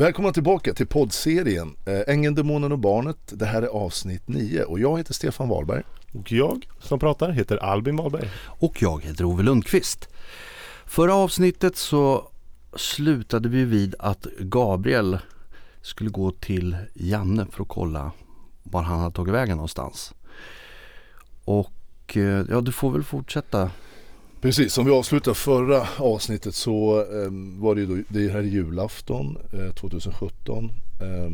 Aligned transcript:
Välkomna 0.00 0.32
tillbaka 0.32 0.74
till 0.74 0.86
poddserien 0.86 1.76
eh, 1.84 2.00
Ängeln, 2.06 2.34
Demonen 2.34 2.72
och 2.72 2.78
Barnet. 2.78 3.16
Det 3.26 3.46
här 3.46 3.62
är 3.62 3.66
avsnitt 3.66 4.28
9 4.28 4.62
och 4.62 4.80
jag 4.80 4.98
heter 4.98 5.14
Stefan 5.14 5.48
Wahlberg. 5.48 5.82
Och 6.12 6.32
jag 6.32 6.68
som 6.78 6.98
pratar 6.98 7.30
heter 7.30 7.56
Albin 7.56 7.96
Wahlberg. 7.96 8.30
Och 8.46 8.82
jag 8.82 9.04
heter 9.04 9.24
Ove 9.24 9.42
Lundqvist. 9.42 10.08
Förra 10.86 11.14
avsnittet 11.14 11.76
så 11.76 12.30
slutade 12.76 13.48
vi 13.48 13.64
vid 13.64 13.94
att 13.98 14.26
Gabriel 14.38 15.18
skulle 15.82 16.10
gå 16.10 16.30
till 16.30 16.76
Janne 16.94 17.46
för 17.50 17.62
att 17.62 17.68
kolla 17.68 18.12
var 18.62 18.82
han 18.82 19.00
hade 19.00 19.14
tagit 19.14 19.34
vägen 19.34 19.56
någonstans. 19.56 20.14
Och 21.44 22.16
eh, 22.16 22.44
ja, 22.50 22.60
du 22.60 22.72
får 22.72 22.90
väl 22.90 23.04
fortsätta. 23.04 23.70
Precis, 24.40 24.72
som 24.72 24.84
vi 24.84 24.90
avslutade 24.90 25.34
förra 25.34 25.88
avsnittet 25.98 26.54
så 26.54 26.98
eh, 27.00 27.30
var 27.58 27.74
det 27.74 27.80
ju 27.80 27.86
då, 27.86 28.02
det 28.08 28.28
här 28.28 28.38
är 28.38 28.42
julafton 28.42 29.38
eh, 29.52 29.74
2017. 29.74 30.70
Eh, 31.00 31.30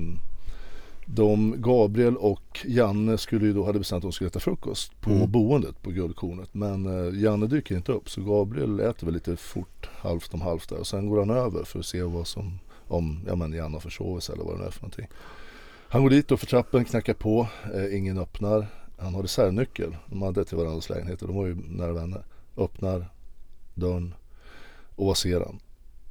de, 1.06 1.54
Gabriel 1.58 2.16
och 2.16 2.60
Janne 2.64 3.18
skulle 3.18 3.46
ju 3.46 3.52
då, 3.52 3.64
hade 3.64 3.78
bestämt 3.78 3.96
att 3.98 4.02
de 4.02 4.12
skulle 4.12 4.28
äta 4.28 4.40
frukost 4.40 5.00
på 5.00 5.10
Mm. 5.10 5.30
boendet 5.30 5.82
på 5.82 5.90
Guldkornet. 5.90 6.48
Men 6.52 6.86
eh, 6.86 7.20
Janne 7.22 7.46
dyker 7.46 7.76
inte 7.76 7.92
upp 7.92 8.10
så 8.10 8.20
Gabriel 8.20 8.80
äter 8.80 9.04
väl 9.06 9.14
lite 9.14 9.36
fort 9.36 9.88
halvt 9.92 10.34
om 10.34 10.40
halvt 10.40 10.68
där. 10.68 10.78
Och 10.78 10.86
sen 10.86 11.08
går 11.08 11.18
han 11.18 11.30
över 11.30 11.64
för 11.64 11.78
att 11.78 11.86
se 11.86 12.02
vad 12.02 12.26
som, 12.26 12.58
om 12.88 13.20
ja, 13.26 13.34
men 13.34 13.52
Janne 13.52 13.76
har 13.76 13.80
försovit 13.80 14.24
sig 14.24 14.32
eller 14.32 14.44
vad 14.44 14.54
det 14.54 14.58
nu 14.60 14.66
är 14.66 14.70
för 14.70 14.82
någonting. 14.82 15.06
Han 15.88 16.02
går 16.02 16.10
dit 16.10 16.30
och 16.30 16.40
för 16.40 16.46
trappen, 16.46 16.84
knackar 16.84 17.14
på, 17.14 17.46
eh, 17.74 17.96
ingen 17.96 18.18
öppnar. 18.18 18.66
Han 18.98 19.14
har 19.14 19.22
reservnyckel, 19.22 19.96
de 20.06 20.22
hade 20.22 20.44
till 20.44 20.56
varandras 20.56 20.88
lägenheter, 20.88 21.26
de 21.26 21.36
var 21.36 21.46
ju 21.46 21.56
nära 21.68 21.92
vänner. 21.92 22.22
Öppnar 22.56 23.08
dörren 23.74 24.14
och 24.96 25.06
vad 25.06 25.16
ser 25.16 25.40
han? 25.40 25.60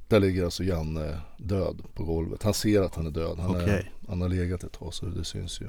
Där 0.08 0.20
ligger 0.20 0.44
alltså 0.44 0.64
Janne 0.64 1.20
död 1.36 1.82
på 1.94 2.04
golvet. 2.04 2.42
Han 2.42 2.54
ser 2.54 2.82
att 2.82 2.94
han 2.94 3.06
är 3.06 3.10
död. 3.10 3.38
Han, 3.38 3.56
är, 3.56 3.62
Okej. 3.62 3.92
han 4.08 4.20
har 4.20 4.28
legat 4.28 4.64
ett 4.64 4.72
tag 4.72 4.94
så 4.94 5.06
det 5.06 5.24
syns 5.24 5.60
ju. 5.60 5.68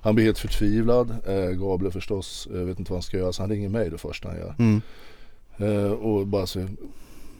Han 0.00 0.14
blir 0.14 0.24
helt 0.24 0.38
förtvivlad. 0.38 1.10
Eh, 1.26 1.50
Gabriel 1.50 1.92
förstås, 1.92 2.48
eh, 2.54 2.60
vet 2.60 2.78
inte 2.78 2.92
vad 2.92 2.96
han 2.96 3.02
ska 3.02 3.18
göra 3.18 3.32
så 3.32 3.42
han 3.42 3.50
ringer 3.50 3.68
mig 3.68 3.90
det 3.90 3.98
första 3.98 4.28
han 4.28 4.38
gör. 4.38 4.54
Mm. 4.58 4.80
Eh, 5.56 5.92
och 5.92 6.26
bara 6.26 6.46
så 6.46 6.68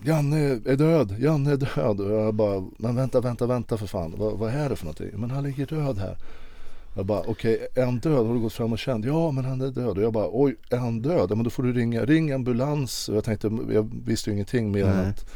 Janne 0.04 0.38
är 0.64 0.76
död, 0.76 1.16
Janne 1.18 1.52
är 1.52 1.56
död. 1.56 2.00
Och 2.00 2.10
jag 2.10 2.34
bara, 2.34 2.64
men 2.76 2.96
vänta, 2.96 3.20
vänta, 3.20 3.46
vänta 3.46 3.76
för 3.76 3.86
fan. 3.86 4.14
Vad, 4.16 4.38
vad 4.38 4.54
är 4.54 4.68
det 4.68 4.76
för 4.76 4.84
någonting? 4.84 5.20
Men 5.20 5.30
han 5.30 5.44
ligger 5.44 5.66
död 5.66 5.98
här. 5.98 6.16
Jag 6.96 7.06
bara, 7.06 7.20
okej, 7.26 7.66
är 7.74 7.84
han 7.84 7.98
död? 7.98 8.26
Har 8.26 8.34
du 8.34 8.40
gått 8.40 8.52
fram 8.52 8.72
och 8.72 8.78
känt? 8.78 9.04
Ja, 9.04 9.30
men 9.30 9.44
han 9.44 9.60
är 9.60 9.70
död. 9.70 9.98
Och 9.98 10.02
jag 10.04 10.12
bara, 10.12 10.28
oj, 10.32 10.56
är 10.70 10.76
han 10.76 11.02
död? 11.02 11.26
Ja, 11.30 11.34
men 11.34 11.44
då 11.44 11.50
får 11.50 11.62
du 11.62 11.72
ringa, 11.72 12.04
ring 12.04 12.32
ambulans. 12.32 13.08
Och 13.08 13.16
jag 13.16 13.24
tänkte, 13.24 13.50
jag 13.72 13.90
visste 14.04 14.30
ju 14.30 14.34
ingenting 14.34 14.72
mer 14.72 14.84
än 14.84 15.08
att 15.08 15.26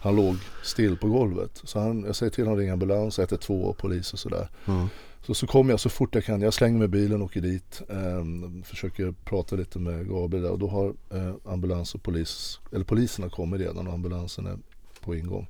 han 0.00 0.16
låg 0.16 0.36
still 0.64 0.96
på 0.96 1.08
golvet. 1.08 1.60
Så 1.64 1.80
han, 1.80 2.04
jag 2.04 2.16
säger 2.16 2.30
till 2.30 2.44
honom 2.44 2.58
att 2.58 2.60
ringa 2.60 2.72
ambulans, 2.72 3.18
112 3.18 3.64
och 3.64 3.76
polis 3.78 4.12
och 4.12 4.18
sådär. 4.18 4.48
Ja. 4.64 4.88
Så, 5.26 5.34
så 5.34 5.46
kommer 5.46 5.70
jag 5.70 5.80
så 5.80 5.88
fort 5.88 6.14
jag 6.14 6.24
kan. 6.24 6.40
Jag 6.40 6.54
slänger 6.54 6.78
mig 6.78 6.84
i 6.84 6.88
bilen 6.88 7.20
och 7.20 7.24
åker 7.26 7.40
dit. 7.40 7.82
ehm, 7.90 8.62
försöker 8.62 9.14
prata 9.24 9.56
lite 9.56 9.78
med 9.78 10.08
Gabriel 10.08 10.42
där. 10.44 10.50
Och 10.52 10.58
då 10.58 10.68
har 10.68 10.94
eh, 11.14 11.34
ambulans 11.52 11.94
och 11.94 12.02
polis, 12.02 12.60
eller 12.72 12.84
poliserna 12.84 13.28
kommit 13.30 13.60
redan 13.60 13.86
och 13.86 13.94
ambulansen 13.94 14.46
är 14.46 14.58
på 15.04 15.14
ingång. 15.16 15.48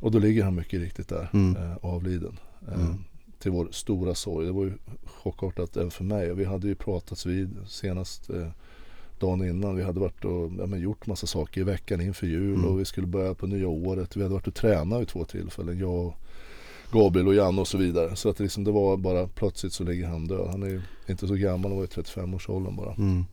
Och 0.00 0.10
då 0.10 0.18
ligger 0.18 0.44
han 0.44 0.54
mycket 0.54 0.80
riktigt 0.80 1.08
där, 1.08 1.28
Mm. 1.32 1.56
eh, 1.56 1.76
avliden. 1.82 2.38
Eh, 2.68 2.74
Mm. 2.74 3.04
Till 3.38 3.50
vår 3.50 3.68
stora 3.70 4.14
sorg. 4.14 4.46
Det 4.46 4.52
var 4.52 4.64
ju 4.64 4.72
chockartat 5.22 5.76
även 5.76 5.90
för 5.90 6.04
mig. 6.04 6.34
Vi 6.34 6.44
hade 6.44 6.66
ju 6.66 6.74
pratats 6.74 7.26
vid 7.26 7.56
senast 7.66 8.30
eh, 8.30 8.48
dagen 9.18 9.44
innan. 9.48 9.76
Vi 9.76 9.82
hade 9.82 10.00
varit 10.00 10.24
och 10.24 10.52
ja, 10.58 10.66
men 10.66 10.80
gjort 10.80 11.06
massa 11.06 11.26
saker 11.26 11.60
i 11.60 11.64
veckan 11.64 12.00
inför 12.00 12.26
jul 12.26 12.54
Mm. 12.54 12.64
och 12.70 12.80
vi 12.80 12.84
skulle 12.84 13.06
börja 13.06 13.34
på 13.34 13.46
nya 13.46 13.68
året. 13.68 14.16
Vi 14.16 14.22
hade 14.22 14.34
varit 14.34 14.46
och 14.46 14.54
tränat 14.54 15.00
vid 15.00 15.08
två 15.08 15.24
tillfällen. 15.24 15.78
Jag 15.78 15.94
och 16.06 16.14
Gabriel 16.92 17.28
och 17.28 17.34
Janne 17.34 17.60
och 17.60 17.68
så 17.68 17.78
vidare. 17.78 18.16
Så 18.16 18.28
att 18.28 18.36
det, 18.36 18.42
liksom, 18.44 18.64
det 18.64 18.70
var 18.70 18.96
bara 18.96 19.26
plötsligt 19.28 19.72
så 19.72 19.84
ligger 19.84 20.06
han 20.06 20.26
död. 20.26 20.48
Han 20.50 20.62
är 20.62 20.82
inte 21.08 21.26
så 21.28 21.34
gammal, 21.34 21.70
han 21.70 21.76
var 21.78 21.84
i 21.84 21.88
35-årsåldern 21.88 22.76
bara. 22.76 22.92
Mm. 22.92 23.24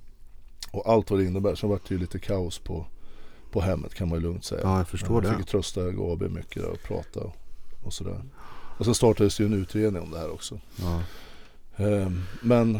Och 0.71 0.89
allt 0.89 1.11
vad 1.11 1.19
det 1.19 1.25
innebär. 1.25 1.55
Sen 1.55 1.69
var 1.69 1.79
det 1.87 1.93
ju 1.95 1.99
lite 1.99 2.19
kaos 2.19 2.59
på, 2.59 2.85
på 3.51 3.61
hemmet 3.61 3.93
kan 3.95 4.09
man 4.09 4.17
ju 4.19 4.23
lugnt 4.23 4.45
säga. 4.45 4.61
ja, 4.63 4.77
jag 4.77 4.87
förstår 4.87 5.15
jag 5.15 5.23
det. 5.23 5.29
fick 5.29 5.39
ju 5.39 5.51
trösta 5.51 5.91
Gabriel 5.91 6.33
mycket 6.33 6.61
där 6.63 6.69
och 6.71 6.81
prata 6.83 7.19
och, 7.19 7.35
och 7.83 7.93
sådär. 7.93 8.21
Och 8.77 8.85
så 8.85 8.93
startades 8.93 9.39
ju 9.39 9.45
en 9.45 9.53
utredning 9.53 10.01
om 10.01 10.11
det 10.11 10.19
här 10.19 10.31
också. 10.31 10.59
Ja. 10.81 11.01
Ehm, 11.85 12.21
men 12.41 12.79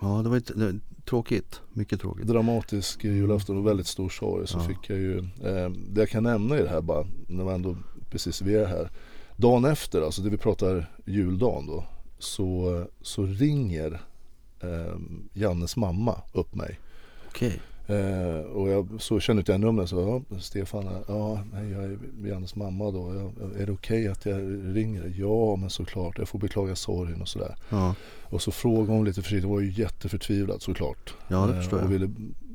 ja, 0.00 0.20
det 0.22 0.28
var 0.28 0.36
ett, 0.36 0.50
det, 0.58 0.78
tråkigt. 1.04 1.60
Mycket 1.72 2.00
tråkigt. 2.00 2.26
dramatisk 2.26 3.04
julafton 3.04 3.56
och 3.58 3.66
väldigt 3.66 3.86
stor 3.86 4.08
sorg. 4.08 4.46
Så 4.48 4.58
Ja. 4.58 4.62
fick 4.62 4.90
jag 4.90 4.98
ju, 4.98 5.18
eh, 5.18 5.70
det 5.70 6.00
jag 6.00 6.08
kan 6.08 6.22
nämna 6.22 6.58
i 6.58 6.62
det 6.62 6.68
här 6.68 6.80
bara, 6.80 7.06
när 7.28 7.44
man 7.44 7.54
ändå 7.54 7.76
precis 8.10 8.42
vi 8.42 8.54
är 8.54 8.66
här. 8.66 8.90
Dagen 9.36 9.64
efter, 9.64 10.02
alltså 10.02 10.22
det 10.22 10.30
vi 10.30 10.36
pratar 10.36 10.92
juldagen 11.06 11.66
då, 11.66 11.84
så, 12.18 12.84
så 13.02 13.22
ringer 13.26 14.00
eh, 14.60 14.96
Jannes 15.32 15.76
mamma 15.76 16.22
upp 16.32 16.54
mig. 16.54 16.78
Okej. 17.28 17.60
Eh, 17.90 18.40
och 18.40 18.68
jag 18.68 18.88
så 18.98 19.20
kände 19.20 19.40
inte 19.40 19.52
jag 19.52 19.60
numret 19.60 19.88
så 19.88 20.22
ja, 20.30 20.38
Stefan, 20.40 20.84
ja, 21.08 21.40
jag 21.52 21.84
är 21.84 21.98
Jannes 22.26 22.56
mamma 22.56 22.90
då. 22.90 23.14
Jag, 23.14 23.60
är 23.60 23.66
det 23.66 23.72
okej 23.72 24.08
att 24.08 24.26
jag 24.26 24.40
ringer? 24.76 25.12
Ja, 25.16 25.56
men 25.56 25.70
såklart. 25.70 26.18
Jag 26.18 26.28
får 26.28 26.38
beklaga 26.38 26.76
sorgen 26.76 27.20
och 27.22 27.28
sådär. 27.28 27.54
Ja. 27.68 27.94
Och 28.22 28.42
så 28.42 28.50
frågade 28.50 28.92
hon 28.92 29.04
lite 29.04 29.22
försiktigt, 29.22 29.44
hon 29.44 29.52
var 29.54 29.60
ju 29.60 29.70
jätteförtvivlad 29.72 30.62
såklart. 30.62 31.14
ja, 31.28 31.46
det 31.46 31.52
Eh, 31.52 31.58
förstår 31.58 31.76
och 31.76 31.84
jag. 31.84 31.88
ville 31.88 32.10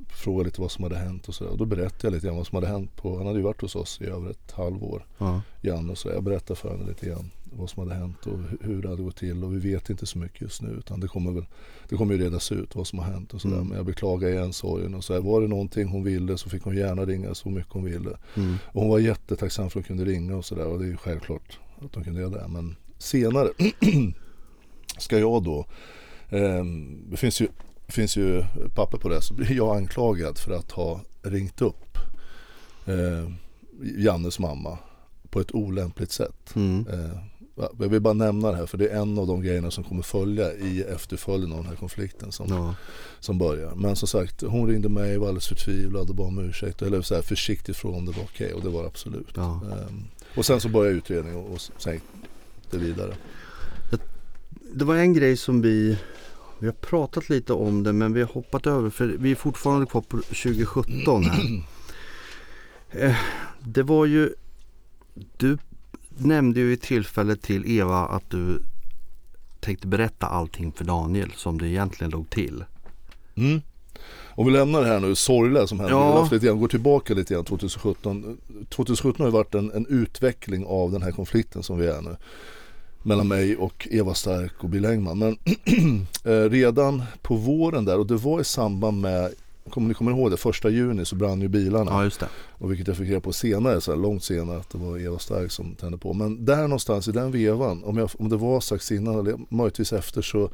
fråga 0.10 0.44
lite 0.44 0.62
vad 0.62 0.72
som 0.72 0.84
hade 0.84 0.98
hänt 0.98 1.28
och 1.28 1.36
sådär. 1.36 1.52
Och 1.52 1.58
då 1.58 1.66
berättade 1.66 1.98
jag 2.08 2.14
lite 2.14 2.28
grann 2.28 2.36
vad 2.38 2.48
som 2.48 2.56
hade 2.56 2.68
hänt. 2.68 2.96
På, 2.96 3.18
han 3.18 3.26
hade 3.28 3.40
ju 3.40 3.44
varit 3.46 3.62
hos 3.62 3.76
oss 3.76 4.02
i 4.02 4.06
över 4.06 4.30
ett 4.30 4.52
halvår, 4.52 5.06
Ja. 5.18 5.42
Janne. 5.62 5.92
Och 5.92 5.98
så 5.98 6.10
jag 6.10 6.24
berättade 6.24 6.60
för 6.60 6.70
henne 6.72 6.88
lite 6.88 7.06
grann 7.06 7.32
vad 7.58 7.70
som 7.70 7.84
hade 7.84 8.00
hänt 8.00 8.26
och 8.26 8.38
hu- 8.40 8.58
hur 8.62 8.82
det 8.82 8.90
hade 8.90 9.04
gått 9.04 9.16
till. 9.16 9.44
Och 9.44 9.54
vi 9.54 9.72
vet 9.74 9.90
inte 9.90 10.06
så 10.06 10.18
mycket 10.18 10.42
just 10.42 10.62
nu 10.62 10.70
utan 10.70 11.00
det 11.00 11.08
kommer 11.08 11.32
väl 11.32 11.46
det 11.90 11.96
kommer 11.96 12.14
ju 12.14 12.24
redas 12.24 12.52
ut 12.52 12.76
vad 12.76 12.88
som 12.88 13.00
har 13.00 13.06
hänt 13.06 13.34
och 13.34 13.42
sådär. 13.42 13.56
Mm. 13.56 13.68
Men 13.68 13.78
jag 13.78 13.86
beklagar 13.86 14.30
igen 14.30 14.54
sorgen 14.54 14.96
och 14.96 15.04
så 15.04 15.14
här, 15.14 15.22
Var 15.22 15.42
det 15.42 15.48
någonting 15.48 15.88
hon 15.88 16.04
ville 16.04 16.38
så 16.38 16.50
fick 16.50 16.64
hon 16.64 16.76
gärna 16.78 17.06
ringa 17.06 17.36
så 17.36 17.50
mycket 17.50 17.74
hon 17.74 17.84
ville. 17.84 18.18
Mm. 18.36 18.56
Och 18.66 18.82
hon 18.82 18.90
var 18.90 19.00
jättetacksam 19.00 19.70
för 19.70 19.80
att 19.80 19.88
hon 19.88 19.98
kunde 19.98 20.12
ringa 20.12 20.36
och 20.36 20.46
sådär. 20.46 20.68
Och 20.68 20.80
det 20.80 20.86
är 20.86 20.90
ju 20.90 20.98
självklart 20.98 21.60
att 21.86 21.94
de 21.94 22.04
kunde 22.04 22.22
göra 22.22 22.30
det. 22.30 22.48
Men 22.48 22.76
senare 22.98 23.50
ska 24.98 25.20
jag 25.20 25.44
då, 25.44 25.66
ehm, 26.30 27.04
det 27.10 27.18
finns 27.18 27.42
ju, 27.42 27.48
finns 27.88 28.18
ju 28.18 28.44
papper 28.76 28.98
på 28.98 29.10
det, 29.10 29.22
så 29.22 29.34
blir 29.34 29.52
jag 29.52 29.78
anklagad 29.78 30.38
för 30.38 30.52
att 30.52 30.72
ha 30.72 31.02
ringt 31.22 31.62
upp 31.62 31.98
eh, 32.86 33.32
Jannes 33.98 34.40
mamma 34.40 34.78
på 35.30 35.40
ett 35.40 35.56
olämpligt 35.56 36.12
sätt. 36.12 36.56
Mm. 36.56 36.88
Eh, 36.88 37.20
jag 37.56 37.90
vill 37.90 38.02
bara 38.02 38.14
nämna 38.14 38.52
det 38.52 38.58
här 38.58 38.66
för 38.66 38.78
det 38.78 38.88
är 38.88 39.02
en 39.02 39.18
av 39.18 39.28
de 39.28 39.42
grejerna 39.42 39.72
som 39.72 39.84
kommer 39.84 40.02
följa 40.02 40.54
i 40.54 40.82
efterföljden 40.84 41.52
av 41.52 41.58
den 41.58 41.66
här 41.68 41.76
konflikten 41.76 42.32
som, 42.32 42.48
Ja. 42.50 42.76
som 43.20 43.38
börjar. 43.38 43.76
Men 43.76 43.96
som 43.96 44.08
sagt, 44.08 44.42
hon 44.42 44.68
ringde 44.70 44.90
mig, 44.90 45.18
var 45.18 45.28
alldeles 45.28 45.48
förtvivlad 45.48 46.10
och 46.10 46.16
bad 46.16 46.28
om 46.28 46.40
ursäkt. 46.40 46.82
Eller 46.82 47.02
så 47.02 47.16
här 47.16 47.22
försiktigt 47.22 47.78
frågade 47.78 48.00
om 48.00 48.06
det 48.06 48.12
var 48.12 48.24
okej 48.24 48.54
och 48.54 48.62
det 48.64 48.70
var 48.70 48.82
det 48.82 48.88
absolut. 48.88 49.28
Ja. 49.36 49.62
Ehm, 49.72 50.04
och 50.36 50.46
sen 50.46 50.62
så 50.62 50.70
började 50.70 50.98
utredningen 50.98 51.40
och, 51.40 51.52
och 51.54 51.62
sen 51.78 51.94
gick 51.94 52.04
det 52.72 52.78
vidare. 52.78 53.16
Det 54.74 54.86
var 54.86 54.96
en 54.96 55.14
grej 55.14 55.38
som 55.38 55.62
vi 55.62 55.98
Vi 56.60 56.66
har 56.68 56.74
pratat 56.74 57.30
lite 57.30 57.54
om 57.54 57.84
det 57.84 57.94
men 57.94 58.14
vi 58.14 58.22
har 58.22 58.28
hoppat 58.34 58.68
över 58.68 58.90
för 58.90 59.06
vi 59.08 59.32
är 59.32 59.36
fortfarande 59.36 59.86
kvar 59.86 60.02
på 60.02 60.18
2017 60.18 61.24
här. 61.24 61.64
Eh, 62.92 63.16
Det 63.64 63.84
var 63.84 64.06
ju 64.06 64.34
Du 65.38 65.58
nämnde 66.18 66.60
ju 66.60 66.74
i 66.74 66.78
tillfälle 66.78 67.36
till 67.36 67.78
Eva 67.80 67.98
att 67.98 68.30
du 68.30 68.62
tänkte 69.60 69.88
berätta 69.88 70.26
allting 70.26 70.72
för 70.72 70.86
Daniel 70.86 71.32
som 71.36 71.58
det 71.58 71.68
egentligen 71.68 72.12
låg 72.12 72.30
till. 72.30 72.64
Mm. 73.36 73.62
Om 74.38 74.46
vi 74.46 74.52
lämnar 74.52 74.82
det 74.82 74.88
här 74.88 75.00
nu, 75.00 75.16
sorgliga 75.16 75.68
som 75.68 75.80
hände 75.80 75.94
Ja. 75.94 76.16
ja. 76.16 76.30
lite 76.32 76.46
grann, 76.46 76.60
går 76.60 76.68
tillbaka 76.68 77.14
lite 77.14 77.34
grann 77.34 77.46
2017. 77.46 78.38
2017 78.70 79.22
har 79.22 79.28
ju 79.28 79.34
varit 79.34 79.56
en, 79.56 79.72
en 79.72 79.86
utveckling 79.86 80.66
av 80.66 80.92
den 80.92 81.02
här 81.02 81.12
konflikten 81.12 81.64
som 81.64 81.78
vi 81.78 81.88
är 81.88 82.02
nu. 82.02 82.16
Mellan 83.04 83.28
mig 83.28 83.56
och 83.58 83.88
Eva 83.92 84.14
Stark 84.14 84.64
och 84.64 84.70
Bill 84.70 84.86
Engman. 84.86 85.20
Men 85.20 85.38
eh, 86.24 86.50
redan 86.50 87.04
på 87.22 87.36
våren 87.36 87.86
där 87.86 88.00
och 88.00 88.08
det 88.08 88.16
var 88.16 88.42
i 88.42 88.44
samband 88.44 89.02
med 89.02 89.34
Kommer 89.70 89.88
ni 89.88 89.94
kommer 89.94 90.12
ihåg 90.12 90.32
det? 90.32 90.38
Första 90.38 90.70
juni 90.70 91.06
så 91.06 91.16
brann 91.16 91.42
ju 91.42 91.48
bilarna. 91.48 91.92
Ja 91.92 92.04
just 92.04 92.20
det. 92.20 92.28
Och 92.50 92.72
vilket 92.72 92.88
jag 92.88 92.98
fick 92.98 93.10
reda 93.10 93.22
på 93.22 93.34
senare, 93.34 93.82
så 93.82 93.92
här, 93.92 94.00
långt 94.00 94.24
senare, 94.24 94.58
att 94.58 94.70
det 94.70 94.78
var 94.78 94.98
Eva 94.98 95.20
Stark 95.20 95.52
som 95.52 95.76
tände 95.76 95.98
på. 95.98 96.14
Men 96.14 96.46
där 96.46 96.62
någonstans 96.62 97.08
i 97.08 97.12
den 97.12 97.32
vevan, 97.32 97.84
om, 97.84 97.98
jag, 97.98 98.10
om 98.20 98.30
det 98.30 98.38
var 98.38 98.60
strax 98.60 98.92
innan 98.92 99.20
eller 99.20 99.40
möjligtvis 99.50 99.94
efter 99.94 100.22
så 100.22 100.50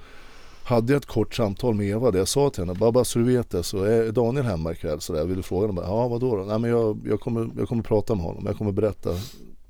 hade 0.63 0.93
jag 0.93 0.99
ett 0.99 1.05
kort 1.05 1.35
samtal 1.35 1.75
med 1.75 1.87
Eva 1.87 2.11
där 2.11 2.19
jag 2.19 2.27
sa 2.27 2.49
till 2.49 2.63
henne, 2.63 2.73
bara, 2.73 2.91
bara 2.91 3.03
så 3.03 3.19
du 3.19 3.25
vet 3.25 3.49
det 3.49 3.63
så 3.63 3.83
är 3.83 4.11
Daniel 4.11 4.45
hemma 4.45 4.71
ikväll 4.71 5.01
så 5.01 5.13
där, 5.13 5.25
vill 5.25 5.37
du 5.37 5.43
fråga 5.43 5.67
honom? 5.67 5.83
Ja 5.87 6.07
vadå 6.07 6.35
då? 6.35 6.43
Nej 6.43 6.59
men 6.59 6.69
jag, 6.69 6.99
jag, 7.05 7.19
kommer, 7.19 7.49
jag 7.57 7.67
kommer 7.67 7.83
prata 7.83 8.15
med 8.15 8.25
honom, 8.25 8.43
jag 8.45 8.57
kommer 8.57 8.71
berätta 8.71 9.09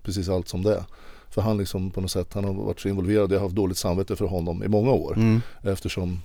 precis 0.04 0.30
allt 0.30 0.48
som 0.48 0.64
det 0.64 0.76
är. 0.76 0.84
För 1.30 1.42
han 1.42 1.58
liksom 1.58 1.92
på 1.92 2.02
något 2.02 2.12
sätt, 2.12 2.34
han 2.34 2.44
har 2.44 2.54
varit 2.54 2.80
så 2.80 2.90
involverad, 2.90 3.32
jag 3.32 3.38
har 3.38 3.44
haft 3.44 3.56
dåligt 3.56 3.78
samvete 3.78 4.16
för 4.16 4.26
honom 4.26 4.64
i 4.64 4.68
många 4.68 4.92
år. 4.92 5.14
Mm. 5.18 5.42
Eftersom 5.64 6.20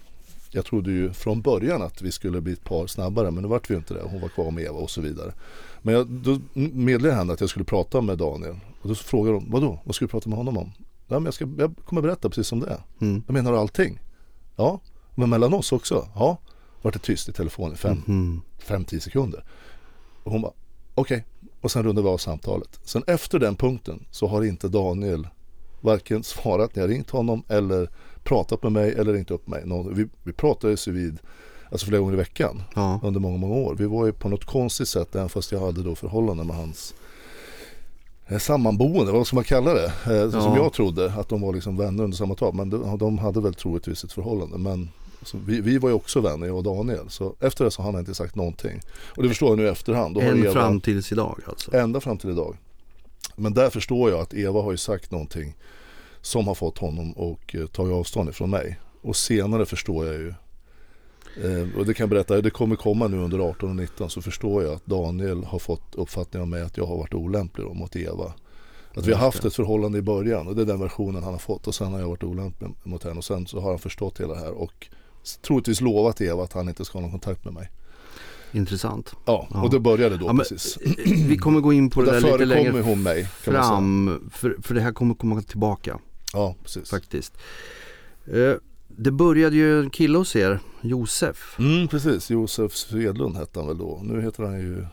jag 0.56 0.64
trodde 0.64 0.90
ju 0.90 1.12
från 1.12 1.42
början 1.42 1.82
att 1.82 2.02
vi 2.02 2.12
skulle 2.12 2.40
bli 2.40 2.52
ett 2.52 2.64
par 2.64 2.86
snabbare 2.86 3.30
men 3.30 3.42
nu 3.42 3.48
vart 3.48 3.70
vi 3.70 3.74
ju 3.74 3.78
inte 3.78 3.94
det. 3.94 4.02
Hon 4.10 4.20
var 4.20 4.28
kvar 4.28 4.50
med 4.50 4.64
Eva 4.64 4.78
och 4.78 4.90
så 4.90 5.00
vidare. 5.00 5.32
Men 5.82 5.94
jag, 5.94 6.06
då 6.06 6.38
meddelade 6.54 7.08
jag 7.08 7.16
henne 7.16 7.32
att 7.32 7.40
jag 7.40 7.50
skulle 7.50 7.64
prata 7.64 8.00
med 8.00 8.18
Daniel. 8.18 8.56
Och 8.82 8.88
då 8.88 8.94
frågade 8.94 9.36
hon, 9.36 9.50
vadå? 9.50 9.78
Vad 9.84 9.94
ska 9.94 10.04
du 10.04 10.08
prata 10.08 10.28
med 10.28 10.36
honom 10.38 10.58
om? 10.58 10.72
Ja, 11.06 11.14
men 11.18 11.24
jag, 11.24 11.34
ska, 11.34 11.48
jag 11.58 11.74
kommer 11.84 12.02
berätta 12.02 12.28
precis 12.28 12.46
som 12.46 12.60
det 12.60 12.66
är. 12.66 12.80
Mm. 13.00 13.22
Jag 13.26 13.34
menar 13.34 13.52
allting? 13.52 14.00
Ja, 14.56 14.80
men 15.14 15.30
mellan 15.30 15.54
oss 15.54 15.72
också? 15.72 16.08
Ja. 16.14 16.38
Vart 16.82 16.94
det 16.94 17.00
tyst 17.00 17.28
i 17.28 17.32
telefonen 17.32 17.72
i 17.72 17.76
fem, 17.76 18.02
Mm. 18.08 18.40
fem, 18.58 18.84
tio 18.84 19.00
sekunder. 19.00 19.44
Och 20.22 20.32
hon 20.32 20.42
bara, 20.42 20.52
okej. 20.94 21.24
Och 21.60 21.70
sen 21.70 21.82
rundade 21.82 22.02
vi 22.04 22.12
av 22.12 22.18
samtalet. 22.18 22.80
Sen 22.84 23.02
efter 23.06 23.38
den 23.38 23.56
punkten 23.56 24.06
så 24.10 24.26
har 24.26 24.44
inte 24.44 24.68
Daniel 24.68 25.28
varken 25.80 26.22
svarat 26.22 26.74
när 26.74 26.82
jag 26.82 26.90
ringt 26.90 27.10
honom 27.10 27.42
eller 27.48 27.90
pratat 28.26 28.62
med 28.62 28.72
mig 28.72 28.92
eller 28.94 29.12
ringt 29.12 29.30
upp 29.30 29.48
mig. 29.48 29.62
Någon, 29.66 29.94
vi, 29.94 30.06
vi 30.22 30.32
pratades 30.32 30.88
ju 30.88 30.92
vid, 30.92 31.18
alltså 31.70 31.86
flera 31.86 32.00
gånger 32.00 32.14
i 32.14 32.16
veckan 32.16 32.62
Ja. 32.74 33.00
under 33.02 33.20
många, 33.20 33.36
många 33.38 33.54
år. 33.54 33.74
Vi 33.78 33.86
var 33.86 34.06
ju 34.06 34.12
på 34.12 34.28
något 34.28 34.44
konstigt 34.44 34.88
sätt, 34.88 35.14
även 35.16 35.28
fast 35.28 35.52
jag 35.52 35.60
hade 35.60 35.82
då 35.82 35.94
förhållande 35.94 36.44
med 36.44 36.56
hans 36.56 36.94
eh, 38.26 38.38
sammanboende, 38.38 39.12
vad 39.12 39.26
ska 39.26 39.34
man 39.36 39.44
kalla 39.44 39.74
det? 39.74 39.84
Eh, 39.86 40.30
så 40.30 40.40
Som 40.40 40.40
Ja. 40.40 40.56
jag 40.56 40.72
trodde, 40.72 41.12
att 41.12 41.28
de 41.28 41.40
var 41.40 41.52
liksom 41.52 41.76
vänner 41.76 42.04
under 42.04 42.16
samma 42.16 42.34
tak. 42.34 42.54
Men 42.54 42.70
de, 42.70 42.98
de 42.98 43.18
hade 43.18 43.40
väl 43.40 43.54
troligtvis 43.54 44.04
ett 44.04 44.12
förhållande. 44.12 44.58
Men 44.58 44.88
vi, 45.46 45.60
vi 45.60 45.78
var 45.78 45.88
ju 45.88 45.94
också 45.94 46.20
vänner, 46.20 46.46
jag 46.46 46.56
och 46.56 46.62
Daniel. 46.62 47.08
Så 47.10 47.34
efter 47.40 47.64
det 47.64 47.70
så 47.70 47.82
har 47.82 47.92
han 47.92 48.00
inte 48.00 48.14
sagt 48.14 48.34
någonting. 48.34 48.80
Och 49.16 49.22
det 49.22 49.28
förstår 49.28 49.48
jag 49.48 49.58
nu 49.58 49.64
i 49.64 49.68
efterhand. 49.68 50.14
Då 50.14 50.20
har 50.20 50.28
Än 50.28 50.44
Eva- 50.44 50.52
fram 50.52 50.80
tills 50.80 51.12
idag 51.12 51.40
alltså. 51.48 51.76
Ända 51.76 52.00
fram 52.00 52.18
till 52.18 52.30
idag. 52.30 52.56
Men 53.36 53.54
där 53.54 53.70
förstår 53.70 54.10
jag 54.10 54.20
att 54.20 54.34
Eva 54.34 54.62
har 54.62 54.70
ju 54.70 54.76
sagt 54.76 55.10
någonting 55.10 55.54
som 56.26 56.46
har 56.46 56.54
fått 56.54 56.78
honom 56.78 57.10
att 57.10 57.54
eh, 57.54 57.66
ta 57.66 57.92
avstånd 57.92 58.28
ifrån 58.28 58.50
mig. 58.50 58.80
Och 59.02 59.16
senare 59.16 59.66
förstår 59.66 60.06
jag 60.06 60.14
ju, 60.14 60.28
eh, 61.44 61.78
och 61.78 61.86
det 61.86 61.94
kan 61.94 62.04
jag 62.04 62.10
berätta, 62.10 62.40
det 62.40 62.50
kommer 62.50 62.76
komma 62.76 63.08
nu 63.08 63.18
under 63.18 63.38
18 63.38 63.70
och 63.70 63.76
19 63.76 64.10
så 64.10 64.22
förstår 64.22 64.62
jag 64.62 64.74
att 64.74 64.86
Daniel 64.86 65.44
har 65.44 65.58
fått 65.58 65.94
uppfattningen 65.94 66.42
om 66.42 66.50
mig 66.50 66.62
att 66.62 66.76
jag 66.76 66.86
har 66.86 66.96
varit 66.96 67.14
olämplig 67.14 67.64
mot 67.64 67.96
Eva. 67.96 68.32
Att 68.94 69.06
vi 69.06 69.12
har 69.12 69.20
haft 69.20 69.44
ett 69.44 69.54
förhållande 69.54 69.98
i 69.98 70.02
början 70.02 70.48
och 70.48 70.56
det 70.56 70.62
är 70.62 70.66
den 70.66 70.80
versionen 70.80 71.22
han 71.22 71.32
har 71.32 71.38
fått 71.38 71.66
och 71.66 71.74
sen 71.74 71.92
har 71.92 72.00
jag 72.00 72.08
varit 72.08 72.24
olämplig 72.24 72.70
mot 72.82 73.04
henne 73.04 73.16
och 73.16 73.24
sen 73.24 73.46
så 73.46 73.60
har 73.60 73.70
han 73.70 73.78
förstått 73.78 74.20
hela 74.20 74.34
det 74.34 74.40
här 74.40 74.52
och 74.52 74.88
troligtvis 75.42 75.80
lovat 75.80 76.20
Eva 76.20 76.42
att 76.42 76.52
han 76.52 76.68
inte 76.68 76.84
ska 76.84 76.98
ha 76.98 77.02
någon 77.02 77.10
kontakt 77.10 77.44
med 77.44 77.54
mig. 77.54 77.70
Intressant. 78.52 79.12
Ja, 79.24 79.48
och 79.50 79.70
det 79.70 79.80
började 79.80 80.16
då 80.16 80.26
Ja, 80.26 80.34
precis. 80.34 80.78
Vi 81.06 81.36
kommer 81.36 81.60
gå 81.60 81.72
in 81.72 81.90
på 81.90 82.02
det 82.02 82.10
Där 82.10 82.20
där 82.20 82.32
lite 82.32 82.44
längre 82.44 82.80
hon 82.80 83.02
mig 83.02 83.24
fram. 83.24 84.30
För, 84.32 84.56
för 84.62 84.74
det 84.74 84.80
här 84.80 84.92
kommer 84.92 85.14
komma 85.14 85.42
tillbaka 85.42 85.98
Ja, 86.32 86.54
precis. 86.62 86.90
faktiskt. 86.90 87.32
Eh, 88.26 88.52
Det 88.98 89.10
började 89.10 89.56
ju 89.56 89.80
en 89.80 89.90
kille 89.90 90.18
hos 90.18 90.36
er, 90.36 90.58
Josef. 90.80 91.56
Mm, 91.58 91.88
precis. 91.88 92.30
Josef 92.30 92.72
Svedlund 92.72 93.36
hette 93.36 93.58
han 93.60 93.66
väl 93.68 93.78
då. 93.78 94.00
Nu 94.02 94.20
heter 94.22 94.42
han 94.42 94.58
ju 94.60 94.86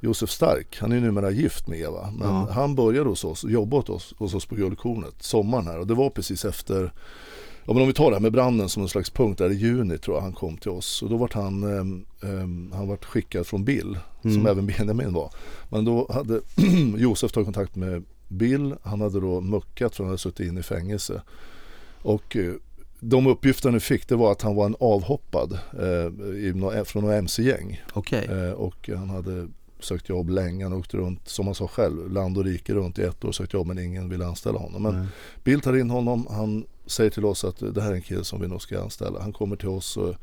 Josef 0.00 0.30
Stark. 0.30 0.78
Han 0.80 0.92
är 0.92 1.00
numera 1.00 1.30
gift 1.30 1.68
med 1.68 1.80
Eva. 1.80 2.10
Men 2.18 2.28
Ja. 2.28 2.48
han 2.52 2.74
började 2.74 3.08
hos 3.08 3.24
oss, 3.24 3.44
jobbade 3.44 3.80
hos 3.80 3.88
oss, 3.90 4.14
hos 4.18 4.34
oss 4.34 4.46
på 4.46 4.54
Guldkornet 4.54 5.14
sommaren 5.22 5.66
här. 5.66 5.78
Och 5.78 5.86
det 5.86 5.94
var 5.94 6.10
precis 6.10 6.44
efter 6.44 6.92
Ja, 7.66 7.72
men 7.74 7.82
om 7.82 7.88
vi 7.88 7.94
tar 7.94 8.10
det 8.10 8.16
här 8.16 8.20
med 8.22 8.32
branden 8.32 8.68
som 8.68 8.82
en 8.82 8.88
slags 8.88 9.10
punkt 9.10 9.38
där 9.38 9.50
i 9.50 9.54
juni 9.54 9.98
tror 9.98 10.16
jag 10.16 10.22
han 10.22 10.32
kom 10.32 10.56
till 10.56 10.70
oss. 10.70 11.02
Och 11.02 11.10
då 11.10 11.16
vart 11.16 11.32
han, 11.32 11.62
ehm, 11.78 12.04
ehm, 12.22 12.72
han 12.74 12.88
vart 12.88 13.04
skickad 13.04 13.46
från 13.46 13.64
Bill, 13.64 13.98
som 14.22 14.30
Mm. 14.30 14.46
även 14.46 14.66
Benjamin 14.66 15.12
var. 15.12 15.32
Men 15.70 15.84
då 15.84 16.06
hade 16.12 16.40
Josef 16.96 17.32
tagit 17.32 17.46
kontakt 17.46 17.76
med 17.76 18.04
Bill. 18.28 18.74
Han 18.82 19.00
hade 19.00 19.20
då 19.20 19.40
muckat 19.40 19.96
för 19.96 20.04
han 20.04 20.08
hade 20.08 20.18
suttit 20.18 20.46
inne 20.46 20.60
i 20.60 20.62
fängelse. 20.62 21.22
Och 22.02 22.36
eh, 22.36 22.52
de 23.00 23.26
uppgifter 23.26 23.70
vi 23.70 23.80
fick 23.80 24.08
det 24.08 24.16
var 24.16 24.32
att 24.32 24.42
han 24.42 24.54
var 24.54 24.66
en 24.66 24.76
avhoppad 24.80 25.52
eh, 25.72 26.84
från 26.84 27.02
några 27.02 27.16
mc-gäng. 27.16 27.82
Okej. 27.92 28.28
Eh, 28.30 28.52
och 28.52 28.90
han 28.96 29.10
hade 29.10 29.48
sökt 29.80 30.08
jobb 30.08 30.30
länge. 30.30 30.64
Han 30.64 30.72
åkte 30.72 30.96
runt, 30.96 31.28
som 31.28 31.46
han 31.46 31.54
sa 31.54 31.68
själv, 31.68 32.12
land 32.12 32.38
och 32.38 32.44
rike 32.44 32.74
runt 32.74 32.98
i 32.98 33.02
ett 33.02 33.24
år 33.24 33.28
och 33.28 33.34
sökt 33.34 33.52
jobb 33.52 33.66
men 33.66 33.78
ingen 33.78 34.08
ville 34.08 34.26
anställa 34.26 34.58
honom. 34.58 34.82
Men 34.82 34.98
Nej. 34.98 35.06
Bill 35.44 35.60
tar 35.60 35.76
in 35.76 35.90
honom. 35.90 36.26
Han 36.30 36.64
säger 36.86 37.10
till 37.10 37.24
oss 37.24 37.44
att 37.44 37.74
det 37.74 37.82
här 37.82 37.90
är 37.90 37.94
en 37.94 38.02
kille 38.02 38.24
som 38.24 38.40
vi 38.40 38.48
nog 38.48 38.62
ska 38.62 38.82
anställa. 38.82 39.20
Han 39.20 39.32
kommer 39.32 39.56
till 39.56 39.68
oss 39.68 39.96
och, 39.96 40.14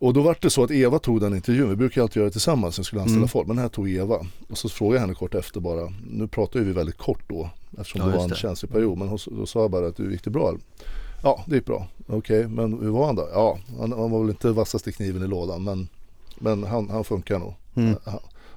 och 0.00 0.14
då 0.14 0.22
var 0.22 0.36
det 0.40 0.50
så 0.50 0.64
att 0.64 0.70
Eva 0.70 0.98
tog 0.98 1.20
den 1.20 1.34
intervjun. 1.34 1.68
Vi 1.70 1.76
brukar 1.76 2.02
alltid 2.02 2.16
göra 2.16 2.24
det 2.28 2.32
tillsammans 2.32 2.78
när 2.78 2.82
vi 2.82 2.86
skulle 2.86 3.02
anställa 3.02 3.16
Mm. 3.18 3.28
folk. 3.28 3.46
Men 3.46 3.56
den 3.56 3.62
här 3.62 3.68
tog 3.68 3.90
Eva. 3.90 4.26
Och 4.48 4.58
så 4.58 4.68
frågade 4.68 4.96
jag 4.96 5.00
henne 5.00 5.14
kort 5.14 5.34
efter 5.34 5.60
bara. 5.60 5.92
Nu 6.10 6.28
pratar 6.28 6.60
vi 6.60 6.72
väldigt 6.72 6.98
kort 6.98 7.28
då. 7.28 7.50
Eftersom 7.78 8.00
Ja, 8.00 8.06
det 8.06 8.16
var 8.16 8.22
en 8.24 8.30
det. 8.30 8.36
känslig 8.36 8.72
period. 8.72 8.98
Men 8.98 9.08
hon, 9.08 9.18
då 9.30 9.46
sa 9.46 9.60
jag 9.60 9.70
bara 9.70 9.86
att 9.86 9.96
du 9.96 10.12
gick 10.12 10.24
det 10.24 10.30
bra? 10.30 10.54
Ja, 11.22 11.44
det 11.46 11.54
gick 11.54 11.66
bra. 11.66 11.86
Okej, 12.06 12.48
men 12.48 12.72
hur 12.80 12.90
var 12.90 13.06
han 13.06 13.16
då? 13.16 13.28
Ja, 13.32 13.58
han, 13.78 13.92
han 13.92 14.10
var 14.10 14.20
väl 14.20 14.30
inte 14.30 14.50
vassaste 14.50 14.92
kniven 14.92 15.22
i 15.22 15.26
lådan. 15.26 15.64
Men, 15.64 15.88
men 16.38 16.64
han, 16.64 16.90
han 16.90 17.04
funkar 17.04 17.38
nog. 17.38 17.54
Mm. 17.74 17.94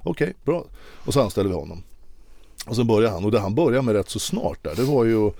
Okej, 0.02 0.34
bra. 0.44 0.64
Och 1.06 1.12
så 1.14 1.20
anställde 1.22 1.48
vi 1.50 1.54
honom. 1.56 1.82
Och 2.66 2.76
sen 2.76 2.86
började 2.86 3.14
han. 3.14 3.24
Och 3.24 3.30
det 3.30 3.40
han 3.40 3.54
började 3.54 3.82
med 3.82 3.94
rätt 3.94 4.08
så 4.08 4.18
snart 4.18 4.64
där. 4.64 4.74
Det 4.76 4.82
var 4.82 5.04
ju 5.04 5.30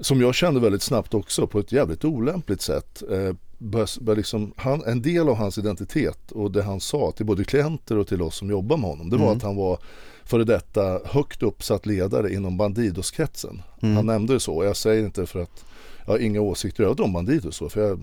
som 0.00 0.20
jag 0.20 0.34
kände 0.34 0.60
väldigt 0.60 0.82
snabbt 0.82 1.14
också 1.14 1.46
på 1.46 1.58
ett 1.58 1.72
jävligt 1.72 2.04
olämpligt 2.04 2.62
sätt. 2.62 3.02
Eh, 3.10 3.34
bör, 3.60 4.16
liksom, 4.16 4.52
han, 4.56 4.82
en 4.86 5.02
del 5.02 5.28
av 5.28 5.34
hans 5.36 5.58
identitet 5.58 6.32
och 6.32 6.50
det 6.50 6.62
han 6.62 6.80
sa 6.80 7.12
till 7.12 7.26
både 7.26 7.44
klienter 7.44 7.98
och 7.98 8.06
till 8.08 8.22
oss 8.22 8.36
som 8.36 8.50
jobbar 8.50 8.76
med 8.76 8.90
honom. 8.90 9.10
Det 9.10 9.16
var 9.16 9.24
Mm. 9.24 9.36
att 9.36 9.42
han 9.42 9.56
var 9.56 9.78
före 10.24 10.44
detta 10.44 11.00
högt 11.04 11.42
uppsatt 11.42 11.86
ledare 11.86 12.32
inom 12.34 12.56
Bandidos-kretsen. 12.56 13.62
Mm. 13.82 13.96
Han 13.96 14.06
nämnde 14.06 14.32
det 14.32 14.40
så. 14.40 14.54
Och 14.54 14.64
jag 14.64 14.76
säger 14.76 15.04
inte 15.04 15.26
för 15.26 15.42
att 15.42 15.64
jag 16.06 16.12
har 16.12 16.18
inga 16.18 16.40
åsikter 16.40 16.84
över 16.84 17.00
om 17.00 17.12
Bandidos 17.12 17.56
så. 17.56 17.68
För 17.68 17.80
jag 17.88 18.00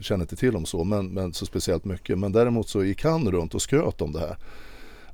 känner 0.00 0.24
inte 0.24 0.36
till 0.36 0.52
dem 0.52 0.66
så. 0.66 0.84
Men, 0.84 1.06
men 1.06 1.32
så 1.32 1.46
speciellt 1.46 1.84
mycket. 1.84 2.18
Men 2.18 2.32
däremot 2.32 2.68
så 2.68 2.84
gick 2.84 3.04
han 3.04 3.30
runt 3.30 3.54
och 3.54 3.62
skröt 3.62 4.00
om 4.02 4.12
det 4.12 4.20
här. 4.20 4.36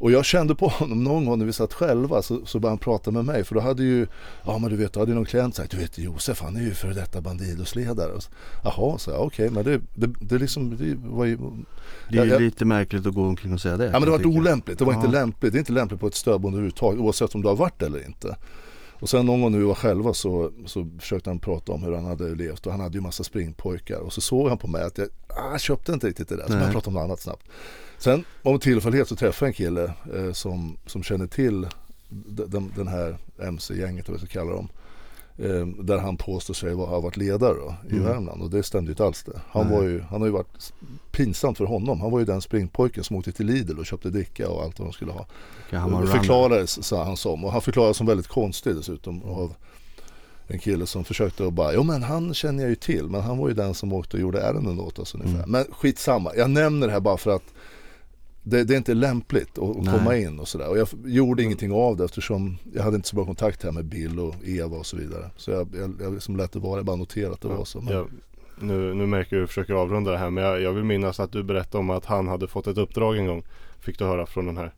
Och 0.00 0.10
jag 0.12 0.24
kände 0.24 0.54
på 0.54 0.68
honom 0.68 1.04
någon 1.04 1.24
gång 1.24 1.38
när 1.38 1.46
vi 1.46 1.52
satt 1.52 1.72
själva 1.74 2.22
så, 2.22 2.46
så 2.46 2.58
började 2.58 2.72
han 2.72 2.78
prata 2.78 3.10
med 3.10 3.24
mig 3.24 3.44
för 3.44 3.54
då 3.54 3.60
hade 3.60 3.82
ju, 3.82 4.06
ja 4.44 4.58
men 4.58 4.70
du 4.70 4.76
vet, 4.76 4.92
då 4.92 5.00
hade 5.00 5.14
någon 5.14 5.24
klient 5.24 5.54
sagt, 5.54 5.70
du 5.70 5.76
vet 5.76 5.98
Josef 5.98 6.40
han 6.40 6.56
är 6.56 6.60
ju 6.60 6.74
före 6.74 6.94
detta 6.94 7.20
Bandidos-ledare. 7.20 8.12
Och 8.12 8.22
så, 8.22 8.30
Jaha, 8.64 8.98
så 8.98 9.10
jag, 9.10 9.20
okej 9.26 9.50
men 9.50 9.64
det, 9.64 9.80
det, 9.94 10.06
det 10.20 10.38
liksom, 10.38 10.76
det 10.76 10.94
var 11.08 11.24
ju, 11.24 11.38
Det 12.10 12.18
är 12.18 12.24
ju 12.24 12.30
jag- 12.30 12.42
lite 12.42 12.64
märkligt 12.64 13.06
att 13.06 13.14
gå 13.14 13.22
omkring 13.26 13.52
och 13.52 13.60
säga 13.60 13.76
det. 13.76 13.84
ja 13.84 13.92
men 13.92 14.02
det 14.02 14.10
var 14.10 14.26
olämpligt, 14.26 14.78
det 14.78 14.84
var 14.84 14.92
Ja. 14.92 14.98
inte 15.00 15.10
lämpligt, 15.12 15.52
det 15.52 15.56
är 15.56 15.60
inte 15.60 15.72
lämpligt 15.72 16.00
på 16.00 16.06
ett 16.06 16.14
stödboende 16.14 16.56
överhuvudtaget 16.56 17.00
oavsett 17.00 17.34
om 17.34 17.42
du 17.42 17.48
har 17.48 17.56
varit 17.56 17.82
eller 17.82 18.06
inte. 18.06 18.36
Och 19.00 19.08
sen 19.08 19.26
någon 19.26 19.40
gång 19.42 19.52
när 19.52 19.58
vi 19.58 19.64
var 19.64 19.74
själva 19.74 20.14
så, 20.14 20.50
så 20.66 20.88
försökte 20.98 21.30
han 21.30 21.38
prata 21.38 21.72
om 21.72 21.82
hur 21.82 21.92
han 21.92 22.04
hade 22.04 22.34
levt 22.34 22.66
och 22.66 22.72
han 22.72 22.80
hade 22.80 22.94
ju 22.94 23.00
massa 23.00 23.24
springpojkar 23.24 23.98
och 23.98 24.12
så 24.12 24.20
såg 24.20 24.48
han 24.48 24.58
på 24.58 24.68
mig 24.68 24.82
att 24.82 24.98
jag 24.98 25.08
ah, 25.28 25.58
köpte 25.58 25.92
inte 25.92 26.06
riktigt 26.06 26.28
det 26.28 26.36
där 26.36 26.46
så 26.46 26.52
jag 26.52 26.72
pratade 26.72 26.88
om 26.88 26.94
något 26.94 27.04
annat 27.04 27.20
snabbt. 27.20 27.46
Sen 27.98 28.24
om 28.42 28.58
tillfällighet 28.58 29.08
så 29.08 29.16
träffade 29.16 29.46
jag 29.46 29.48
en 29.48 29.54
kille 29.54 29.92
eh, 30.14 30.32
som, 30.32 30.76
som 30.86 31.02
känner 31.02 31.26
till 31.26 31.66
den, 32.08 32.72
den 32.76 32.88
här 32.88 33.16
MC-gänget, 33.38 34.04
eller 34.04 34.18
vad 34.18 34.20
vi 34.20 34.26
ska 34.26 34.40
kalla 34.40 34.52
dem. 34.52 34.68
Eh, 35.38 35.66
där 35.66 35.98
han 35.98 36.16
påstår 36.16 36.54
sig 36.54 36.74
ha 36.74 37.00
varit 37.00 37.16
ledare 37.16 37.54
då, 37.54 37.74
i 37.88 37.92
Mm. 37.92 38.04
Värmland 38.04 38.42
och 38.42 38.50
det 38.50 38.62
stämde 38.62 38.88
ju 38.88 38.92
inte 38.92 39.04
alls 39.04 39.22
det. 39.22 39.40
Han, 39.48 39.66
Nej. 39.66 39.76
var 39.76 39.84
ju, 39.84 40.00
han 40.00 40.20
har 40.20 40.26
ju 40.26 40.32
varit 40.32 40.72
pinsamt 41.10 41.58
för 41.58 41.64
honom. 41.64 42.00
Han 42.00 42.10
var 42.10 42.18
ju 42.18 42.24
den 42.24 42.40
springpojken 42.40 43.04
som 43.04 43.16
åkte 43.16 43.32
till 43.32 43.46
Lidl 43.46 43.78
och 43.78 43.86
köpte 43.86 44.10
dricka 44.10 44.50
och 44.50 44.62
allt 44.62 44.78
vad 44.78 44.88
de 44.88 44.92
skulle 44.92 45.12
ha. 45.12 45.26
Det 45.70 45.76
runner? 45.76 46.06
förklarades 46.06 46.84
sa 46.84 47.04
han 47.04 47.16
som 47.16 47.44
och 47.44 47.52
han 47.52 47.60
förklarades 47.60 47.96
som 47.96 48.06
väldigt 48.06 48.28
konstig 48.28 48.76
dessutom 48.76 49.22
av 49.22 49.54
en 50.46 50.58
kille 50.58 50.86
som 50.86 51.04
försökte 51.04 51.46
att 51.46 51.52
bara, 51.52 51.74
jo 51.74 51.82
men 51.82 52.02
han 52.02 52.34
känner 52.34 52.62
jag 52.62 52.70
ju 52.70 52.76
till 52.76 53.04
men 53.04 53.20
han 53.20 53.38
var 53.38 53.48
ju 53.48 53.54
den 53.54 53.74
som 53.74 53.92
åkte 53.92 54.16
och 54.16 54.20
gjorde 54.20 54.40
ärenden 54.40 54.80
åt 54.80 54.98
oss 54.98 55.14
ungefär. 55.14 55.38
Mm. 55.38 55.50
Men 55.50 55.64
skitsamma, 55.72 56.32
jag 56.36 56.50
nämner 56.50 56.86
det 56.86 56.92
här 56.92 57.00
bara 57.00 57.16
för 57.16 57.30
att 57.30 57.54
det, 58.50 58.64
det 58.64 58.74
är 58.74 58.78
inte 58.78 58.94
lämpligt 58.94 59.58
att, 59.58 59.76
Nej. 59.76 59.98
komma 59.98 60.16
in 60.16 60.38
och 60.38 60.48
sådär. 60.48 60.68
Och 60.68 60.78
jag 60.78 60.88
gjorde 61.04 61.42
ingenting 61.42 61.72
av 61.72 61.96
det 61.96 62.04
eftersom 62.04 62.58
jag 62.74 62.82
hade 62.82 62.96
inte 62.96 63.08
så 63.08 63.16
bra 63.16 63.24
kontakt 63.24 63.62
här 63.62 63.72
med 63.72 63.84
Bill 63.84 64.18
och 64.20 64.34
Eva 64.44 64.76
och 64.76 64.86
så 64.86 64.96
vidare. 64.96 65.30
Så 65.36 65.50
jag, 65.50 65.68
jag, 65.74 65.94
jag 66.00 66.14
liksom 66.14 66.36
lät 66.36 66.52
det 66.52 66.58
vara, 66.58 66.78
jag 66.78 66.86
bara 66.86 66.96
noterade 66.96 67.34
att 67.34 67.40
det 67.40 67.48
var 67.48 67.64
så. 67.64 67.80
Men, 67.80 67.94
Jag, 67.94 68.08
nu, 68.60 68.94
nu 68.94 69.06
märker 69.06 69.36
jag 69.36 69.42
att 69.42 69.48
du 69.48 69.48
försöker 69.48 69.74
avrunda 69.74 70.10
det 70.10 70.18
här 70.18 70.30
men 70.30 70.44
jag, 70.44 70.60
jag 70.60 70.72
vill 70.72 70.84
minnas 70.84 71.20
att 71.20 71.32
du 71.32 71.42
berättade 71.42 71.78
om 71.78 71.90
att 71.90 72.04
han 72.04 72.28
hade 72.28 72.48
fått 72.48 72.66
ett 72.66 72.78
uppdrag 72.78 73.16
en 73.16 73.26
gång. 73.26 73.42
Fick 73.80 73.98
du 73.98 74.04
höra 74.04 74.26
från 74.26 74.46
den 74.46 74.56
här. 74.56 74.72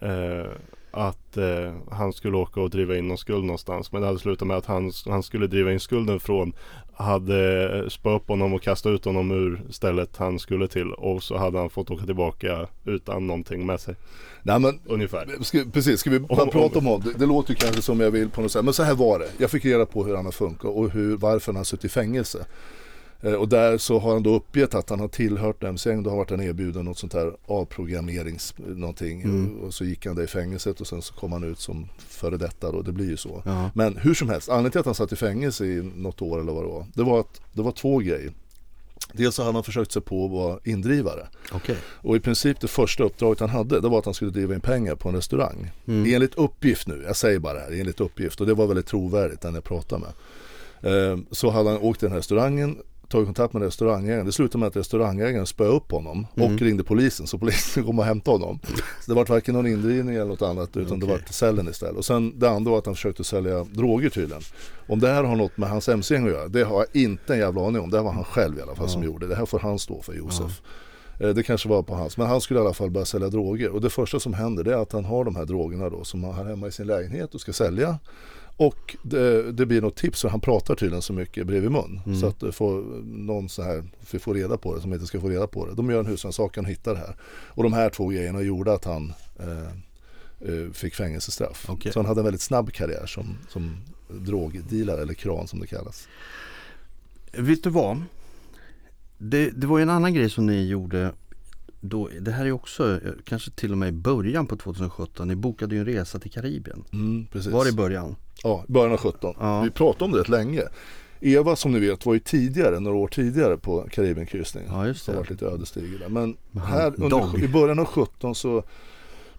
Eh, 0.00 0.52
att 0.90 1.36
eh, 1.36 1.72
han 1.90 2.12
skulle 2.12 2.36
åka 2.36 2.60
och 2.60 2.70
driva 2.70 2.96
in 2.96 3.08
någon 3.08 3.18
skuld 3.18 3.44
någonstans. 3.44 3.92
Men 3.92 4.00
det 4.00 4.06
hade 4.06 4.18
slutat 4.18 4.48
med 4.48 4.56
att 4.56 4.66
han, 4.66 4.92
han 5.06 5.22
skulle 5.22 5.46
driva 5.46 5.72
in 5.72 5.80
skulden 5.80 6.20
från 6.20 6.52
hade 6.94 7.78
eh, 7.78 7.88
spöat 7.88 8.22
upp 8.22 8.28
honom 8.28 8.54
och 8.54 8.62
kastat 8.62 8.90
ut 8.90 9.04
honom 9.04 9.30
ur 9.30 9.62
stället 9.70 10.16
han 10.16 10.38
skulle 10.38 10.68
till. 10.68 10.92
Och 10.92 11.22
så 11.22 11.36
hade 11.36 11.58
han 11.58 11.70
fått 11.70 11.90
åka 11.90 12.04
tillbaka 12.06 12.66
utan 12.84 13.26
någonting 13.26 13.66
med 13.66 13.80
sig. 13.80 13.94
Nej 14.42 14.58
men 14.60 14.80
Ungefär. 14.86 15.42
Ska, 15.42 15.64
precis, 15.72 16.00
ska 16.00 16.10
vi 16.10 16.20
bara 16.20 16.42
Om- 16.42 16.50
prata 16.50 16.78
om 16.78 17.02
det? 17.04 17.12
Det 17.18 17.26
låter 17.26 17.50
ju 17.50 17.56
kanske 17.56 17.82
som 17.82 18.00
jag 18.00 18.10
vill 18.10 18.28
på 18.30 18.40
något 18.40 18.52
sätt. 18.52 18.64
Men 18.64 18.74
så 18.74 18.82
här 18.82 18.94
var 18.94 19.18
det. 19.18 19.28
Jag 19.38 19.50
fick 19.50 19.64
reda 19.64 19.86
på 19.86 20.04
hur 20.04 20.16
han 20.16 20.24
har 20.24 20.32
funkat 20.32 20.64
och 20.70 20.90
hur, 20.90 21.16
varför 21.16 21.52
han 21.52 21.56
har 21.56 21.64
suttit 21.64 21.84
i 21.84 21.88
fängelse. 21.88 22.46
Eh, 23.20 23.32
och 23.32 23.48
där 23.48 23.78
så 23.78 23.98
har 23.98 24.12
han 24.12 24.22
då 24.22 24.34
uppgett 24.34 24.74
att 24.74 24.90
han 24.90 25.00
har 25.00 25.08
tillhört 25.08 25.64
MC-gäng. 25.64 26.02
Då 26.02 26.10
har 26.10 26.16
varit 26.16 26.30
han 26.30 26.40
erbjuden 26.40 26.84
något 26.84 26.98
sånt 26.98 27.14
här 27.14 27.32
avprogrammerings 27.46 28.54
någonting. 28.58 29.22
Mm. 29.22 29.60
Och, 29.60 29.74
så 29.74 29.84
gick 29.84 30.06
han 30.06 30.16
där 30.16 30.22
i 30.22 30.26
fängelset 30.26 30.80
och 30.80 30.86
sen 30.86 31.02
så 31.02 31.14
kom 31.14 31.32
han 31.32 31.44
ut 31.44 31.58
som 31.58 31.88
före 31.98 32.36
detta 32.36 32.72
då. 32.72 32.82
Det 32.82 32.92
blir 32.92 33.08
ju 33.08 33.16
så. 33.16 33.42
Ja. 33.44 33.70
Men 33.74 33.96
hur 33.96 34.14
som 34.14 34.28
helst, 34.28 34.48
anledningen 34.48 34.70
till 34.70 34.80
att 34.80 34.86
han 34.86 34.94
satt 34.94 35.12
i 35.12 35.16
fängelse 35.16 35.66
i 35.66 35.92
något 35.96 36.22
år 36.22 36.40
eller 36.40 36.52
vad 36.52 36.64
det 36.64 36.68
var. 36.68 36.86
Det 36.94 37.02
var 37.02 37.20
att 37.20 37.40
det 37.52 37.62
var 37.62 37.72
två 37.72 37.98
grejer. 37.98 38.32
Dels 39.12 39.34
så 39.34 39.42
hade 39.42 39.54
han 39.54 39.64
försökt 39.64 39.92
sig 39.92 40.02
på 40.02 40.24
att 40.24 40.30
vara 40.30 40.58
indrivare. 40.64 41.26
Okej. 41.52 41.76
Och 41.84 42.16
i 42.16 42.20
princip 42.20 42.60
det 42.60 42.68
första 42.68 43.04
uppdraget 43.04 43.40
han 43.40 43.48
hade 43.48 43.80
det 43.80 43.88
var 43.88 43.98
att 43.98 44.04
han 44.04 44.14
skulle 44.14 44.30
driva 44.30 44.54
in 44.54 44.60
pengar 44.60 44.94
på 44.94 45.08
en 45.08 45.14
restaurang. 45.14 45.70
Mm. 45.86 46.14
Enligt 46.14 46.34
uppgift 46.34 46.88
nu, 46.88 47.02
jag 47.06 47.16
säger 47.16 47.38
bara 47.38 47.54
det 47.54 47.60
här, 47.60 47.80
enligt 47.80 48.00
uppgift. 48.00 48.40
Och 48.40 48.46
det 48.46 48.54
var 48.54 48.66
väldigt 48.66 48.86
trovärdigt 48.86 49.40
den 49.40 49.54
jag 49.54 49.64
pratade 49.64 50.02
med. 50.02 50.12
Eh, 50.92 51.18
så 51.30 51.50
hade 51.50 51.70
han 51.70 51.78
åkt 51.78 51.98
till 51.98 52.06
den 52.06 52.12
här 52.12 52.18
restaurangen, 52.18 52.78
tagit 53.08 53.26
kontakt 53.26 53.52
med 53.54 53.62
restaurangägaren. 53.62 54.26
Det 54.26 54.32
slutade 54.32 54.58
med 54.58 54.66
att 54.66 54.76
restaurangägaren 54.76 55.46
spöade 55.46 55.72
upp 55.74 55.90
honom 55.92 56.26
och 56.34 56.38
Mm. 56.40 56.58
ringde 56.58 56.84
polisen. 56.84 57.26
Så 57.26 57.38
polisen 57.38 57.84
kom 57.86 57.98
och 57.98 58.04
hämtade 58.04 58.36
honom. 58.38 58.58
Så 59.00 59.10
det 59.10 59.14
var 59.14 59.24
varken 59.26 59.54
någon 59.54 59.66
indrivning 59.66 60.14
eller 60.14 60.24
något 60.26 60.42
annat 60.42 60.76
utan 60.76 61.00
det 61.00 61.06
Okej. 61.06 61.18
var 61.26 61.32
cellen 61.32 61.68
istället. 61.68 61.96
Och 61.96 62.04
sen 62.04 62.38
det 62.38 62.50
andra 62.50 62.70
var 62.70 62.78
att 62.78 62.86
han 62.86 62.94
försökte 62.94 63.24
sälja 63.24 63.64
droger 63.64 64.08
tydligen. 64.10 64.42
Om 64.88 65.00
det 65.00 65.08
här 65.08 65.24
har 65.24 65.36
något 65.36 65.56
med 65.56 65.68
hans 65.68 65.88
mc-gäng 65.88 66.24
att 66.26 66.30
göra, 66.32 66.48
det 66.48 66.62
har 66.62 66.76
jag 66.92 67.02
inte 67.02 67.32
en 67.34 67.38
jävla 67.40 67.66
aning 67.66 67.82
om. 67.82 67.90
Det 67.90 68.00
var 68.02 68.12
han 68.12 68.24
själv 68.24 68.58
i 68.58 68.62
alla 68.62 68.74
fall 68.74 68.88
som 68.88 69.02
gjorde. 69.04 69.26
Det 69.26 69.34
här 69.36 69.46
får 69.46 69.58
han 69.58 69.78
stå 69.78 70.02
för, 70.02 70.12
Josef. 70.14 70.60
Eh, 71.20 71.28
Det 71.28 71.42
kanske 71.42 71.68
var 71.68 71.82
på 71.82 71.94
hans, 71.94 72.16
men 72.16 72.26
han 72.26 72.40
skulle 72.40 72.60
i 72.60 72.62
alla 72.62 72.74
fall 72.74 72.90
börja 72.90 73.04
sälja 73.06 73.28
droger. 73.28 73.68
Och 73.70 73.80
det 73.80 73.90
första 73.90 74.20
som 74.20 74.34
händer 74.34 74.64
det 74.64 74.72
är 74.74 74.78
att 74.82 74.92
han 74.92 75.04
har 75.04 75.24
de 75.24 75.36
här 75.36 75.44
drogerna 75.44 75.90
då 75.90 76.04
som 76.04 76.24
han 76.24 76.34
har 76.34 76.44
hemma 76.44 76.66
i 76.66 76.72
sin 76.72 76.86
lägenhet 76.86 77.34
och 77.34 77.40
ska 77.40 77.52
sälja. 77.52 77.98
Och 78.58 78.96
det, 79.02 79.52
det 79.52 79.66
blir 79.66 79.80
något 79.80 79.96
tips 79.96 80.20
för 80.20 80.28
han 80.28 80.40
pratar 80.40 80.74
tydligen 80.74 81.02
så 81.02 81.12
mycket 81.12 81.46
bredvid 81.46 81.70
mun. 81.70 82.00
Så 82.20 82.26
att 82.26 82.40
det 82.40 82.52
får 82.52 82.82
någon 83.04 83.48
så 83.48 83.62
här, 83.62 83.84
vi 84.10 84.18
får 84.18 84.34
reda 84.34 84.56
på 84.58 84.74
det 84.74 84.80
som 84.80 84.92
inte 84.92 85.06
ska 85.06 85.20
få 85.20 85.28
reda 85.28 85.46
på 85.46 85.66
det. 85.66 85.74
De 85.74 85.90
gör 85.90 86.00
en 86.00 86.06
husrannsakan 86.06 86.64
och 86.64 86.70
hittar 86.70 86.94
det 86.94 87.00
här. 87.00 87.16
Och 87.26 87.62
de 87.62 87.72
här 87.72 87.90
två 87.90 88.08
grejerna 88.08 88.42
gjorde 88.42 88.72
att 88.72 88.84
han 88.84 89.12
eh, 89.38 89.68
eh, 90.48 90.70
fick 90.72 90.94
fängelsestraff. 90.94 91.66
Okej. 91.68 91.92
Så 91.92 91.98
han 91.98 92.06
hade 92.06 92.20
en 92.20 92.24
väldigt 92.24 92.42
snabb 92.42 92.72
karriär 92.72 93.06
som, 93.06 93.38
som 93.48 93.76
drogdealare 94.08 95.02
eller 95.02 95.14
kran 95.14 95.48
som 95.48 95.60
det 95.60 95.66
kallas. 95.66 96.08
Vet 97.32 97.62
du 97.62 97.70
vad? 97.70 98.02
Det, 99.18 99.50
det 99.50 99.66
var 99.66 99.78
ju 99.78 99.82
en 99.82 99.90
annan 99.90 100.14
grej 100.14 100.30
som 100.30 100.46
ni 100.46 100.68
gjorde 100.68 101.12
då, 101.80 102.08
det 102.20 102.30
här 102.30 102.46
är 102.46 102.52
också 102.52 103.00
eh, 103.04 103.12
kanske 103.24 103.50
till 103.50 103.72
och 103.72 103.78
med 103.78 103.88
i 103.88 103.92
början 103.92 104.46
på 104.46 104.56
2017. 104.56 105.28
Ni 105.28 105.36
bokade 105.36 105.74
ju 105.74 105.80
en 105.80 105.86
resa 105.86 106.18
till 106.18 106.30
Karibien. 106.30 106.84
Mm, 106.92 107.26
precis. 107.26 107.52
Var 107.52 107.68
i 107.68 107.72
början? 107.72 108.16
Ja, 108.42 108.64
början 108.68 108.92
av 108.92 108.98
17. 108.98 109.34
Ja. 109.40 109.60
Vi 109.60 109.70
pratade 109.70 110.04
om 110.04 110.12
det 110.12 110.18
rätt 110.18 110.28
länge. 110.28 110.62
Eva 111.20 111.56
som 111.56 111.72
ni 111.72 111.78
vet 111.80 112.06
var 112.06 112.14
ju 112.14 112.20
tidigare, 112.20 112.80
några 112.80 112.96
år 112.96 113.08
tidigare 113.08 113.56
på 113.56 113.86
Karibienkryssning. 113.90 114.64
Ja, 114.68 114.86
just 114.86 115.06
Det 115.06 115.12
har 115.12 115.16
varit 115.18 115.30
lite 115.30 115.46
ödesdiger 115.46 115.98
där. 115.98 116.08
Men 116.08 116.36
här 116.64 116.92
under, 117.02 117.44
i 117.44 117.48
början 117.48 117.78
av 117.78 117.84
17 117.84 118.34
så 118.34 118.62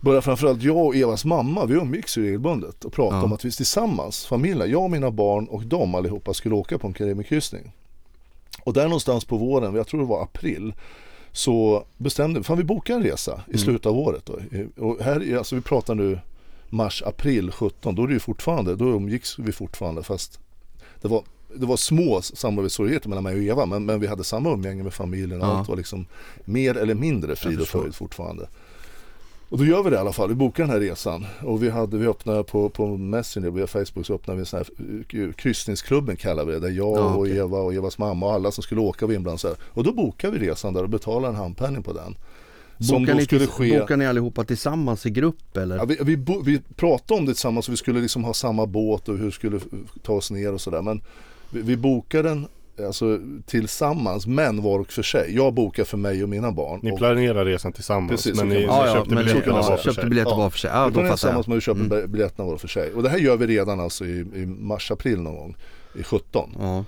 började 0.01 0.21
framförallt 0.21 0.63
jag 0.63 0.77
och 0.77 0.95
Evas 0.95 1.25
mamma, 1.25 1.65
vi 1.65 1.73
umgicks 1.73 2.17
ju 2.17 2.23
regelbundet 2.23 2.85
och 2.85 2.93
pratade 2.93 3.21
Ja. 3.21 3.25
om 3.25 3.33
att 3.33 3.45
vi 3.45 3.51
tillsammans, 3.51 4.25
familjen, 4.25 4.71
jag 4.71 4.83
och 4.83 4.91
mina 4.91 5.11
barn 5.11 5.45
och 5.47 5.63
de 5.65 5.95
allihopa 5.95 6.33
skulle 6.33 6.55
åka 6.55 6.77
på 6.77 6.87
en 6.87 6.93
Karibienkryssning. 6.93 7.71
Och 8.63 8.73
där 8.73 8.83
någonstans 8.83 9.25
på 9.25 9.37
våren, 9.37 9.75
jag 9.75 9.87
tror 9.87 9.99
det 9.99 10.05
var 10.07 10.23
april, 10.23 10.73
så 11.31 11.83
bestämde 11.97 12.39
vi, 12.39 12.43
fan 12.43 12.57
vi 12.57 12.63
bokar 12.63 12.95
en 12.95 13.03
resa 13.03 13.41
i 13.47 13.57
slutet 13.57 13.85
av 13.85 13.97
året 13.97 14.25
då. 14.25 14.39
Och 14.85 14.97
här, 15.01 15.23
är- 15.33 15.37
alltså 15.37 15.55
vi 15.55 15.61
pratar 15.61 15.95
nu 15.95 16.19
mars, 16.69 17.03
april 17.05 17.51
17, 17.51 17.95
då 17.95 18.03
är 18.03 18.07
det 18.07 18.19
fortfarande, 18.19 18.75
då 18.75 18.85
umgicks 18.85 19.39
vi 19.39 19.51
fortfarande 19.51 20.03
fast 20.03 20.39
det 21.01 21.07
var, 21.07 21.23
det 21.55 21.65
var 21.65 21.77
små 21.77 22.21
samarbetssvårigheter 22.21 23.09
mellan 23.09 23.23
mig 23.23 23.35
och 23.35 23.41
Eva 23.43 23.65
men, 23.65 23.85
men 23.85 23.99
vi 23.99 24.07
hade 24.07 24.23
samma 24.23 24.49
umgänge 24.51 24.83
med 24.83 24.93
familjen 24.93 25.41
och 25.41 25.47
Ja. 25.47 25.57
allt 25.57 25.69
var 25.69 25.75
liksom 25.75 26.05
mer 26.45 26.77
eller 26.77 26.93
mindre 26.95 27.35
frid 27.35 27.61
och 27.61 27.67
fröjd 27.67 27.95
fortfarande. 27.95 28.47
Och 29.49 29.57
då 29.57 29.65
gör 29.65 29.83
vi 29.83 29.89
det 29.89 29.95
i 29.95 29.99
alla 29.99 30.13
fall, 30.13 30.29
vi 30.29 30.35
bokar 30.35 30.63
den 30.63 30.71
här 30.73 30.79
resan 30.79 31.25
och 31.43 31.63
vi, 31.63 31.69
hade, 31.69 31.97
vi 31.97 32.07
öppnade 32.07 32.43
på, 32.43 32.69
på 32.69 32.87
Messenger, 32.97 33.49
via 33.49 33.67
Facebook 33.67 34.05
så 34.05 34.13
öppnade 34.13 34.35
vi 34.37 34.39
en 34.41 34.45
sån 34.45 34.57
här 34.59 34.67
eh, 35.27 35.31
kryssningsklubben 35.33 36.15
kallar 36.15 36.45
vi 36.45 36.51
det, 36.53 36.59
där 36.59 36.69
jag 36.69 36.97
Ja, 36.97 37.13
och 37.13 37.19
okej. 37.21 37.37
Eva 37.37 37.57
och 37.59 37.73
Evas 37.73 37.97
mamma 37.97 38.25
och 38.25 38.33
alla 38.33 38.51
som 38.51 38.63
skulle 38.63 38.81
åka 38.81 39.07
var 39.07 39.13
inblandade. 39.13 39.55
Och 39.61 39.83
då 39.83 39.93
bokade 39.93 40.39
vi 40.39 40.47
resan 40.49 40.73
där 40.73 40.83
och 40.83 40.89
betalade 40.89 41.33
en 41.33 41.39
handpenning 41.39 41.83
på 41.83 41.93
den. 41.93 42.15
Som 42.79 43.01
Bokar 43.01 43.13
då 43.13 43.19
ni, 43.19 43.25
skulle 43.25 43.47
ske 43.47 43.79
bokar 43.79 43.97
ni 43.97 44.05
allihopa 44.07 44.43
tillsammans 44.43 45.05
i 45.05 45.09
grupp 45.09 45.57
eller? 45.57 45.77
Ja, 45.77 45.85
vi, 45.85 45.97
vi, 46.01 46.17
bo, 46.17 46.41
vi 46.41 46.61
pratade 46.75 47.19
om 47.19 47.25
det 47.25 47.33
tillsammans 47.33 47.67
och 47.67 47.73
vi 47.73 47.77
skulle 47.77 48.01
liksom 48.01 48.23
ha 48.23 48.33
samma 48.33 48.65
båt 48.65 49.09
och 49.09 49.17
hur 49.17 49.25
vi 49.25 49.31
skulle 49.31 49.59
ta 50.03 50.13
oss 50.13 50.31
ner 50.31 50.53
och 50.53 50.61
sådär. 50.61 50.81
Men 50.81 51.01
vi, 51.49 51.61
vi 51.61 51.77
bokade 51.77 52.29
den 52.29 52.47
alltså, 52.87 53.19
tillsammans 53.45 54.27
men 54.27 54.61
var 54.61 54.79
och 54.79 54.91
för 54.91 55.03
sig. 55.03 55.35
Jag 55.35 55.53
bokade 55.53 55.85
för 55.85 55.97
mig 55.97 56.23
och 56.23 56.29
mina 56.29 56.51
barn. 56.51 56.79
Ni 56.83 56.91
och 56.91 56.97
planerar 56.97 57.45
resan 57.45 57.73
tillsammans 57.73 58.11
Precis, 58.11 58.35
men 58.41 58.49
ni, 58.49 58.67
man 58.67 58.85
ni 58.85 58.93
köpte 58.93 59.15
men 59.15 59.25
biljetterna 59.25 59.55
ja, 59.57 59.69
var 59.69 59.77
för 59.77 59.83
köpte 59.83 60.01
sig. 60.01 60.09
biljetter 60.09 60.31
Ja. 60.31 60.37
var 60.37 60.49
för 60.49 60.59
sig. 60.59 60.71
Ja, 60.73 60.87
vi 60.87 61.01
då 61.01 61.09
tillsammans 61.09 61.47
men 61.47 61.55
vi 61.55 61.61
köpte 61.61 61.81
Mm. 61.83 61.97
mm. 61.97 62.11
biljetterna 62.11 62.45
var 62.45 62.53
och 62.53 62.61
för 62.61 62.67
sig. 62.67 62.93
Och 62.93 63.03
det 63.03 63.09
här 63.09 63.17
gör 63.17 63.37
vi 63.37 63.47
redan 63.47 63.79
alltså 63.79 64.05
i, 64.05 64.19
i 64.19 64.45
mars-april 64.45 65.19
någon 65.21 65.35
gång. 65.35 65.55
I 65.99 66.03
17. 66.03 66.55
Ja. 66.59 66.85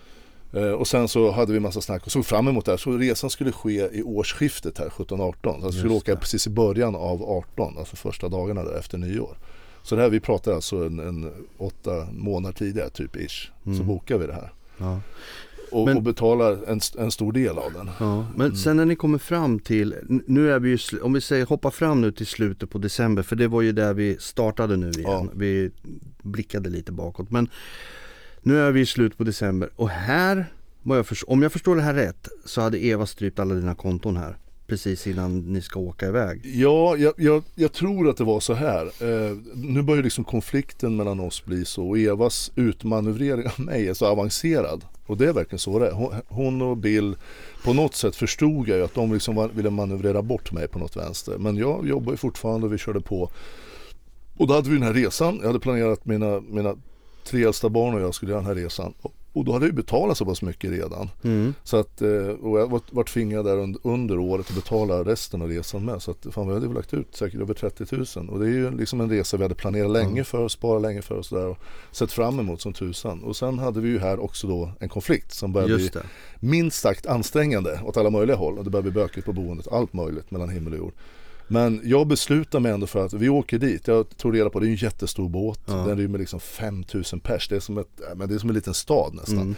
Eh, 0.53 0.71
och 0.71 0.87
sen 0.87 1.07
så 1.07 1.31
hade 1.31 1.53
vi 1.53 1.59
massa 1.59 1.81
snack 1.81 2.05
och 2.05 2.11
såg 2.11 2.25
fram 2.25 2.47
emot 2.47 2.65
det 2.65 2.71
här. 2.71 2.77
Så 2.77 2.97
resan 2.97 3.29
skulle 3.29 3.51
ske 3.51 3.89
i 3.97 4.03
årsskiftet 4.03 4.77
här 4.77 4.89
17-18. 4.89 5.59
Så 5.59 5.65
jag 5.67 5.73
skulle 5.73 5.93
åka 5.93 6.15
precis 6.15 6.47
i 6.47 6.49
början 6.49 6.95
av 6.95 7.23
18, 7.23 7.77
alltså 7.77 7.95
första 7.95 8.29
dagarna 8.29 8.63
där 8.63 8.79
efter 8.79 8.97
nyår. 8.97 9.37
Så 9.83 9.95
det 9.95 10.01
här, 10.01 10.09
vi 10.09 10.19
pratar 10.19 10.51
alltså 10.53 10.75
en, 10.85 10.99
en 10.99 11.31
åtta 11.57 12.07
månader 12.13 12.55
tidigare 12.57 12.89
typ 12.89 13.15
ish. 13.15 13.51
Så 13.63 13.69
Mm. 13.69 13.87
bokar 13.87 14.17
vi 14.17 14.27
det 14.27 14.33
här. 14.33 14.53
Ja. 14.77 14.99
Och, 15.71 15.85
Men- 15.85 15.97
och 15.97 16.03
betalar 16.03 16.51
en, 16.67 16.79
en 16.97 17.11
stor 17.11 17.31
del 17.33 17.57
av 17.57 17.73
den. 17.73 17.89
Ja, 17.99 18.25
men 18.35 18.55
sen 18.55 18.77
när 18.77 18.85
ni 18.85 18.95
kommer 18.95 19.17
fram 19.17 19.59
till, 19.59 19.95
nu 20.27 20.51
är 20.51 20.59
vi 20.59 20.69
ju, 20.69 20.77
om 21.01 21.13
vi 21.13 21.21
säger 21.21 21.45
hoppa 21.45 21.71
fram 21.71 22.01
nu 22.01 22.11
till 22.11 22.27
slutet 22.27 22.69
på 22.69 22.77
december 22.77 23.23
för 23.23 23.35
det 23.35 23.47
var 23.47 23.61
ju 23.61 23.71
där 23.71 23.93
vi 23.93 24.17
startade 24.19 24.77
nu 24.77 24.89
igen. 24.89 25.03
Ja. 25.05 25.27
Vi 25.35 25.71
blickade 26.23 26.69
lite 26.69 26.91
bakåt 26.91 27.31
men 27.31 27.49
nu 28.41 28.59
är 28.59 28.71
vi 28.71 28.81
i 28.81 28.85
slutet 28.85 29.17
på 29.17 29.23
december 29.23 29.69
och 29.75 29.89
här, 29.89 30.45
jag 30.83 31.07
förs- 31.07 31.23
om 31.27 31.41
jag 31.41 31.51
förstår 31.51 31.75
det 31.75 31.81
här 31.81 31.93
rätt, 31.93 32.27
så 32.45 32.61
hade 32.61 32.83
Eva 32.83 33.05
strypt 33.05 33.39
alla 33.39 33.55
dina 33.55 33.75
konton 33.75 34.17
här 34.17 34.37
precis 34.71 35.07
innan 35.07 35.39
ni 35.39 35.61
ska 35.61 35.79
åka 35.79 36.07
iväg. 36.07 36.41
Ja, 36.43 36.95
jag, 36.97 37.13
jag, 37.17 37.43
jag 37.55 37.73
tror 37.73 38.09
att 38.09 38.17
det 38.17 38.23
var 38.23 38.39
så 38.39 38.53
här. 38.53 38.85
Eh, 38.85 39.37
nu 39.53 39.81
börjar 39.81 40.03
liksom 40.03 40.23
konflikten 40.23 40.95
mellan 40.95 41.19
oss 41.19 41.45
bli 41.45 41.65
så 41.65 41.89
och 41.89 41.99
Evas 41.99 42.51
utmanövrering 42.55 43.47
av 43.47 43.59
mig 43.59 43.87
är 43.87 43.93
så 43.93 44.05
avancerad. 44.05 44.85
Och 45.05 45.17
det 45.17 45.27
är 45.27 45.33
verkligen 45.33 45.59
så 45.59 45.79
det 45.79 45.87
är. 45.87 45.91
Hon, 45.91 46.13
hon 46.27 46.61
och 46.61 46.77
Bill, 46.77 47.15
på 47.63 47.73
något 47.73 47.95
sätt 47.95 48.15
förstod 48.15 48.67
jag 48.67 48.77
ju 48.77 48.83
att 48.83 48.95
de 48.95 49.13
liksom 49.13 49.35
var, 49.35 49.47
ville 49.47 49.69
manövrera 49.69 50.21
bort 50.21 50.51
mig 50.51 50.67
på 50.67 50.79
något 50.79 50.97
vänster. 50.97 51.37
Men 51.37 51.57
jag 51.57 51.87
jobbar 51.87 52.11
ju 52.11 52.17
fortfarande 52.17 52.67
och 52.67 52.73
vi 52.73 52.77
körde 52.77 53.01
på. 53.01 53.29
Och 54.37 54.47
då 54.47 54.53
hade 54.53 54.69
vi 54.69 54.75
den 54.75 54.83
här 54.83 54.93
resan. 54.93 55.37
Jag 55.41 55.47
hade 55.47 55.59
planerat 55.59 56.05
mina, 56.05 56.41
mina 56.41 56.75
tre 57.23 57.43
äldsta 57.43 57.69
barn 57.69 57.93
och 57.95 58.01
jag 58.01 58.15
skulle 58.15 58.31
göra 58.31 58.41
den 58.41 58.47
här 58.47 58.63
resan. 58.63 58.93
Och, 59.33 59.45
då 59.45 59.53
hade 59.53 59.65
jag 59.65 59.75
betalat 59.75 60.17
så 60.17 60.25
pass 60.25 60.41
mycket 60.41 60.71
redan. 60.71 61.09
Mm. 61.23 61.53
Så 61.63 61.77
att, 61.77 62.01
eh, 62.01 62.27
och 62.27 62.59
jag 62.59 62.81
vart 62.91 63.13
tvingad 63.13 63.45
där 63.45 63.57
under, 63.57 63.81
under 63.83 64.17
året 64.17 64.49
att 64.49 64.55
betala 64.55 65.03
resten 65.03 65.41
av 65.41 65.47
resan 65.47 65.85
med. 65.85 66.01
Så 66.01 66.11
att 66.11 66.27
fan 66.31 66.47
vi 66.47 66.53
hade 66.53 66.67
väl 66.67 66.75
lagt 66.75 66.93
ut 66.93 67.15
säkert 67.15 67.41
över 67.41 67.53
30 67.53 68.19
000. 68.19 68.29
Och 68.29 68.39
det 68.39 68.45
är 68.45 68.49
ju 68.49 68.77
liksom 68.77 69.01
en 69.01 69.09
resa 69.09 69.37
vi 69.37 69.43
hade 69.43 69.55
planerat 69.55 69.91
länge 69.91 70.23
för, 70.23 70.47
sparat 70.47 70.81
länge 70.81 71.01
för 71.01 71.15
och 71.15 71.25
sådär. 71.25 71.47
Och 71.47 71.57
sett 71.91 72.11
fram 72.11 72.39
emot 72.39 72.61
som 72.61 72.73
tusan. 72.73 73.23
Och 73.23 73.35
sen 73.35 73.59
hade 73.59 73.81
vi 73.81 73.89
ju 73.89 73.99
här 73.99 74.19
också 74.23 74.47
då 74.47 74.71
en 74.79 74.89
konflikt 74.89 75.33
som 75.33 75.53
började 75.53 75.75
bli 75.75 75.89
minst 76.39 76.81
sagt 76.81 77.05
ansträngande 77.05 77.81
åt 77.85 77.97
alla 77.97 78.09
möjliga 78.09 78.37
håll. 78.37 78.57
Och 78.57 78.63
det 78.63 78.69
började 78.69 78.91
bli 78.91 79.01
bökigt 79.01 79.25
på 79.25 79.33
boendet, 79.33 79.67
allt 79.67 79.93
möjligt 79.93 80.31
mellan 80.31 80.49
himmel 80.49 80.73
och 80.73 80.79
jord. 80.79 80.93
Men 81.51 81.81
jag 81.83 82.07
beslutar 82.07 82.59
mig 82.59 82.71
ändå 82.71 82.87
för 82.87 83.05
att 83.05 83.13
vi 83.13 83.29
åker 83.29 83.59
dit. 83.59 83.87
Jag 83.87 84.17
tog 84.17 84.35
reda 84.35 84.49
på 84.49 84.59
det 84.59 84.67
är 84.67 84.69
en 84.69 84.75
jättestor 84.75 85.29
båt. 85.29 85.59
Ja. 85.65 85.73
Den 85.73 85.97
rymmer 85.97 86.19
liksom 86.19 86.39
5000 86.39 87.19
pers. 87.19 87.47
Det 87.49 87.55
är 87.55 87.59
som, 87.59 87.77
ett, 87.77 88.01
men 88.15 88.29
det 88.29 88.35
är 88.35 88.39
som 88.39 88.49
en 88.49 88.55
liten 88.55 88.73
stad 88.73 89.13
nästan. 89.13 89.37
Mm. 89.37 89.55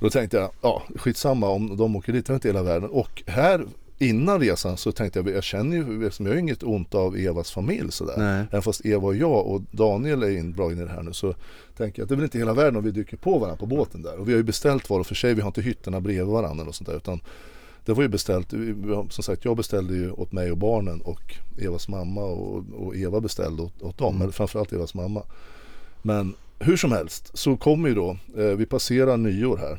Då 0.00 0.10
tänkte 0.10 0.36
jag, 0.36 0.50
ja 0.60 0.82
skitsamma 0.96 1.48
om 1.48 1.76
de 1.76 1.96
åker 1.96 2.12
dit, 2.12 2.26
det 2.26 2.32
är 2.32 2.34
inte 2.34 2.48
hela 2.48 2.62
världen. 2.62 2.90
Och 2.90 3.22
här 3.26 3.66
innan 3.98 4.40
resan 4.40 4.76
så 4.76 4.92
tänkte 4.92 5.18
jag, 5.18 5.28
jag 5.28 5.44
känner 5.44 5.76
ju, 5.76 6.04
liksom, 6.04 6.26
jag 6.26 6.32
har 6.32 6.38
inget 6.38 6.62
ont 6.62 6.94
av 6.94 7.16
Evas 7.16 7.50
familj 7.50 7.92
sådär. 7.92 8.14
Nej. 8.16 8.44
Även 8.50 8.62
fast 8.62 8.86
Eva 8.86 9.06
och 9.06 9.16
jag 9.16 9.46
och 9.46 9.62
Daniel 9.70 10.22
är 10.22 10.30
indragna 10.30 10.82
i 10.82 10.84
det 10.84 10.90
här 10.90 11.02
nu 11.02 11.12
så 11.12 11.34
tänker 11.76 12.00
jag 12.00 12.04
att 12.04 12.08
det 12.08 12.14
är 12.14 12.16
väl 12.16 12.24
inte 12.24 12.38
hela 12.38 12.54
världen 12.54 12.76
om 12.76 12.84
vi 12.84 12.90
dyker 12.90 13.16
på 13.16 13.38
varandra 13.38 13.56
på 13.56 13.66
båten 13.66 14.02
där. 14.02 14.18
Och 14.18 14.28
vi 14.28 14.32
har 14.32 14.36
ju 14.36 14.44
beställt 14.44 14.90
var 14.90 15.00
och 15.00 15.06
för 15.06 15.14
sig, 15.14 15.34
vi 15.34 15.40
har 15.40 15.48
inte 15.48 15.62
hytterna 15.62 16.00
bredvid 16.00 16.26
varandra 16.26 16.64
och 16.64 16.74
sånt 16.74 16.88
där 16.88 16.96
utan 16.96 17.20
det 17.86 17.92
var 17.94 18.02
ju 18.02 18.08
beställt, 18.08 18.52
har- 18.52 19.10
som 19.12 19.24
sagt 19.24 19.44
jag 19.44 19.56
beställde 19.56 19.94
ju 19.94 20.10
åt 20.10 20.32
mig 20.32 20.50
och 20.50 20.58
barnen 20.58 21.00
och 21.00 21.34
Evas 21.58 21.88
mamma 21.88 22.24
och, 22.24 22.64
och 22.76 22.96
Eva 22.96 23.20
beställde 23.20 23.62
åt, 23.62 23.82
åt 23.82 23.98
dem, 23.98 24.22
eller 24.22 24.32
framförallt 24.32 24.72
Evas 24.72 24.94
mamma. 24.94 25.22
Men 26.02 26.34
hur 26.58 26.76
som 26.76 26.92
helst 26.92 27.38
så 27.38 27.56
kommer 27.56 27.88
ju 27.88 27.94
då, 27.94 28.16
eh, 28.36 28.44
vi 28.44 28.66
passerar 28.66 29.16
nyår 29.16 29.56
här. 29.56 29.78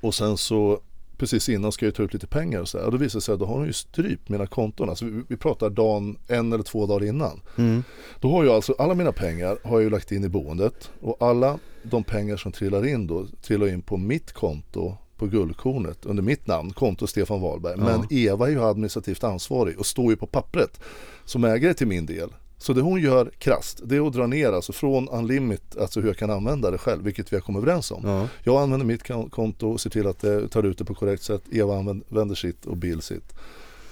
Och 0.00 0.14
sen 0.14 0.36
så 0.36 0.80
precis 1.16 1.48
innan 1.48 1.72
ska 1.72 1.84
jag 1.86 1.94
ta 1.94 2.02
ut 2.02 2.12
lite 2.14 2.26
pengar 2.26 2.60
och 2.60 2.68
så 2.68 2.78
här. 2.78 2.84
Och 2.84 2.92
då 2.92 2.98
visar 2.98 3.18
det 3.18 3.22
sig 3.22 3.32
att 3.32 3.38
då 3.40 3.46
har 3.46 3.54
hon 3.58 3.66
ju 3.66 3.72
strypt 3.72 4.28
mina 4.28 4.46
konton. 4.46 4.88
Alltså 4.88 5.04
vi, 5.04 5.22
vi 5.28 5.36
pratar 5.36 5.70
dagen, 5.70 6.18
en 6.28 6.52
eller 6.52 6.64
två 6.64 6.86
dagar 6.86 7.06
innan. 7.06 7.40
Mm. 7.58 7.82
Då 8.20 8.30
har 8.30 8.44
jag 8.44 8.54
alltså, 8.54 8.74
alla 8.78 8.94
mina 8.94 9.12
pengar 9.12 9.58
har 9.64 9.72
jag 9.72 9.82
ju 9.82 9.90
lagt 9.90 10.12
in 10.12 10.24
i 10.24 10.28
boendet. 10.28 10.90
Och 11.00 11.16
alla 11.20 11.58
de 11.82 12.04
pengar 12.04 12.36
som 12.36 12.52
trillar 12.52 12.86
in 12.86 13.06
då, 13.06 13.26
trillar 13.42 13.68
in 13.68 13.82
på 13.82 13.96
mitt 13.96 14.32
konto 14.32 14.96
på 15.22 15.28
Guldkornet 15.28 16.06
under 16.06 16.22
mitt 16.22 16.46
namn, 16.46 16.72
konto 16.72 17.06
Stefan 17.06 17.40
Wahlberg. 17.40 17.76
Men 17.76 18.06
Eva 18.10 18.46
är 18.46 18.50
ju 18.50 18.62
administrativt 18.64 19.24
ansvarig 19.24 19.78
och 19.78 19.86
står 19.86 20.10
ju 20.10 20.16
på 20.16 20.26
pappret 20.26 20.80
som 21.24 21.44
ägare 21.44 21.74
till 21.74 21.86
min 21.86 22.06
del 22.06 22.28
Så 22.58 22.72
det 22.72 22.80
hon 22.80 23.00
gör 23.00 23.30
krasst, 23.38 23.80
det 23.84 23.96
är 23.96 24.06
att 24.06 24.12
dra 24.12 24.26
ner 24.26 24.52
alltså 24.52 24.72
från 24.72 25.08
unlimit, 25.08 25.76
alltså 25.76 26.00
hur 26.00 26.08
jag 26.08 26.16
kan 26.16 26.30
använda 26.30 26.70
det 26.70 26.78
själv, 26.78 27.02
vilket 27.04 27.32
vi 27.32 27.36
har 27.36 27.40
kommit 27.40 27.62
överens 27.62 27.90
om. 27.90 28.02
Ja. 28.04 28.28
Jag 28.44 28.62
använder 28.62 28.86
mitt 28.86 29.06
kon- 29.06 29.30
konto 29.30 29.68
och 29.68 29.80
ser 29.80 29.90
till 29.90 30.06
att 30.06 30.20
det 30.20 30.48
tar 30.48 30.62
ut 30.62 30.78
det 30.78 30.84
på 30.84 30.94
korrekt 30.94 31.22
sätt. 31.22 31.42
Eva 31.52 31.76
använder 31.78 32.34
sitt 32.34 32.66
och 32.66 32.76
Bill 32.76 33.00
sitt. 33.02 33.32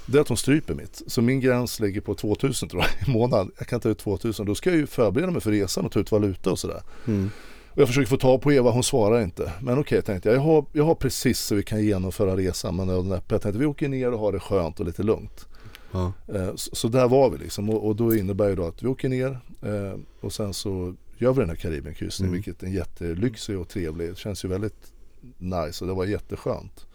Det 0.07 0.19
är 0.19 0.23
att 0.23 0.29
hon 0.29 0.37
stryper 0.37 0.75
mitt. 0.75 1.03
Så 1.07 1.23
min 1.23 1.41
gräns 1.41 1.81
ligger 1.81 2.01
på 2.01 2.15
2000 2.15 2.69
tror 2.69 2.83
jag 2.83 3.09
i 3.09 3.11
månaden. 3.19 3.51
Jag 3.59 3.67
kan 3.69 3.81
ta 3.81 3.89
ut 3.89 3.99
2000. 3.99 4.47
Då 4.47 4.55
ska 4.55 4.71
jag 4.71 4.79
ju 4.79 4.87
förbereda 4.87 5.31
mig 5.31 5.41
för 5.41 5.51
resan 5.51 5.85
och 5.87 5.93
ta 5.93 6.01
ut 6.01 6.13
valuta 6.13 6.51
och 6.51 6.59
sådär. 6.59 6.83
Mm. 7.07 7.31
Och 7.73 7.79
jag 7.79 7.89
försöker 7.89 8.09
få 8.09 8.17
tag 8.17 8.43
på 8.43 8.53
Eva, 8.53 8.71
hon 8.71 8.83
svarar 8.83 9.23
inte. 9.23 9.53
Men 9.63 9.79
okej 9.79 10.03
tänkte 10.03 10.29
jag, 10.29 10.37
jag 10.37 10.43
har, 10.43 10.65
jag 10.73 10.85
har 10.85 10.95
precis 10.95 11.39
så 11.41 11.55
vi 11.55 11.63
kan 11.63 11.85
genomföra 11.85 12.37
resan. 12.37 12.77
Men 12.77 12.89
jag 12.89 13.29
tänkte 13.29 13.53
vi 13.53 13.67
åker 13.67 13.89
ner 13.89 14.13
och 14.13 14.19
har 14.19 14.33
det 14.33 14.41
skönt 14.41 14.81
och 14.81 14.87
lite 14.87 15.03
lugnt. 15.03 15.47
Ja. 15.93 16.13
Eh, 16.35 16.55
Så, 16.55 16.77
så 16.77 16.89
där 16.89 17.09
var 17.09 17.31
vi 17.31 17.39
liksom 17.39 17.71
och, 17.71 17.87
och 17.87 17.97
då 17.97 18.15
innebär 18.15 18.49
ju 18.49 18.55
då 18.57 18.67
att 18.67 18.83
vi 18.83 18.87
åker 18.89 19.09
ner 19.09 19.39
eh, 19.63 19.99
och 20.21 20.33
sen 20.33 20.55
så 20.55 20.95
gör 21.19 21.33
vi 21.33 21.41
den 21.41 21.49
här 21.49 21.57
Karibienkryssningen 21.57 22.29
Mm. 22.35 22.43
vilket 22.43 22.63
är 22.63 22.67
jättelyxig 22.67 23.59
och 23.59 23.69
trevlig. 23.69 24.09
Det 24.09 24.19
känns 24.19 24.45
ju 24.45 24.49
väldigt 24.49 24.93
nice 25.39 25.85
och 25.85 25.89
det 25.89 25.95
var 25.95 26.05
jätteskönt. 26.05 26.87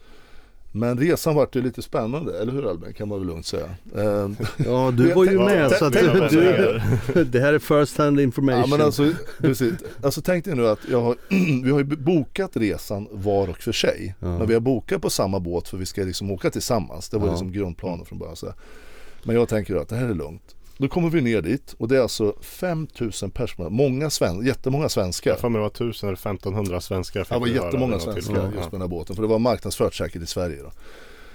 Men 0.76 0.98
resan 0.98 1.34
vart 1.34 1.56
ju 1.56 1.62
lite 1.62 1.82
spännande, 1.82 2.38
eller 2.38 2.52
hur 2.52 2.70
Albin? 2.70 2.92
Kan 2.92 3.08
man 3.08 3.18
väl 3.18 3.28
lugnt 3.28 3.46
säga. 3.46 3.66
Eh, 3.96 4.30
ja, 4.56 4.90
du 4.96 5.12
var 5.12 5.24
ju 5.24 5.38
med 5.44 5.70
så 5.70 5.84
att 5.84 5.92
du, 5.92 7.24
det 7.24 7.40
här 7.40 7.52
är 7.52 7.58
first 7.58 7.98
hand 7.98 8.20
information. 8.20 8.60
ja 8.60 8.66
men 8.76 8.80
alltså, 8.86 9.12
precis. 9.38 9.72
alltså 10.02 10.20
tänk 10.20 10.44
dig 10.44 10.54
nu 10.54 10.68
att 10.68 10.78
jag 10.90 11.02
har, 11.02 11.16
vi 11.64 11.70
har 11.70 11.78
ju 11.78 11.84
bokat 11.84 12.50
resan 12.56 13.08
var 13.10 13.48
och 13.48 13.58
för 13.58 13.72
sig. 13.72 14.14
Ja. 14.20 14.38
Men 14.38 14.46
vi 14.46 14.54
har 14.54 14.60
bokat 14.60 15.02
på 15.02 15.10
samma 15.10 15.40
båt 15.40 15.68
för 15.68 15.76
vi 15.76 15.86
ska 15.86 16.02
liksom 16.02 16.30
åka 16.30 16.50
tillsammans. 16.50 17.08
Det 17.08 17.18
var 17.18 17.26
Ja. 17.26 17.32
liksom 17.32 17.52
grundplanen 17.52 18.06
från 18.06 18.18
början. 18.18 18.36
Så. 18.36 18.52
Men 19.24 19.36
jag 19.36 19.48
tänker 19.48 19.76
att 19.76 19.88
det 19.88 19.96
här 19.96 20.08
är 20.08 20.14
lugnt. 20.14 20.55
Då 20.78 20.88
kommer 20.88 21.10
vi 21.10 21.20
ner 21.20 21.42
dit 21.42 21.74
och 21.78 21.88
det 21.88 21.96
är 21.96 22.00
alltså 22.00 22.34
5000 22.40 23.30
personer, 23.30 23.70
många 23.70 24.10
sven, 24.10 24.46
jättemånga 24.46 24.88
svenskar. 24.88 25.30
Jag 25.30 25.40
får 25.40 25.48
mig 25.48 25.58
det 25.58 25.62
var 25.62 25.66
1000 25.70 26.08
eller 26.08 26.16
1500 26.16 26.80
svenskar. 26.80 27.26
Det 27.30 27.38
var 27.38 27.46
jättemånga 27.46 27.98
svenskar 27.98 28.52
just 28.56 28.64
på 28.64 28.70
den 28.70 28.80
här 28.80 28.88
båten. 28.88 29.16
För 29.16 29.22
det 29.22 29.28
var 29.28 29.38
marknadsfört 29.38 29.94
säkert 29.94 30.22
i 30.22 30.26
Sverige 30.26 30.62
då. 30.62 30.72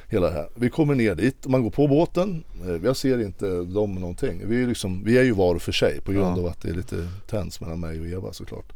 Hela 0.07 0.27
det 0.27 0.33
här. 0.33 0.49
Vi 0.55 0.69
kommer 0.69 0.95
ner 0.95 1.15
dit, 1.15 1.47
man 1.47 1.63
går 1.63 1.69
på 1.71 1.87
båten. 1.87 2.43
Eh, 2.67 2.75
Jag 2.85 2.97
ser 2.97 3.21
inte 3.21 3.45
dem 3.63 3.95
någonting. 3.95 4.41
Vi 4.45 4.63
är, 4.63 4.67
liksom, 4.67 5.03
vi 5.03 5.17
är 5.17 5.23
ju 5.23 5.31
var 5.31 5.57
för 5.57 5.71
sig 5.71 6.01
på 6.01 6.11
grund 6.11 6.37
Ja. 6.37 6.41
av 6.41 6.47
att 6.47 6.61
det 6.61 6.69
är 6.69 6.73
lite 6.73 7.07
tens 7.29 7.61
mellan 7.61 7.79
mig 7.79 7.99
och 7.99 8.07
Eva 8.07 8.33
såklart. 8.33 8.73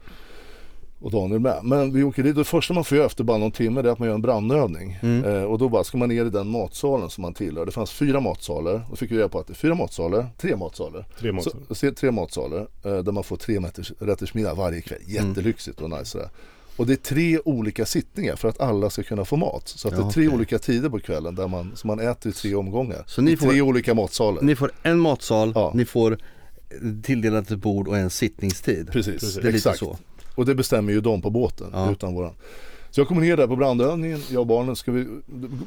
Och 1.05 1.11
Daniel 1.11 1.39
med. 1.39 1.59
Men 1.63 1.93
vi 1.93 2.03
åker 2.03 2.23
dit 2.23 2.31
och 2.31 2.37
det 2.37 2.43
första 2.43 2.73
man 2.73 2.83
får 2.83 2.97
göra 2.97 3.05
efter 3.07 3.23
bara 3.23 3.37
någon 3.37 3.51
timme 3.51 3.81
det 3.81 3.89
är 3.89 3.93
att 3.93 3.99
man 3.99 4.07
gör 4.07 4.15
en 4.15 4.21
brandövning. 4.21 4.99
Mm. 5.01 5.23
Eh, 5.25 5.43
och 5.43 5.57
då 5.57 5.69
bara 5.69 5.83
ska 5.83 5.97
man 5.97 6.09
ner 6.09 6.25
i 6.25 6.29
den 6.29 6.47
matsalen 6.47 7.09
som 7.09 7.21
man 7.21 7.33
tillhör. 7.33 7.65
Det 7.65 7.71
fanns 7.71 7.91
fyra 7.91 8.19
matsalar. 8.19 8.81
Då 8.89 8.95
fick 8.95 9.11
vi 9.11 9.17
reda 9.17 9.29
på 9.29 9.39
att 9.39 9.47
det 9.47 9.53
är 9.53 9.55
fyra 9.55 9.75
matsalar, 9.75 10.27
tre 10.37 10.55
matsalar. 10.55 11.05
Tre 11.19 11.31
månader. 11.31 11.51
Så, 11.67 11.75
se- 11.75 11.91
tre 11.91 12.11
matsalar 12.11 12.67
eh, 12.83 12.97
där 12.97 13.11
man 13.11 13.23
får 13.23 13.37
tre 13.37 13.59
rätters, 13.59 13.91
rätters 13.99 14.33
middag 14.33 14.53
varje 14.53 14.81
kväll. 14.81 14.99
Mm. 15.07 15.27
Jättelyxigt 15.29 15.81
och 15.81 15.89
nice 15.89 16.05
sådär. 16.05 16.29
Och 16.77 16.87
det 16.87 16.93
är 16.93 16.97
tre 16.97 17.39
olika 17.45 17.85
sittningar 17.85 18.35
för 18.35 18.47
att 18.49 18.59
alla 18.61 18.89
ska 18.89 19.03
kunna 19.03 19.25
få 19.25 19.35
mat. 19.37 19.67
Så 19.67 19.87
att 19.87 19.93
Ja, 19.93 19.99
det 19.99 20.05
är 20.05 20.11
tre 20.11 20.27
okej. 20.27 20.35
olika 20.37 20.59
tider 20.59 20.89
på 20.89 20.99
kvällen 20.99 21.35
där 21.35 21.47
man, 21.47 21.71
så 21.75 21.87
man 21.87 21.99
äter 21.99 22.29
i 22.29 22.33
tre 22.33 22.55
omgångar. 22.55 23.03
Så 23.07 23.21
ni 23.21 23.31
I 23.31 23.37
får- 23.37 23.47
tre 23.47 23.61
olika 23.61 23.93
matsalar. 23.93 24.41
Ni 24.41 24.55
får 24.55 24.71
en 24.83 24.99
matsal, 24.99 25.51
Ja. 25.55 25.71
ni 25.75 25.85
får 25.85 26.17
tilldelat 27.03 27.51
ett 27.51 27.59
bord 27.59 27.87
och 27.87 27.97
en 27.97 28.09
sittningstid. 28.09 28.89
Precis, 28.91 29.13
Precis. 29.13 29.35
Det 29.35 29.41
är 29.41 29.43
lite 29.43 29.55
exakt. 29.57 29.79
så. 29.79 29.97
Och 30.35 30.45
det 30.45 30.55
bestämmer 30.55 30.93
ju 30.93 31.01
de 31.01 31.21
på 31.21 31.29
båten 31.29 31.67
Ja. 31.73 31.91
utan 31.91 32.13
våran. 32.13 32.33
Så 32.91 33.01
jag 33.01 33.07
kommer 33.07 33.21
ner 33.21 33.37
där 33.37 33.47
på 33.47 33.55
brandövningen, 33.55 34.21
jag 34.29 34.39
och 34.41 34.47
barnen 34.47 34.75
ska 34.75 34.91
vi 34.91 35.07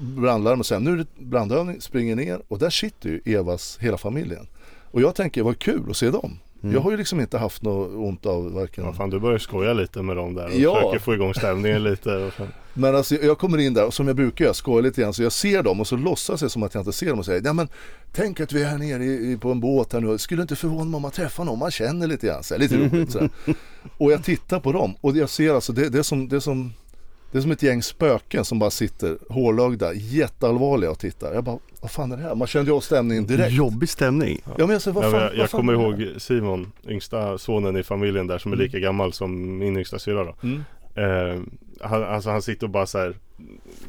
brandlarm 0.01 0.61
och 0.61 0.67
säga 0.67 0.81
nu 0.81 0.93
är 0.93 0.97
det 0.97 1.07
brandövning, 1.19 1.81
springer 1.81 2.17
ner 2.17 2.41
och 2.49 2.59
där 2.59 2.71
sitter 2.71 3.09
ju 3.09 3.21
Evas 3.35 3.79
hela 3.81 3.99
familjen. 3.99 4.47
Och 4.91 5.01
jag 5.03 5.15
tänker 5.15 5.43
vad 5.43 5.59
kul 5.59 5.91
att 5.91 5.97
se 5.97 6.11
dem. 6.11 6.39
Mm. 6.63 6.75
Jag 6.75 6.81
har 6.81 6.91
ju 6.91 6.97
liksom 6.97 7.21
inte 7.21 7.39
haft 7.39 7.63
något 7.63 7.91
ont 7.95 8.27
av 8.27 8.53
varken 8.53 8.85
Ja, 8.85 8.93
fan, 8.93 9.11
du 9.11 9.19
börjar 9.21 9.39
skoja 9.39 9.73
lite 9.73 10.03
med 10.03 10.17
dem 10.17 10.35
där 10.35 10.45
och 10.47 10.53
Ja. 10.55 10.75
försöker 10.75 10.99
få 10.99 11.15
igång 11.15 11.35
stämningen 11.35 11.83
lite. 11.85 12.17
Och 12.17 12.33
sen, 12.33 12.49
Men 12.75 12.97
alltså 12.97 13.15
jag 13.15 13.39
kommer 13.39 13.59
in 13.59 13.75
där 13.75 13.85
och 13.87 13.95
som 13.95 14.07
jag 14.07 14.17
brukar 14.17 14.45
göra, 14.45 14.55
skojar 14.55 14.83
lite 14.83 15.01
grann. 15.01 15.13
Så 15.15 15.23
jag 15.23 15.33
ser 15.33 15.63
dem 15.63 15.81
och 15.81 15.87
så 15.87 15.97
låtsas 15.97 16.43
jag 16.43 16.51
som 16.51 16.63
att 16.63 16.75
jag 16.75 16.81
inte 16.81 16.93
ser 16.93 17.07
dem 17.11 17.19
och 17.19 17.25
säger 17.25 17.43
ja 17.45 17.53
men 17.53 17.69
tänk 18.13 18.41
att 18.41 18.53
vi 18.53 18.63
är 18.63 18.67
här 18.69 18.79
nere 18.79 19.05
i, 19.05 19.39
på 19.41 19.51
en 19.51 19.61
båt 19.61 19.93
här 19.93 20.01
nu. 20.01 20.19
Skulle 20.19 20.43
inte 20.43 20.57
förvåna 20.57 20.85
mig 20.85 20.97
om 20.97 21.03
man 21.03 21.11
träffar 21.11 21.45
någon 21.45 21.59
man 21.59 21.71
känner 21.71 22.07
lite 22.07 22.27
grann. 22.27 22.43
Så 22.43 22.55
här, 22.55 22.61
lite 22.61 22.77
roligt 22.77 23.13
sådär. 23.13 23.31
Och 23.99 24.13
jag 24.13 24.25
tittar 24.25 24.61
på 24.61 24.73
dem 24.73 24.95
och 25.01 25.17
jag 25.17 25.29
ser 25.29 25.55
alltså 25.55 25.73
det, 25.73 25.89
det, 25.89 25.99
är 25.99 26.03
som, 26.03 26.29
det, 26.29 26.37
är 26.37 26.41
som, 26.41 26.73
det 27.33 27.39
är 27.39 27.43
som 27.43 27.51
ett 27.51 27.63
gäng 27.63 27.83
spöken 27.83 28.45
som 28.45 28.59
bara 28.59 28.71
sitter 28.71 29.19
hårlögda, 29.29 29.93
jätteallvarliga 29.95 30.91
och 30.91 30.99
tittar. 30.99 31.35
Jag 31.35 31.45
bara, 31.45 31.59
vad 31.81 31.91
fan 31.91 32.13
är 32.13 32.17
det 32.17 32.23
här? 32.23 32.35
Man 32.35 32.47
kände 32.49 32.71
ju 32.71 32.77
av 32.77 32.81
stämningen 32.81 33.27
direkt. 33.27 33.53
Jobbig 33.53 33.89
stämning. 33.89 34.41
Ja, 34.45 34.53
men 34.59 34.71
jag, 34.71 34.83
säger, 34.83 34.95
vad 34.95 35.05
fan, 35.05 35.13
men 35.13 35.21
jag 35.21 35.29
vad 35.31 35.39
jag 35.39 35.51
fan 35.51 35.61
kommer 35.61 35.73
ihåg 35.73 36.21
Simon, 36.21 36.73
yngsta 36.89 37.39
sonen 37.39 37.77
i 37.77 37.83
familjen 37.83 38.27
där 38.27 38.39
som 38.39 38.53
är 38.53 38.57
lika 38.57 38.79
gammal 38.79 39.13
som 39.13 39.59
min 39.59 39.77
yngsta 39.77 39.99
syrra 39.99 40.25
då. 40.25 40.35
Mm. 40.43 40.65
Eh, 40.95 41.41
han, 41.81 42.05
alltså 42.05 42.31
han 42.31 42.43
sitter 42.43 42.67
och 42.67 42.71
bara 42.71 42.87
så 42.87 42.99
här 42.99 43.15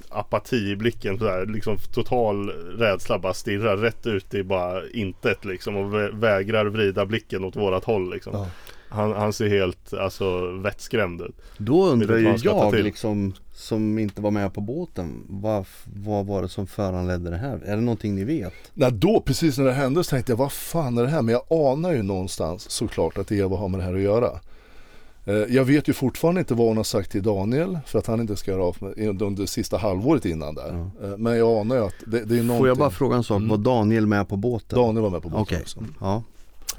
apati 0.10 0.70
i 0.70 0.76
blicken 0.76 1.20
så 1.20 1.28
här, 1.28 1.46
liksom 1.46 1.78
total 1.94 2.50
rädsla 2.78 3.20
bara 3.20 3.34
stirrar 3.34 3.78
rätt 3.78 4.08
ut 4.08 4.34
i 4.34 4.44
bara 4.44 4.82
intet 4.94 5.46
liksom 5.46 5.76
och 5.76 5.94
vä- 5.94 6.20
vägrar 6.20 6.66
vrida 6.66 7.06
blicken 7.06 7.44
åt 7.44 7.56
vårat 7.56 7.84
håll 7.84 8.12
liksom. 8.14 8.34
Ja. 8.34 8.48
Han, 8.90 9.12
han 9.12 9.34
ser 9.34 9.48
helt 9.50 9.94
alltså 9.94 10.52
vettskrämd 10.52 11.22
ut. 11.22 11.36
Då 11.58 11.86
undrar 11.86 12.18
ju 12.18 12.36
jag 12.44 12.72
till? 12.74 12.84
liksom 12.84 13.34
som 13.54 14.00
inte 14.00 14.22
var 14.22 14.32
med 14.32 14.54
på 14.54 14.62
båten. 14.62 15.24
Vad, 15.30 15.66
vad 16.04 16.26
var 16.26 16.42
det 16.42 16.50
som 16.50 16.68
föranledde 16.68 17.30
det 17.30 17.38
här? 17.38 17.60
Är 17.66 17.76
det 17.76 17.82
någonting 17.82 18.16
ni 18.16 18.24
vet? 18.24 18.54
Nej, 18.74 18.92
då 18.92 19.22
precis 19.22 19.58
när 19.58 19.66
det 19.66 19.74
hände 19.74 20.04
så 20.04 20.10
tänkte 20.10 20.32
jag 20.32 20.38
vad 20.38 20.52
fan 20.52 20.98
är 20.98 21.04
det 21.04 21.10
här? 21.10 21.22
Men 21.22 21.34
jag 21.34 21.44
anar 21.70 21.92
ju 21.94 22.04
någonstans 22.04 22.70
såklart 22.72 23.18
att 23.18 23.32
Eva 23.32 23.58
har 23.58 23.68
med 23.68 23.80
det 23.80 23.84
här 23.84 23.94
att 23.94 24.02
göra. 24.02 24.30
Eh, 25.26 25.34
Jag 25.36 25.66
vet 25.66 25.88
ju 25.90 25.94
fortfarande 25.94 26.40
inte 26.42 26.54
vad 26.54 26.68
hon 26.68 26.78
har 26.78 26.84
sagt 26.84 27.12
till 27.12 27.24
Daniel 27.24 27.80
för 27.86 28.00
att 28.00 28.08
han 28.08 28.20
inte 28.22 28.36
ska 28.36 28.52
göra 28.52 28.64
av 28.64 28.78
med 28.80 29.22
under 29.22 29.42
det 29.42 29.48
sista 29.48 29.78
halvåret 29.78 30.26
innan 30.26 30.56
där. 30.56 30.90
Eh, 31.04 31.18
Men 31.18 31.38
jag 31.38 31.58
anar 31.58 31.76
ju 31.76 31.84
att 31.86 31.94
det, 32.08 32.26
det 32.26 32.36
är 32.38 32.44
någonting. 32.44 32.58
Får 32.58 32.68
jag 32.68 32.78
bara 32.78 32.90
fråga 32.90 33.16
en 33.16 33.24
sak? 33.24 33.38
Mm. 33.38 33.50
Var 33.50 33.58
Daniel 33.58 34.08
med 34.08 34.28
på 34.30 34.38
båten? 34.38 34.80
Daniel 34.80 35.02
var 35.04 35.10
med 35.10 35.22
på 35.22 35.30
båten 35.30 35.42
Okej. 35.42 35.62
också. 35.62 35.84
Ja. 36.00 36.24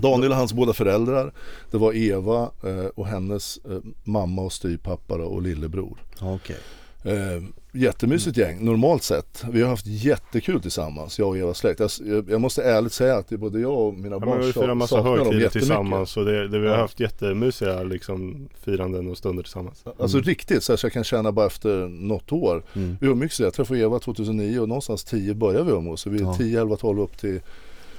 Daniel 0.00 0.30
och 0.32 0.36
hans 0.38 0.52
båda 0.52 0.72
föräldrar. 0.72 1.32
Det 1.70 1.78
var 1.78 1.92
Eva 1.96 2.50
eh, 2.64 2.86
och 2.94 3.06
hennes 3.06 3.58
eh, 3.70 3.78
mamma 4.04 4.42
och 4.42 4.52
styvpappa 4.52 5.14
och 5.14 5.42
lillebror. 5.42 5.98
Okej. 6.20 6.56
Eh, 7.04 7.42
jättemysigt 7.72 8.36
gäng, 8.36 8.64
normalt 8.64 9.02
sett. 9.02 9.44
Vi 9.50 9.62
har 9.62 9.68
haft 9.68 9.86
jättekul 9.86 10.60
tillsammans, 10.62 11.18
jag 11.18 11.28
och 11.28 11.38
Evas 11.38 11.58
släkt. 11.58 11.80
Jag, 11.80 12.30
jag 12.30 12.40
måste 12.40 12.62
ärligt 12.62 12.92
säga 12.92 13.16
att 13.16 13.28
det 13.28 13.34
är 13.34 13.38
både 13.38 13.60
jag 13.60 13.78
och 13.78 13.94
mina 13.94 14.08
Ja, 14.16 14.18
vi 14.18 14.26
barn 14.26 14.42
firat 14.52 14.54
sa- 14.54 14.74
massa 14.74 15.02
högtider 15.02 15.48
tillsammans 15.48 16.16
och 16.16 16.24
det, 16.24 16.48
det, 16.48 16.58
vi 16.58 16.66
har 16.68 16.74
Ja. 16.74 16.80
haft 16.80 17.00
jättemysiga 17.00 17.82
liksom 17.82 18.48
firanden 18.64 19.10
och 19.10 19.18
stunder 19.18 19.42
tillsammans. 19.42 19.84
Alltså 19.98 20.16
Mm. 20.16 20.24
riktigt 20.26 20.62
så, 20.64 20.72
här, 20.72 20.76
så 20.76 20.86
jag 20.86 20.92
kan 20.92 21.04
känna 21.04 21.32
bara 21.32 21.46
efter 21.46 21.88
något 21.88 22.32
år. 22.32 22.62
Mm. 22.74 22.96
Vi 23.00 23.06
umgicks, 23.06 23.40
jag 23.40 23.54
träffade 23.54 23.80
Eva 23.80 23.98
2009 23.98 24.58
och 24.60 24.68
någonstans 24.68 25.04
10 25.04 25.34
började 25.34 25.64
vi 25.64 25.70
umgås. 25.72 26.00
Så 26.00 26.10
vi 26.10 26.18
är 26.18 26.22
Ja. 26.22 26.34
10, 26.34 26.60
11, 26.60 26.76
12 26.76 27.00
upp 27.00 27.18
till 27.18 27.40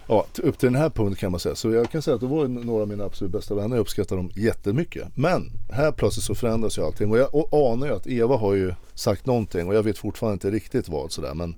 Ja, 0.07 0.25
upp 0.43 0.57
till 0.57 0.67
den 0.71 0.81
här 0.81 0.89
punkten 0.89 1.15
kan 1.15 1.31
man 1.31 1.39
säga. 1.39 1.55
Så 1.55 1.71
jag 1.71 1.89
kan 1.91 2.01
säga 2.01 2.15
att 2.15 2.21
det 2.21 2.27
var 2.27 2.47
några 2.47 2.81
av 2.81 2.87
mina 2.87 3.03
absolut 3.03 3.31
bästa 3.33 3.55
vänner. 3.55 3.75
Jag 3.75 3.81
uppskattar 3.81 4.15
dem 4.15 4.31
jättemycket. 4.35 5.07
Men 5.15 5.51
här 5.71 5.91
plötsligt 5.91 6.25
så 6.25 6.35
förändras 6.35 6.77
ju 6.77 6.81
allting. 6.81 7.11
Och 7.11 7.17
jag 7.17 7.35
och 7.35 7.73
anar 7.73 7.87
ju 7.87 7.93
att 7.93 8.07
Eva 8.07 8.37
har 8.37 8.53
ju 8.53 8.73
sagt 8.93 9.25
någonting 9.25 9.67
och 9.67 9.75
jag 9.75 9.83
vet 9.83 9.97
fortfarande 9.97 10.33
inte 10.33 10.51
riktigt 10.51 10.89
vad 10.89 11.11
sådär. 11.11 11.33
Men 11.33 11.55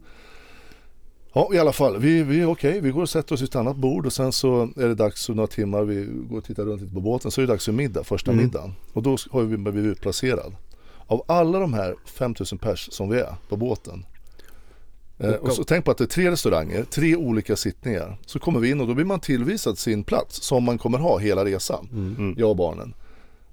ja, 1.33 1.49
i 1.53 1.59
alla 1.59 1.71
fall. 1.73 1.97
Vi, 1.97 2.23
vi 2.23 2.45
okej. 2.45 2.81
Vi 2.81 2.91
går 2.91 3.01
och 3.01 3.09
sätter 3.09 3.35
oss 3.35 3.41
vid 3.41 3.49
ett 3.49 3.55
annat 3.55 3.75
bord 3.75 4.05
och 4.05 4.13
sen 4.13 4.31
så 4.31 4.61
är 4.61 4.87
det 4.87 4.95
dags 4.95 5.25
för 5.25 5.33
några 5.33 5.47
timmar. 5.47 5.83
Vi 5.83 6.05
går 6.29 6.37
och 6.37 6.43
tittar 6.43 6.63
runt 6.63 6.81
lite 6.81 6.93
på 6.93 7.01
båten. 7.01 7.31
Så 7.31 7.41
är 7.41 7.45
det 7.47 7.53
dags 7.53 7.65
för 7.65 7.71
middag, 7.71 8.03
första 8.03 8.31
Mm. 8.31 8.43
middagen. 8.43 8.73
Och 8.93 9.03
då 9.03 9.17
har 9.31 9.41
vi 9.41 9.57
blivit 9.57 9.91
utplacerad. 9.91 10.55
Av 11.07 11.23
alla 11.27 11.59
de 11.59 11.73
här 11.73 11.95
5000 12.05 12.57
pers 12.57 12.89
som 12.91 13.09
vi 13.09 13.19
är 13.19 13.35
på 13.49 13.57
båten. 13.57 14.05
Eh, 15.19 15.31
och 15.33 15.51
så 15.53 15.63
tänk 15.63 15.85
på 15.85 15.91
att 15.91 15.97
det 15.97 16.03
är 16.03 16.07
tre 16.07 16.31
restauranger, 16.31 16.83
tre 16.83 17.15
olika 17.15 17.55
sittningar. 17.55 18.17
Så 18.25 18.39
kommer 18.39 18.59
vi 18.59 18.69
in 18.69 18.81
och 18.81 18.87
då 18.87 18.93
blir 18.93 19.05
man 19.05 19.19
tillvisad 19.19 19.77
sin 19.77 20.03
plats 20.03 20.41
som 20.43 20.63
man 20.63 20.77
kommer 20.77 20.97
ha 20.97 21.17
hela 21.17 21.45
resan. 21.45 21.89
Mm. 21.91 22.35
Jag 22.37 22.49
och 22.49 22.55
barnen. 22.55 22.93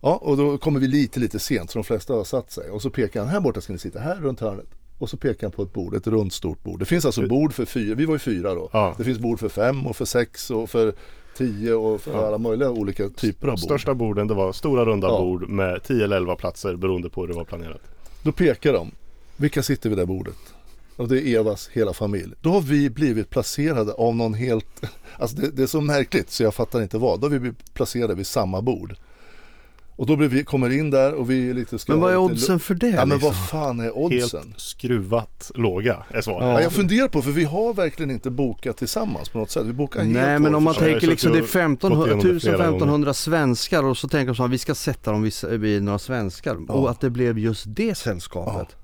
Ja, 0.01 0.14
och 0.16 0.37
då 0.37 0.59
kommer 0.59 0.81
vi 0.81 0.87
lite, 0.88 1.20
lite 1.20 1.38
sent 1.38 1.70
så 1.70 1.79
de 1.79 1.85
flesta 1.85 2.12
har 2.14 2.25
satt 2.25 2.53
sig. 2.53 2.70
Och 2.70 2.83
så 2.83 2.90
pekar 2.90 3.20
han, 3.20 3.29
här 3.29 3.40
borta 3.40 3.61
ska 3.61 3.73
ni 3.73 3.79
sitta, 3.79 4.01
här 4.01 4.16
runt 4.16 4.40
hörnet. 4.40 4.66
Och 4.99 5.11
så 5.11 5.16
pekar 5.16 5.46
han 5.46 5.53
på 5.53 5.62
ett 5.62 5.73
bord, 5.73 5.94
ett 5.94 6.07
runt 6.07 6.33
stort 6.33 6.62
bord. 6.62 6.79
Det 6.79 6.85
finns 6.85 7.05
alltså 7.05 7.27
bord 7.27 7.53
för 7.53 7.64
fyra, 7.64 7.94
vi 7.94 8.05
var 8.05 8.14
ju 8.14 8.18
fyra 8.18 8.55
då. 8.55 8.70
Ja. 8.73 8.94
Det 8.99 9.05
finns 9.05 9.18
bord 9.18 9.40
för 9.40 9.49
fem 9.49 9.87
och 9.87 9.96
för 9.96 10.05
sex 10.05 10.51
och 10.51 10.70
för 10.70 10.94
tio 11.37 11.73
och 11.75 12.01
för 12.01 12.12
Ja. 12.12 12.27
alla 12.27 12.38
möjliga 12.38 12.70
olika 12.70 13.09
typer 13.09 13.49
av 13.49 13.53
bord. 13.53 13.61
Största 13.61 13.94
borden 13.94 14.27
det 14.27 14.35
var 14.35 14.53
stora 14.53 14.85
runda 14.85 15.09
Ja. 15.09 15.18
bord 15.20 15.49
med 15.49 15.83
10 15.83 16.05
eller 16.05 16.16
11 16.16 16.37
platser 16.37 16.77
beroende 16.77 17.11
på 17.11 17.20
hur 17.20 17.29
det 17.29 17.35
var 17.35 17.44
planerat. 17.44 17.81
Då 18.23 18.33
pekar 18.33 18.73
de. 18.73 18.90
Vilka 19.37 19.62
sitter 19.62 19.88
vid 19.88 19.99
det 19.99 20.07
bordet? 20.07 20.37
Och 20.96 21.09
det 21.09 21.29
är 21.29 21.38
Evas 21.40 21.68
hela 21.72 21.92
familj. 21.92 22.33
Då 22.40 22.53
har 22.53 22.61
vi 22.61 22.90
blivit 22.90 23.31
placerade 23.31 23.92
av 23.92 24.16
någon 24.16 24.35
helt... 24.35 24.83
Alltså 25.18 25.37
det, 25.37 25.50
det 25.50 25.62
är 25.62 25.66
så 25.66 25.81
märkligt 25.81 26.31
så 26.31 26.42
jag 26.42 26.55
fattar 26.55 26.83
inte 26.83 26.98
vad. 26.98 27.20
Då 27.20 27.26
har 27.26 27.31
vi 27.31 27.38
blivit 27.38 27.74
placerade 27.74 28.14
vid 28.14 28.26
samma 28.26 28.62
bord. 28.62 28.96
Och 30.00 30.07
då 30.07 30.16
blir 30.16 30.29
vi, 30.29 30.44
kommer 30.44 30.70
in 30.70 30.90
där 30.90 31.14
och 31.14 31.31
vi 31.31 31.50
är 31.50 31.55
lite 31.55 31.79
ska 31.79 31.92
Men 31.92 32.00
vad 32.00 32.12
är 32.12 32.16
oddsen 32.16 32.61
för 32.61 32.74
det? 32.74 32.88
Ja 32.88 33.07
men 33.07 33.09
liksom? 33.09 33.29
vad 33.29 33.48
fan 33.48 33.81
är 33.81 33.98
oddsen? 33.98 34.42
Helt 34.42 34.61
skruvat 34.61 35.50
låga 35.55 35.96
är 36.09 36.20
svaret. 36.20 36.48
Ja, 36.48 36.61
jag 36.61 36.72
funderar 36.72 37.09
på, 37.09 37.22
för 37.22 37.31
vi 37.31 37.44
har 37.44 37.74
verkligen 37.74 38.11
inte 38.11 38.31
bokat 38.31 38.76
tillsammans 38.76 39.29
på 39.29 39.38
något 39.38 39.50
sätt. 39.50 39.66
Vi 39.66 39.72
bokar 39.72 40.00
helt 40.00 40.12
Nej 40.12 40.38
men 40.38 40.55
om 40.55 40.62
man 40.62 40.74
tänker 40.74 41.07
liksom 41.07 41.33
det 41.33 41.38
är 41.38 41.42
suttit 41.42 41.85
och 41.85 41.90
gått 41.90 42.09
1500, 42.09 42.09
igenom 42.09 42.35
det 42.35 42.40
flera 42.40 42.55
1500 42.55 43.14
svenskar 43.14 43.85
och 43.85 43.98
så 43.98 44.09
tänker 44.09 44.35
så 44.35 44.42
här, 44.42 44.48
vi 44.48 44.59
ska 44.59 44.74
sätta 44.74 45.12
dem 45.12 45.22
vid, 45.22 45.35
vid 45.50 45.83
några 45.83 45.98
svenskar. 45.98 46.57
Ja. 46.68 46.74
Och 46.74 46.90
att 46.90 47.00
det 47.00 47.11
blev 47.11 47.38
just 47.38 47.64
det 47.66 47.94
sällskapet 47.94 48.76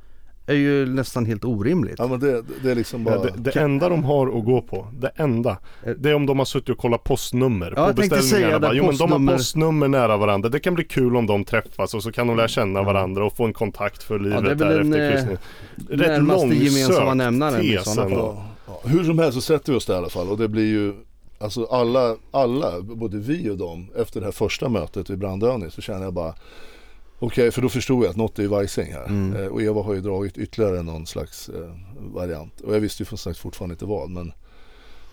är 0.47 0.55
ju 0.55 0.87
nästan 0.87 1.27
helt 1.27 1.45
orimligt. 1.45 1.95
Ja 1.99 2.07
men 2.07 2.21
det, 2.21 2.43
det 2.63 2.71
är 2.71 2.75
liksom 2.75 3.05
bara... 3.05 3.15
Ja, 3.15 3.23
det, 3.23 3.51
det 3.51 3.61
enda 3.61 3.89
de 3.89 4.05
har 4.05 4.39
att 4.39 4.45
gå 4.45 4.63
på, 4.63 4.89
det 4.93 5.11
enda, 5.17 5.59
det 5.99 6.11
är 6.11 6.15
om 6.15 6.27
de 6.27 6.39
har 6.39 6.47
suttit 6.47 6.69
och 6.69 6.79
kollat 6.79 7.05
postnummer 7.05 7.67
Ja, 7.67 7.75
på 7.75 7.81
jag 7.89 7.95
beställningarna. 7.97 8.23
säga 8.23 8.53
det, 8.59 8.61
Bara, 8.61 8.75
jo 8.75 8.87
men 8.87 8.97
de 8.97 9.27
har 9.27 9.33
postnummer 9.37 9.89
nära 9.89 10.17
varandra. 10.17 10.49
Det 10.49 10.61
kan 10.61 10.75
bli 10.75 10.85
kul 10.85 11.17
om 11.17 11.27
de 11.27 11.45
träffas 11.45 11.95
och 11.95 12.03
så 12.03 12.13
kan 12.13 12.27
de 12.27 12.37
lära 12.37 12.49
känna 12.49 12.83
varandra 12.83 13.25
och 13.27 13.37
få 13.37 13.45
en 13.45 13.53
kontakt 13.53 14.03
för 14.03 14.19
livet 14.19 14.45
det 14.45 14.51
är 14.51 14.55
väl 14.55 14.91
där 14.91 15.11
efter 15.13 15.31
eh, 15.31 16.17
kryssningen. 16.27 16.65
gemensamma 16.65 17.15
nämnaren, 17.15 17.61
tes 17.61 17.81
i 17.81 17.85
sådana 17.85 18.03
ändå. 18.11 18.17
fall. 18.35 18.45
Ja, 18.67 18.81
hur 18.85 19.05
som 19.05 19.19
helst 19.19 19.35
så 19.35 19.41
sätter 19.41 19.73
vi 19.73 19.79
oss 19.79 19.87
där 19.87 19.95
i 19.95 19.97
alla 19.99 20.09
fall 20.09 20.29
och 20.29 20.39
det 20.39 20.49
blir 20.49 20.67
ju 20.67 20.93
Alltså 21.39 21.65
alla, 21.65 22.17
alla, 22.31 22.81
både 22.81 23.19
vi 23.19 23.51
och 23.51 23.57
dem 23.59 23.87
efter 23.97 24.21
det 24.21 24.27
här 24.27 24.33
första 24.33 24.69
mötet 24.69 25.11
vid 25.11 25.19
Brandövning 25.19 25.71
så 25.71 25.81
känner 25.83 26.03
jag 26.05 26.13
bara 26.15 26.35
Okej, 27.19 27.51
för 27.51 27.63
då 27.63 27.69
förstod 27.69 28.05
jag 28.05 28.11
att 28.11 28.17
något 28.17 28.39
är 28.39 28.47
vajsing 28.49 28.93
här. 28.93 29.07
Mm. 29.07 29.37
Eh, 29.43 29.47
och 29.49 29.63
Eva 29.63 29.83
har 29.83 29.95
ju 29.95 30.01
dragit 30.01 30.39
ytterligare 30.39 30.83
någon 30.83 31.07
slags 31.07 31.49
eh, 31.49 31.71
variant. 31.99 32.61
Och 32.61 32.75
jag 32.75 32.81
visste 32.81 33.03
ju 33.03 33.07
som 33.07 33.19
sagt 33.19 33.39
fortfarande 33.39 33.73
inte 33.73 33.85
vad. 33.85 34.11
Men 34.11 34.33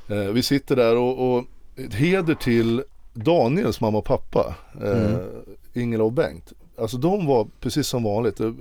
eh, 0.10 0.18
vi 0.34 0.44
sitter 0.44 0.76
där 0.76 0.98
och, 0.98 1.36
och 1.38 1.46
heder 1.94 2.36
till 2.36 2.84
Daniels 3.14 3.82
mamma 3.82 3.98
och 3.98 4.06
pappa. 4.06 4.56
Eh, 4.84 4.90
Mm. 5.14 5.20
Ingela 5.74 6.04
och 6.04 6.14
Bengt. 6.14 6.54
Alltså 6.78 6.98
de 6.98 7.26
var 7.26 7.48
precis 7.60 7.88
som 7.88 8.04
vanligt. 8.04 8.40
Eh, 8.40 8.52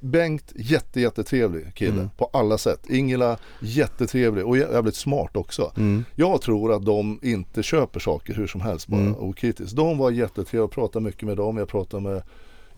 Bengt 0.00 0.52
jätte 0.56 1.00
jättetrevlig 1.00 1.74
kille 1.74 1.92
Mm. 1.92 2.10
på 2.16 2.30
alla 2.32 2.58
sätt. 2.58 2.90
Ingela 2.90 3.38
jättetrevlig 3.62 4.46
och 4.46 4.56
jä- 4.56 4.72
jävligt 4.72 4.94
smart 4.96 5.36
också. 5.36 5.72
Mm. 5.76 6.04
Jag 6.14 6.42
tror 6.42 6.72
att 6.72 6.84
de 6.84 7.18
inte 7.22 7.62
köper 7.62 8.00
saker 8.00 8.34
hur 8.34 8.46
som 8.46 8.60
helst 8.60 8.88
bara 8.88 9.00
Mm. 9.00 9.14
okritiskt. 9.16 9.76
De 9.76 9.98
var 9.98 10.10
jättetrevliga 10.10 10.64
och 10.64 10.70
pratade 10.70 11.04
mycket 11.04 11.22
med 11.22 11.36
dem. 11.36 11.56
Jag 11.56 11.68
pratade 11.68 12.02
med 12.02 12.22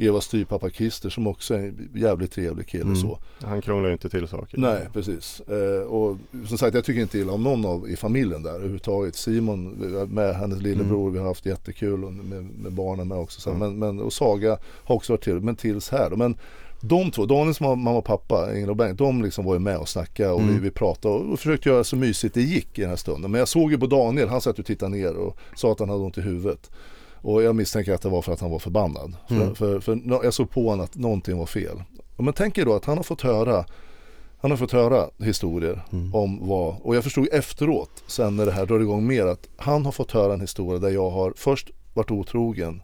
Evas 0.00 0.24
styvpappa 0.24 0.70
Christer 0.70 1.10
som 1.10 1.26
också 1.26 1.54
är 1.54 1.58
en 1.58 1.90
jävligt 1.94 2.32
trevlig 2.32 2.66
kille 2.68 2.82
Mm. 2.84 2.96
så. 2.96 3.18
Han 3.42 3.62
krånglar 3.62 3.86
ju 3.88 3.92
inte 3.92 4.08
till 4.08 4.28
saker. 4.28 4.58
Nej 4.58 4.88
precis. 4.92 5.40
Eh, 5.40 5.82
och 5.86 6.16
som 6.48 6.58
sagt 6.58 6.74
jag 6.74 6.84
tycker 6.84 7.00
inte 7.00 7.18
illa 7.18 7.32
om 7.32 7.42
någon 7.42 7.64
av 7.64 7.88
i 7.90 7.96
familjen 7.96 8.42
där 8.42 8.50
överhuvudtaget. 8.54 9.14
Simon 9.16 9.68
med 10.08 10.34
hennes 10.36 10.62
lillebror, 10.62 11.10
vi 11.10 11.18
har 11.18 11.26
haft 11.26 11.46
jättekul 11.46 12.04
och 12.04 12.12
med, 12.12 12.44
med 12.44 12.72
barnen 12.72 13.08
med 13.08 13.18
också. 13.18 13.40
Så. 13.40 13.50
Mm. 13.50 13.58
Men, 13.60 13.78
men, 13.96 14.04
och 14.06 14.12
Saga 14.12 14.58
har 14.84 14.94
också 14.96 15.12
varit 15.12 15.22
trevlig, 15.24 15.44
men 15.44 15.56
tills 15.56 15.90
här. 15.90 16.10
då. 16.10 16.16
Men 16.16 16.36
de 16.82 17.10
två, 17.10 17.26
Daniels 17.26 17.60
mamma 17.60 17.90
och 17.90 18.04
pappa, 18.04 18.54
Ingela 18.56 18.70
och 18.70 18.76
Bengt, 18.76 18.98
de 18.98 19.22
liksom 19.22 19.44
var 19.44 19.54
ju 19.54 19.58
med 19.60 19.76
och 19.78 19.88
snackade 19.88 20.30
och 20.32 20.40
vi, 20.40 20.44
Mm. 20.44 20.62
vi 20.62 20.70
pratade 20.70 21.14
och, 21.14 21.32
och 21.32 21.38
försökte 21.38 21.68
göra 21.68 21.84
så 21.84 21.96
mysigt 21.96 22.34
det 22.34 22.42
gick 22.42 22.78
i 22.78 22.80
den 22.80 22.90
här 22.90 22.96
stunden. 22.96 23.30
Men 23.30 23.38
jag 23.38 23.48
såg 23.48 23.72
ju 23.72 23.78
på 23.78 23.86
Daniel, 23.86 24.28
han 24.28 24.40
satt 24.40 24.58
och 24.58 24.66
tittade 24.66 24.96
ner 24.96 25.14
och 25.16 25.36
sa 25.56 25.72
att 25.72 25.80
han 25.80 25.88
hade 25.88 26.00
ont 26.02 26.18
i 26.18 26.20
huvudet. 26.20 26.70
Och 27.22 27.42
jag 27.42 27.56
misstänker 27.56 27.92
att 27.92 28.02
det 28.02 28.08
var 28.08 28.22
för 28.22 28.32
att 28.32 28.40
han 28.40 28.50
var 28.50 28.58
förbannad. 28.58 29.16
Mm. 29.30 29.54
För, 29.54 29.54
för, 29.54 29.80
för 29.80 30.24
jag 30.24 30.34
såg 30.34 30.50
på 30.50 30.68
honom 30.68 30.84
att 30.84 30.96
någonting 30.96 31.38
var 31.38 31.46
fel. 31.46 31.82
Men 32.16 32.34
tänk 32.34 32.58
er 32.58 32.64
då 32.64 32.74
att 32.74 32.84
han 32.84 32.96
har 32.96 33.04
fått 33.04 33.20
höra 33.22 33.64
han 34.42 34.50
har 34.50 34.58
fått 34.58 34.72
höra 34.72 35.10
historier 35.18 35.84
Mm. 35.92 36.14
om 36.14 36.48
vad, 36.48 36.76
och 36.82 36.96
jag 36.96 37.04
förstod 37.04 37.28
efteråt 37.32 37.90
sen 38.06 38.36
när 38.36 38.46
det 38.46 38.52
här 38.52 38.66
drar 38.66 38.80
igång 38.80 39.06
mer 39.06 39.26
att 39.26 39.48
han 39.56 39.84
har 39.84 39.92
fått 39.92 40.12
höra 40.12 40.34
en 40.34 40.40
historia 40.40 40.78
där 40.78 40.88
jag 40.90 41.10
har 41.10 41.32
först 41.36 41.70
varit 41.94 42.10
otrogen 42.10 42.82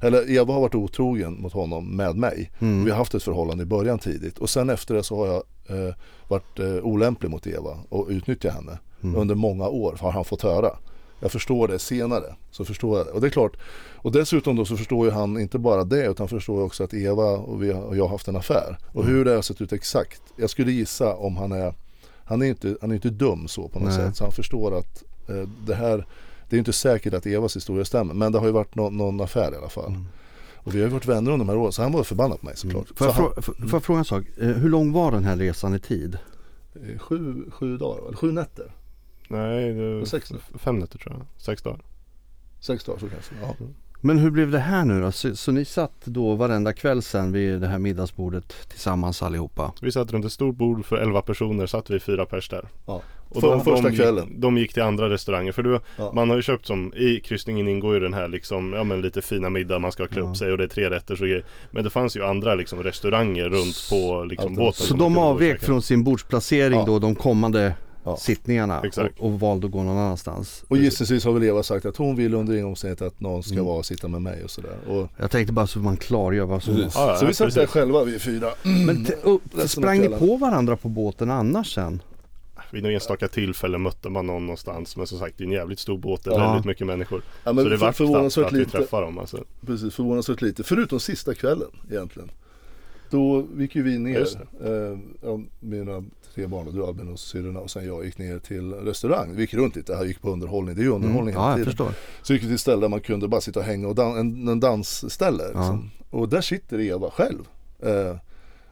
eller 0.00 0.30
Eva 0.30 0.52
har 0.54 0.60
varit 0.60 0.74
otrogen 0.74 1.42
mot 1.42 1.52
honom 1.52 1.96
med 1.96 2.16
mig. 2.16 2.50
Mm. 2.58 2.84
Vi 2.84 2.90
har 2.90 2.98
haft 2.98 3.14
ett 3.14 3.22
förhållande 3.22 3.62
i 3.62 3.66
början 3.66 3.98
tidigt 3.98 4.38
och 4.38 4.50
sen 4.50 4.70
efter 4.70 4.94
det 4.94 5.02
så 5.02 5.16
har 5.16 5.26
jag 5.26 5.42
eh, 5.68 5.94
varit 6.28 6.58
eh, 6.58 6.66
olämplig 6.66 7.30
mot 7.30 7.46
Eva 7.46 7.78
och 7.88 8.06
utnyttjat 8.08 8.54
henne. 8.54 8.78
Mm. 9.02 9.20
Under 9.20 9.34
många 9.34 9.68
år 9.68 9.96
har 10.00 10.12
han 10.12 10.24
fått 10.24 10.42
höra. 10.42 10.70
Jag 11.20 11.32
förstår 11.32 11.68
det 11.68 11.78
senare. 11.78 12.34
Så 12.50 12.64
förstår 12.64 12.98
jag 12.98 13.06
det. 13.06 13.10
Och 13.10 13.20
det 13.20 13.26
är 13.26 13.30
klart. 13.30 13.56
Och 13.96 14.12
dessutom 14.12 14.56
då 14.56 14.64
så 14.64 14.76
förstår 14.76 15.06
ju 15.06 15.12
han 15.12 15.38
inte 15.40 15.58
bara 15.58 15.84
det 15.84 16.06
utan 16.06 16.28
förstår 16.28 16.62
också 16.62 16.84
att 16.84 16.94
Eva 16.94 17.24
och, 17.24 17.62
vi, 17.62 17.72
och 17.72 17.96
jag 17.96 18.04
har 18.04 18.08
haft 18.10 18.28
en 18.28 18.36
affär. 18.36 18.78
Och 18.92 19.02
Mm. 19.04 19.14
hur 19.16 19.24
det 19.24 19.34
har 19.34 19.42
sett 19.42 19.60
ut 19.60 19.72
exakt. 19.72 20.22
Jag 20.36 20.50
skulle 20.50 20.72
gissa 20.72 21.14
om 21.16 21.36
han 21.36 21.52
är 21.52 21.74
Han 22.24 22.42
är 22.42 22.46
inte, 22.46 22.76
han 22.80 22.90
är 22.90 22.94
inte 22.94 23.10
dum 23.10 23.48
så 23.48 23.68
på 23.68 23.78
något 23.78 23.88
Nej. 23.88 23.96
sätt. 23.96 24.16
Så 24.16 24.24
han 24.24 24.32
förstår 24.32 24.78
att 24.78 25.02
eh, 25.28 25.48
det 25.66 25.74
här 25.74 26.06
Det 26.48 26.56
är 26.56 26.58
inte 26.58 26.72
säkert 26.72 27.14
att 27.14 27.26
Evas 27.26 27.56
historia 27.56 27.84
stämmer. 27.84 28.14
Men 28.14 28.32
det 28.32 28.38
har 28.38 28.46
ju 28.46 28.52
varit 28.52 28.74
nå- 28.74 28.90
någon 28.90 29.20
affär 29.20 29.52
i 29.52 29.56
alla 29.56 29.68
fall. 29.68 29.86
Mm. 29.90 30.04
Och 30.56 30.74
vi 30.74 30.78
har 30.78 30.86
ju 30.86 30.92
varit 30.92 31.06
vänner 31.06 31.30
under 31.32 31.44
de 31.46 31.48
här 31.48 31.56
åren. 31.58 31.72
Så 31.72 31.82
han 31.82 31.92
var 31.92 32.02
förbannad 32.04 32.40
på 32.40 32.46
mig 32.46 32.56
såklart. 32.56 32.86
Får, 32.96 33.06
jag 33.06 33.16
så 33.16 33.22
han, 33.22 33.30
frå- 33.32 33.42
får 33.42 33.52
får 33.54 33.70
jag 33.72 33.82
fråga 33.84 33.98
en 33.98 34.04
sak? 34.04 34.24
Eh, 34.40 34.46
Hur 34.48 34.68
lång 34.68 34.92
var 34.92 35.12
den 35.12 35.24
här 35.24 35.36
resan 35.36 35.74
i 35.74 35.78
tid? 35.78 36.18
eh, 36.74 36.98
sju, 36.98 37.44
sju 37.50 37.76
dagar, 37.76 38.06
eller 38.08 38.16
sju 38.16 38.32
nätter. 38.32 38.72
Nej, 39.28 39.72
det 39.74 40.06
Sex 40.06 40.32
f- 40.36 40.50
fem 40.60 40.78
nätter 40.78 40.98
tror 40.98 41.14
jag. 41.18 41.26
Sex 41.42 41.62
dagar. 41.62 41.80
Sex 42.60 42.84
dagar 42.84 42.98
så 42.98 43.08
kanske. 43.08 43.34
Ja. 43.42 43.54
Men 44.00 44.18
hur 44.18 44.30
blev 44.30 44.50
det 44.50 44.58
här 44.58 44.84
nu 44.84 45.00
då? 45.00 45.12
Så, 45.12 45.36
så 45.36 45.52
ni 45.52 45.64
satt 45.64 45.92
då 46.04 46.34
varenda 46.34 46.72
kväll 46.72 47.02
sen 47.02 47.32
vid 47.32 47.60
det 47.60 47.66
här 47.68 47.78
middagsbordet 47.78 48.54
tillsammans 48.68 49.22
allihopa? 49.22 49.72
Vi 49.82 49.92
satt 49.92 50.12
runt 50.12 50.24
ett 50.24 50.32
stort 50.32 50.56
bord 50.56 50.84
för 50.86 50.96
11 50.96 51.22
personer, 51.22 51.66
satt 51.66 51.90
vi 51.90 52.00
fyra 52.00 52.26
pers 52.26 52.48
där. 52.48 52.68
Ja. 52.86 53.02
Och 53.28 53.40
För- 53.40 53.50
de, 53.50 53.64
första 53.64 53.88
de, 53.88 53.96
kvällen. 53.96 54.28
Gick, 54.28 54.38
de 54.38 54.58
gick 54.58 54.72
till 54.72 54.82
andra 54.82 55.10
restauranger. 55.10 55.52
För 55.52 55.62
du, 55.62 55.80
Ja. 55.96 56.12
man 56.14 56.28
har 56.30 56.36
ju 56.36 56.42
köpt 56.42 56.66
som, 56.66 56.94
i 56.94 57.20
kryssningen 57.20 57.68
ingår 57.68 57.94
ju 57.94 58.00
den 58.00 58.14
här 58.14 58.28
liksom, 58.28 58.72
ja 58.72 58.84
men 58.84 59.00
lite 59.00 59.22
fina 59.22 59.50
middag 59.50 59.78
man 59.78 59.92
ska 59.92 60.06
klä 60.06 60.20
upp 60.20 60.26
Ja. 60.28 60.34
sig 60.34 60.52
och 60.52 60.58
det 60.58 60.64
är 60.64 60.68
tre 60.68 60.90
rätter 60.90 61.14
och 61.14 61.20
grejer. 61.20 61.44
Men 61.70 61.84
det 61.84 61.90
fanns 61.90 62.16
ju 62.16 62.24
andra 62.24 62.54
liksom 62.54 62.82
restauranger 62.82 63.44
runt 63.48 63.86
på 63.90 64.24
liksom 64.24 64.54
båten. 64.54 64.86
Så 64.86 64.94
de 64.94 65.18
avvek 65.18 65.60
från 65.60 65.82
sin 65.82 66.04
bordsplacering 66.04 66.78
Ja. 66.78 66.84
då 66.86 66.98
de 66.98 67.14
kommande 67.14 67.74
Ja. 68.06 68.16
sittningarna 68.16 68.80
och, 68.80 69.24
och 69.26 69.40
valde 69.40 69.66
att 69.66 69.72
gå 69.72 69.82
någon 69.82 69.96
annanstans? 69.98 70.64
Och 70.68 70.76
gissningsvis 70.78 71.24
har 71.24 71.32
väl 71.32 71.42
Eva 71.44 71.62
sagt 71.62 71.86
att 71.86 71.96
hon 71.96 72.16
vill 72.16 72.34
under 72.34 72.56
ingångsnätet 72.56 73.02
att 73.06 73.20
någon 73.20 73.42
ska 73.42 73.52
Mm. 73.52 73.64
vara 73.64 73.78
och 73.78 73.86
sitta 73.86 74.08
med 74.08 74.22
mig 74.22 74.44
och 74.44 74.50
sådär. 74.50 74.76
Och, 74.88 75.08
Jag 75.16 75.30
tänkte 75.30 75.52
bara 75.52 75.66
så 75.66 75.78
man 75.78 75.96
klargör 75.96 76.44
vad 76.46 76.62
som. 76.62 76.76
Ja, 76.76 76.88
ja, 76.94 77.16
så 77.16 77.26
vi 77.26 77.34
satt 77.34 77.54
där 77.54 77.66
själva 77.66 78.04
vi 78.04 78.18
fyra. 78.18 78.48
Men 78.62 79.06
och, 79.24 79.40
Resten 79.44 79.60
av 79.62 79.66
sprang 79.66 80.00
ni 80.00 80.08
på 80.08 80.36
varandra 80.36 80.76
på 80.76 80.88
båten 80.88 81.30
annars 81.30 81.74
sen? 81.74 82.02
Vid 82.72 82.82
några 82.82 82.94
enstaka 82.94 83.28
tillfällen 83.28 83.82
mötte 83.82 84.08
man 84.08 84.26
någon 84.26 84.46
någonstans. 84.46 84.96
Men 84.96 85.06
som 85.06 85.18
sagt 85.18 85.34
det 85.38 85.44
är 85.44 85.46
en 85.46 85.52
jävligt 85.52 85.78
stor 85.78 85.98
båt. 85.98 86.24
Det 86.24 86.30
är 86.30 86.34
Ja. 86.38 86.46
väldigt 86.48 86.64
mycket 86.66 86.86
människor. 86.86 87.22
Ja, 87.44 87.52
men 87.52 87.64
så 87.64 87.68
det 87.70 87.76
var 87.76 87.86
knappt 87.86 87.96
förvånansvärt 87.98 88.46
att 88.46 88.52
vi 88.52 88.58
lite. 88.58 88.70
träffade 88.70 89.06
dem 89.06 89.18
alltså. 89.18 89.44
Precis, 89.66 89.94
förvånansvärt 89.94 90.42
lite. 90.42 90.62
Förutom 90.62 91.00
sista 91.00 91.34
kvällen 91.34 91.68
egentligen. 91.90 92.30
Då 93.10 93.46
gick 93.58 93.74
ju 93.76 93.82
vi 93.82 93.98
ner, 93.98 94.18
Just 94.18 94.36
eh, 94.36 95.38
mina 95.60 96.04
tre 96.36 96.46
barn, 96.46 96.68
du 96.74 96.84
Albin 96.84 97.08
och 97.12 97.18
syrrorna 97.20 97.60
och 97.60 97.70
sen 97.70 97.86
jag 97.86 98.04
gick 98.04 98.18
ner 98.18 98.38
till 98.38 98.72
restaurang. 98.72 99.32
Vi 99.34 99.40
gick 99.40 99.54
runt 99.54 99.76
lite, 99.76 99.96
här 99.96 100.04
gick 100.04 100.20
på 100.22 100.30
underhållning. 100.30 100.74
Det 100.74 100.80
är 100.80 100.84
ju 100.84 100.90
underhållning 100.90 101.34
Mm. 101.34 101.44
Ja, 101.46 101.50
hela 101.56 101.58
jag 101.70 101.76
tiden. 101.76 101.92
Så 102.22 102.32
gick 102.32 102.42
vi 102.42 102.46
till 102.46 102.58
ställe 102.58 102.80
där 102.80 102.88
man 102.88 103.00
kunde 103.00 103.28
bara 103.28 103.40
sitta 103.40 103.60
och 103.60 103.66
hänga 103.66 103.88
och 103.88 103.94
dan- 103.94 104.16
en, 104.18 104.48
en 104.48 104.60
dansställe. 104.60 105.44
Liksom. 105.46 105.90
Och 106.10 106.28
där 106.28 106.40
sitter 106.40 106.80
Eva 106.80 107.10
själv. 107.10 107.48
Eh, 107.82 108.16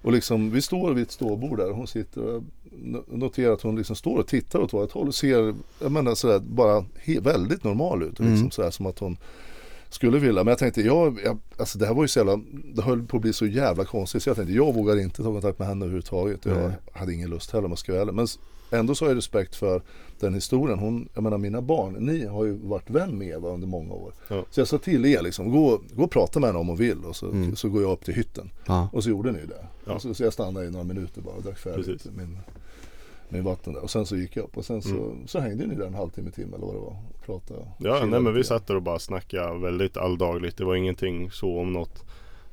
och 0.03 0.13
liksom, 0.13 0.51
vi 0.51 0.63
står 0.63 0.93
vid 0.95 1.03
ett 1.03 1.11
ståbord 1.11 1.59
där 1.59 1.71
och 1.71 1.77
hon 1.77 1.87
sitter 1.87 2.23
och 2.23 2.35
jag 2.35 2.45
no- 2.83 3.05
noterar 3.19 3.53
att 3.53 3.63
hon 3.63 3.77
liksom 3.77 3.97
står 3.97 4.19
och 4.19 4.27
tittar 4.27 4.59
åt 4.59 4.73
vårt 4.73 4.93
håll 4.93 5.09
och 5.09 5.15
ser, 5.15 5.55
jag 5.81 5.93
menar 5.93 6.15
sådär, 6.15 6.39
bara 6.39 6.85
väldigt 7.21 7.65
normal 7.65 8.03
ut. 8.03 8.09
Liksom, 8.09 8.27
Mm. 8.27 8.51
sådär, 8.51 8.71
som 8.71 8.87
att 8.87 8.99
hon 8.99 9.17
skulle 9.95 10.19
vilja. 10.19 10.45
Men 10.45 10.51
jag 10.51 10.59
tänkte, 10.59 10.81
jag, 10.83 11.21
jag, 11.25 11.39
alltså 11.57 11.79
det 11.79 11.87
här 11.87 11.95
var 11.95 12.03
ju 12.05 12.09
så 12.09 12.19
jävla, 12.19 12.41
det 12.75 12.83
höll 12.83 13.03
på 13.03 13.17
att 13.17 13.23
bli 13.23 13.33
så 13.33 13.47
jävla 13.47 13.85
konstigt. 13.85 14.23
Så 14.23 14.29
jag 14.29 14.37
tänkte, 14.37 14.55
jag 14.55 14.75
vågar 14.75 15.01
inte 15.01 15.17
ta 15.23 15.33
kontakt 15.33 15.59
med 15.59 15.69
henne 15.69 15.85
överhuvudtaget. 15.85 16.45
Jag 16.45 16.73
hade 16.93 17.13
ingen 17.15 17.31
lust 17.31 17.51
heller 17.51 17.65
om 17.65 17.71
jag 17.71 17.79
ska 17.79 17.93
vara 17.93 18.03
ärlig. 18.03 18.15
Men 18.15 18.27
ändå 18.71 18.95
så 18.95 19.05
har 19.05 19.11
jag 19.11 19.17
respekt 19.17 19.57
för 19.57 19.83
den 20.21 20.35
historien. 20.35 20.79
Hon, 20.79 21.09
jag 21.15 21.23
menar 21.23 21.39
mina 21.39 21.63
barn, 21.63 21.93
ni 21.99 22.27
har 22.27 22.45
ju 22.45 22.53
varit 22.53 22.91
vän 22.91 23.19
med 23.19 23.29
Eva 23.29 23.49
under 23.49 23.67
många 23.67 23.95
år. 23.95 24.13
Ja. 24.29 24.45
Så 24.51 24.61
jag 24.61 24.69
sa 24.69 24.79
till 24.79 25.07
er 25.07 25.23
liksom, 25.23 25.51
gå, 25.51 25.81
gå 25.95 26.05
och 26.05 26.11
prata 26.11 26.41
med 26.41 26.49
henne 26.49 26.59
om 26.59 26.69
hon 26.69 26.77
vill 26.77 27.05
och 27.05 27.17
så, 27.17 27.27
Mm. 27.27 27.57
så 27.57 27.69
går 27.69 27.83
jag 27.83 27.93
upp 27.93 28.05
till 28.05 28.15
hytten. 28.15 28.51
Ja. 28.67 28.89
Och 28.93 29.05
så 29.05 29.11
gjorde 29.11 29.33
ni 29.33 29.47
det. 29.47 29.67
Ja. 29.85 29.99
Så, 29.99 30.15
så 30.15 30.23
jag 30.23 30.33
stannade 30.33 30.67
i 30.67 30.71
några 30.71 30.85
minuter 30.85 31.21
bara 31.21 31.35
och 31.35 31.43
drack 31.43 31.59
färdigt 31.59 31.87
Precis. 31.87 32.11
min, 32.17 32.39
min 33.29 33.45
vatten 33.45 33.73
där. 33.73 33.83
Och 33.83 33.91
sen 33.91 34.07
så 34.07 34.17
gick 34.17 34.37
jag 34.37 34.45
upp 34.45 34.57
och 34.57 34.65
sen 34.65 34.83
så, 34.83 34.89
Mm. 34.89 35.27
så 35.27 35.39
hängde 35.39 35.67
ni 35.67 35.75
där 35.75 35.87
en 35.87 35.95
halvtimme, 35.95 36.31
timme 36.31 36.57
eller 36.57 36.67
vad 36.67 36.75
det 36.75 36.81
var. 36.81 36.97
Och 37.27 37.47
pratade. 37.47 37.69
Ja, 37.79 38.07
nej 38.07 38.21
men 38.21 38.35
vi 38.35 38.45
satt 38.45 38.67
där 38.67 38.77
och 38.77 38.83
bara 38.83 38.99
snackade 38.99 39.59
väldigt 39.59 39.97
alldagligt. 39.97 40.57
Det 40.57 40.65
var 40.65 40.75
ingenting 40.75 41.31
så 41.31 41.59
om 41.61 41.73
något 41.73 42.05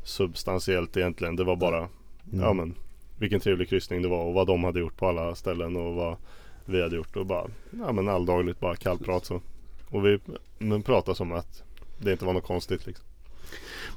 substantiellt 0.03 0.97
egentligen. 0.97 1.35
Det 1.35 1.43
var 1.43 1.55
bara, 1.55 1.77
Mm. 1.77 2.45
ja 2.45 2.53
men 2.53 2.75
vilken 3.17 3.39
trevlig 3.39 3.69
kryssning 3.69 4.01
det 4.01 4.07
var 4.07 4.25
och 4.25 4.33
vad 4.33 4.47
de 4.47 4.63
hade 4.63 4.79
gjort 4.79 4.97
på 4.97 5.07
alla 5.07 5.35
ställen 5.35 5.75
och 5.75 5.93
vad 5.95 6.17
vi 6.65 6.81
hade 6.81 6.95
gjort 6.95 7.15
och 7.15 7.25
bara, 7.25 7.47
ja 7.71 7.91
men 7.91 8.09
alldagligt 8.09 8.59
bara 8.59 8.75
kallprat 8.75 9.25
så. 9.25 9.41
Och 9.89 10.05
vi 10.05 10.19
men 10.59 10.83
pratade 10.83 11.17
som 11.17 11.31
att 11.31 11.63
det 12.01 12.11
inte 12.11 12.25
var 12.25 12.33
något 12.33 12.43
konstigt 12.43 12.85
liksom. 12.87 13.05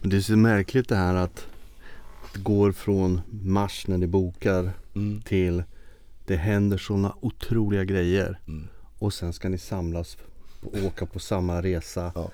Men 0.01 0.11
det 0.11 0.17
är 0.17 0.21
så 0.21 0.37
märkligt 0.37 0.89
det 0.89 0.97
här 0.97 1.15
att 1.15 1.47
det 2.35 2.41
går 2.43 2.73
från 2.73 3.21
mars 3.43 3.87
när 3.89 3.99
ni 3.99 4.07
bokar 4.07 4.71
Mm. 4.95 5.21
till 5.23 5.63
det 6.27 6.37
händer 6.37 6.79
sådana 6.79 7.15
otroliga 7.21 7.85
grejer 7.85 8.39
Mm. 8.49 8.69
och 8.99 9.13
sen 9.15 9.33
ska 9.33 9.49
ni 9.49 9.59
samlas 9.59 10.17
åka 10.87 11.07
på 11.07 11.19
samma 11.19 11.63
resa. 11.63 12.13
Ja. 12.15 12.31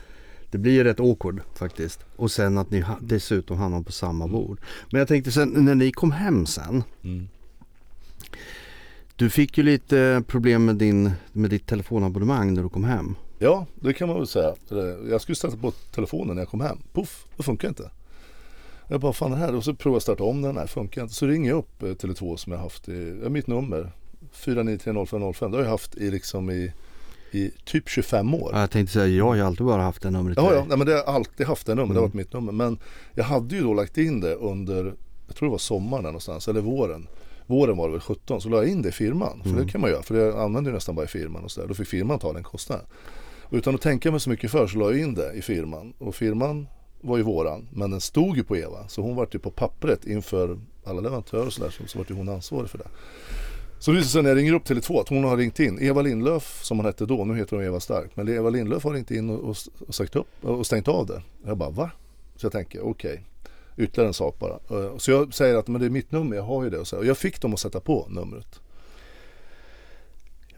Det 0.51 0.59
blir 0.59 0.73
ju 0.73 0.85
rätt 0.85 1.01
awkward 1.01 1.41
faktiskt. 1.55 2.01
Och 2.17 2.31
sen 2.31 2.59
att 2.59 2.71
ni 2.71 2.85
dessutom 3.01 3.59
hamnar 3.59 3.83
på 3.83 3.93
samma 3.93 4.29
bord. 4.29 4.61
Men 4.91 4.99
jag 4.99 5.09
tänkte 5.09 5.33
sen 5.33 5.49
när 5.49 5.75
ni 5.75 5.93
kom 5.93 6.13
hem 6.13 6.47
sen. 6.47 6.83
Mm. 7.05 7.29
Du 9.17 9.31
fick 9.31 9.59
ju 9.59 9.65
lite 9.65 10.23
problem 10.27 10.65
med, 10.65 10.77
din, 10.77 11.11
med 11.33 11.51
ditt 11.51 11.67
telefonabonnemang 11.67 12.55
när 12.55 12.63
du 12.63 12.69
kom 12.69 12.85
hem. 12.85 13.17
Ja, 13.39 13.67
det 13.75 13.93
kan 13.93 14.09
man 14.09 14.17
väl 14.17 14.27
säga. 14.27 14.55
Jag 15.11 15.21
skulle 15.21 15.37
sätta 15.37 15.57
på 15.57 15.71
telefonen 15.71 16.35
när 16.35 16.43
jag 16.43 16.49
kom 16.49 16.61
hem. 16.61 16.79
Puff, 16.93 17.27
det 17.37 17.43
funkar 17.43 17.69
inte. 17.69 17.91
Jag 18.89 19.01
bara, 19.01 19.13
fan 19.13 19.31
det 19.31 19.37
här. 19.37 19.55
Och 19.55 19.65
så 19.65 19.75
provar 19.75 19.95
jag 19.95 20.03
starta 20.03 20.25
om 20.25 20.43
den. 20.43 20.57
här 20.57 20.67
funkar 20.67 21.03
inte. 21.03 21.15
Så 21.15 21.27
ringer 21.27 21.51
jag 21.51 21.59
upp 21.59 21.83
eh, 21.83 21.87
Tele2 21.87 22.37
som 22.37 22.53
jag 22.53 22.59
haft 22.59 22.89
i, 22.89 22.93
mitt 23.29 23.47
nummer. 23.47 23.93
4930505. 24.33 25.51
Det 25.51 25.57
har 25.57 25.65
jag 25.65 25.71
haft 25.71 25.97
i 25.97 26.11
liksom 26.11 26.51
i, 26.51 26.73
i 27.33 27.51
typ 27.65 27.89
25 27.89 28.35
år. 28.35 28.51
Ja, 28.55 28.61
Jag 28.61 28.71
tänkte 28.71 28.93
säga, 28.93 29.07
jag 29.07 29.25
har 29.25 29.35
ju 29.35 29.41
alltid 29.43 29.67
bara 29.67 29.83
haft 29.83 30.03
det 30.03 30.11
numret 30.11 30.37
Ja, 30.39 30.55
ja, 30.55 30.65
nej, 30.69 30.79
men 30.79 30.87
det 30.87 30.93
har 30.95 31.03
alltid 31.15 31.47
haft 31.47 31.67
det 31.67 31.75
numret. 31.75 31.89
Det 31.89 32.01
har 32.01 32.07
Mm. 32.07 32.11
varit 32.11 32.15
mitt 32.15 32.33
nummer. 32.33 32.53
Men 32.53 32.79
jag 33.15 33.25
hade 33.25 33.57
ju 33.57 33.63
då 33.63 33.75
lagt 33.75 33.99
in 33.99 34.21
det 34.21 34.35
under, 34.35 34.95
jag 35.27 35.37
tror 35.37 35.49
det 35.49 35.51
var 35.51 35.59
sommaren 35.59 36.05
någonstans, 36.05 36.49
eller 36.49 36.61
våren. 36.61 37.07
Våren 37.47 37.77
var 37.77 37.89
det 37.89 37.93
väl 37.93 38.01
17, 38.01 38.41
så 38.41 38.49
la 38.49 38.57
jag 38.57 38.69
in 38.69 38.83
det 38.83 38.89
i 38.89 38.93
firman. 38.93 39.41
För 39.43 39.51
Mm. 39.51 39.67
det 39.67 39.73
kan 39.73 39.81
man 39.81 39.91
göra, 39.91 40.03
för 40.03 40.15
det 40.15 40.41
använder 40.43 40.71
ju 40.71 40.75
nästan 40.75 40.95
bara 40.95 41.05
i 41.05 41.09
firman 41.09 41.45
och 41.45 41.51
så 41.51 41.61
där. 41.61 41.69
Då 41.69 41.75
fick 41.75 41.89
firman 41.89 42.19
ta 42.19 42.33
den 42.33 42.43
kostnaden. 42.43 42.87
Och 43.43 43.57
utan 43.57 43.75
att 43.75 43.81
tänka 43.81 44.11
mig 44.11 44.21
så 44.21 44.31
mycket 44.31 44.51
för 44.51 44.67
så 44.67 44.79
la 44.79 44.91
jag 44.91 45.01
in 45.01 45.15
det 45.15 45.33
i 45.33 45.43
firman. 45.43 45.93
Och 45.99 46.15
firman 46.15 46.67
var 47.01 47.17
ju 47.17 47.23
våran, 47.23 47.69
men 47.73 47.91
den 47.91 48.01
stod 48.01 48.37
ju 48.37 48.45
på 48.45 48.57
Eva. 48.57 48.89
Så 48.89 49.03
hon 49.03 49.17
var 49.17 49.29
ju 49.33 49.39
på 49.39 49.51
pappret 49.51 50.05
inför 50.07 50.59
alla 50.85 51.01
leverantörer 51.01 51.47
och 51.47 51.53
sådär, 51.53 51.71
så, 51.71 51.83
så 51.87 51.99
var 51.99 52.07
ju 52.09 52.15
hon 52.15 52.29
ansvarig 52.29 52.71
för 52.71 52.79
det. 52.79 52.87
Så 53.81 53.91
det 53.91 53.97
visar 53.97 54.09
sig 54.09 54.23
när 54.23 54.31
jag 54.31 54.39
ringer 54.39 54.53
upp 54.53 54.69
Tele2 54.69 55.01
att 55.01 55.09
hon 55.09 55.25
har 55.25 55.37
ringt 55.37 55.61
in. 55.61 55.79
Eva 55.83 56.03
Lindlöf 56.03 56.65
som 56.65 56.79
hon 56.79 56.87
hette 56.87 57.07
då, 57.07 57.25
nu 57.25 57.37
heter 57.37 57.57
hon 57.57 57.65
Eva 57.65 57.81
Stark. 57.81 58.11
Men 58.15 58.29
Eva 58.29 58.51
Lindlöf 58.51 58.85
har 58.85 58.93
ringt 58.93 59.11
in 59.11 59.31
och, 59.31 59.57
och, 59.89 59.95
sagt 59.95 60.17
upp 60.17 60.45
och 60.45 60.67
stängt 60.67 60.89
av 60.89 61.07
det. 61.07 61.23
Jag 61.45 61.57
bara 61.57 61.71
va? 61.71 61.91
Så 62.37 62.45
jag 62.45 62.53
tänker 62.53 62.81
okej, 62.81 63.25
ytterligare 63.77 64.09
en 64.09 64.15
sak 64.15 64.39
bara. 64.39 64.85
Eh, 64.85 64.97
så 64.97 65.11
jag 65.11 65.35
säger 65.35 65.55
att 65.55 65.69
men 65.69 65.81
det 65.81 65.87
är 65.87 65.91
mitt 65.91 66.13
nummer, 66.13 66.37
jag 66.37 66.43
har 66.43 66.65
ju 66.65 66.71
det. 66.71 66.79
Och, 66.79 66.89
så 66.89 66.97
här. 66.97 67.01
och 67.01 67.07
jag 67.07 67.19
fick 67.19 67.41
dem 67.41 67.55
att 67.55 67.61
sätta 67.61 67.81
på 67.81 68.07
numret. 68.11 68.61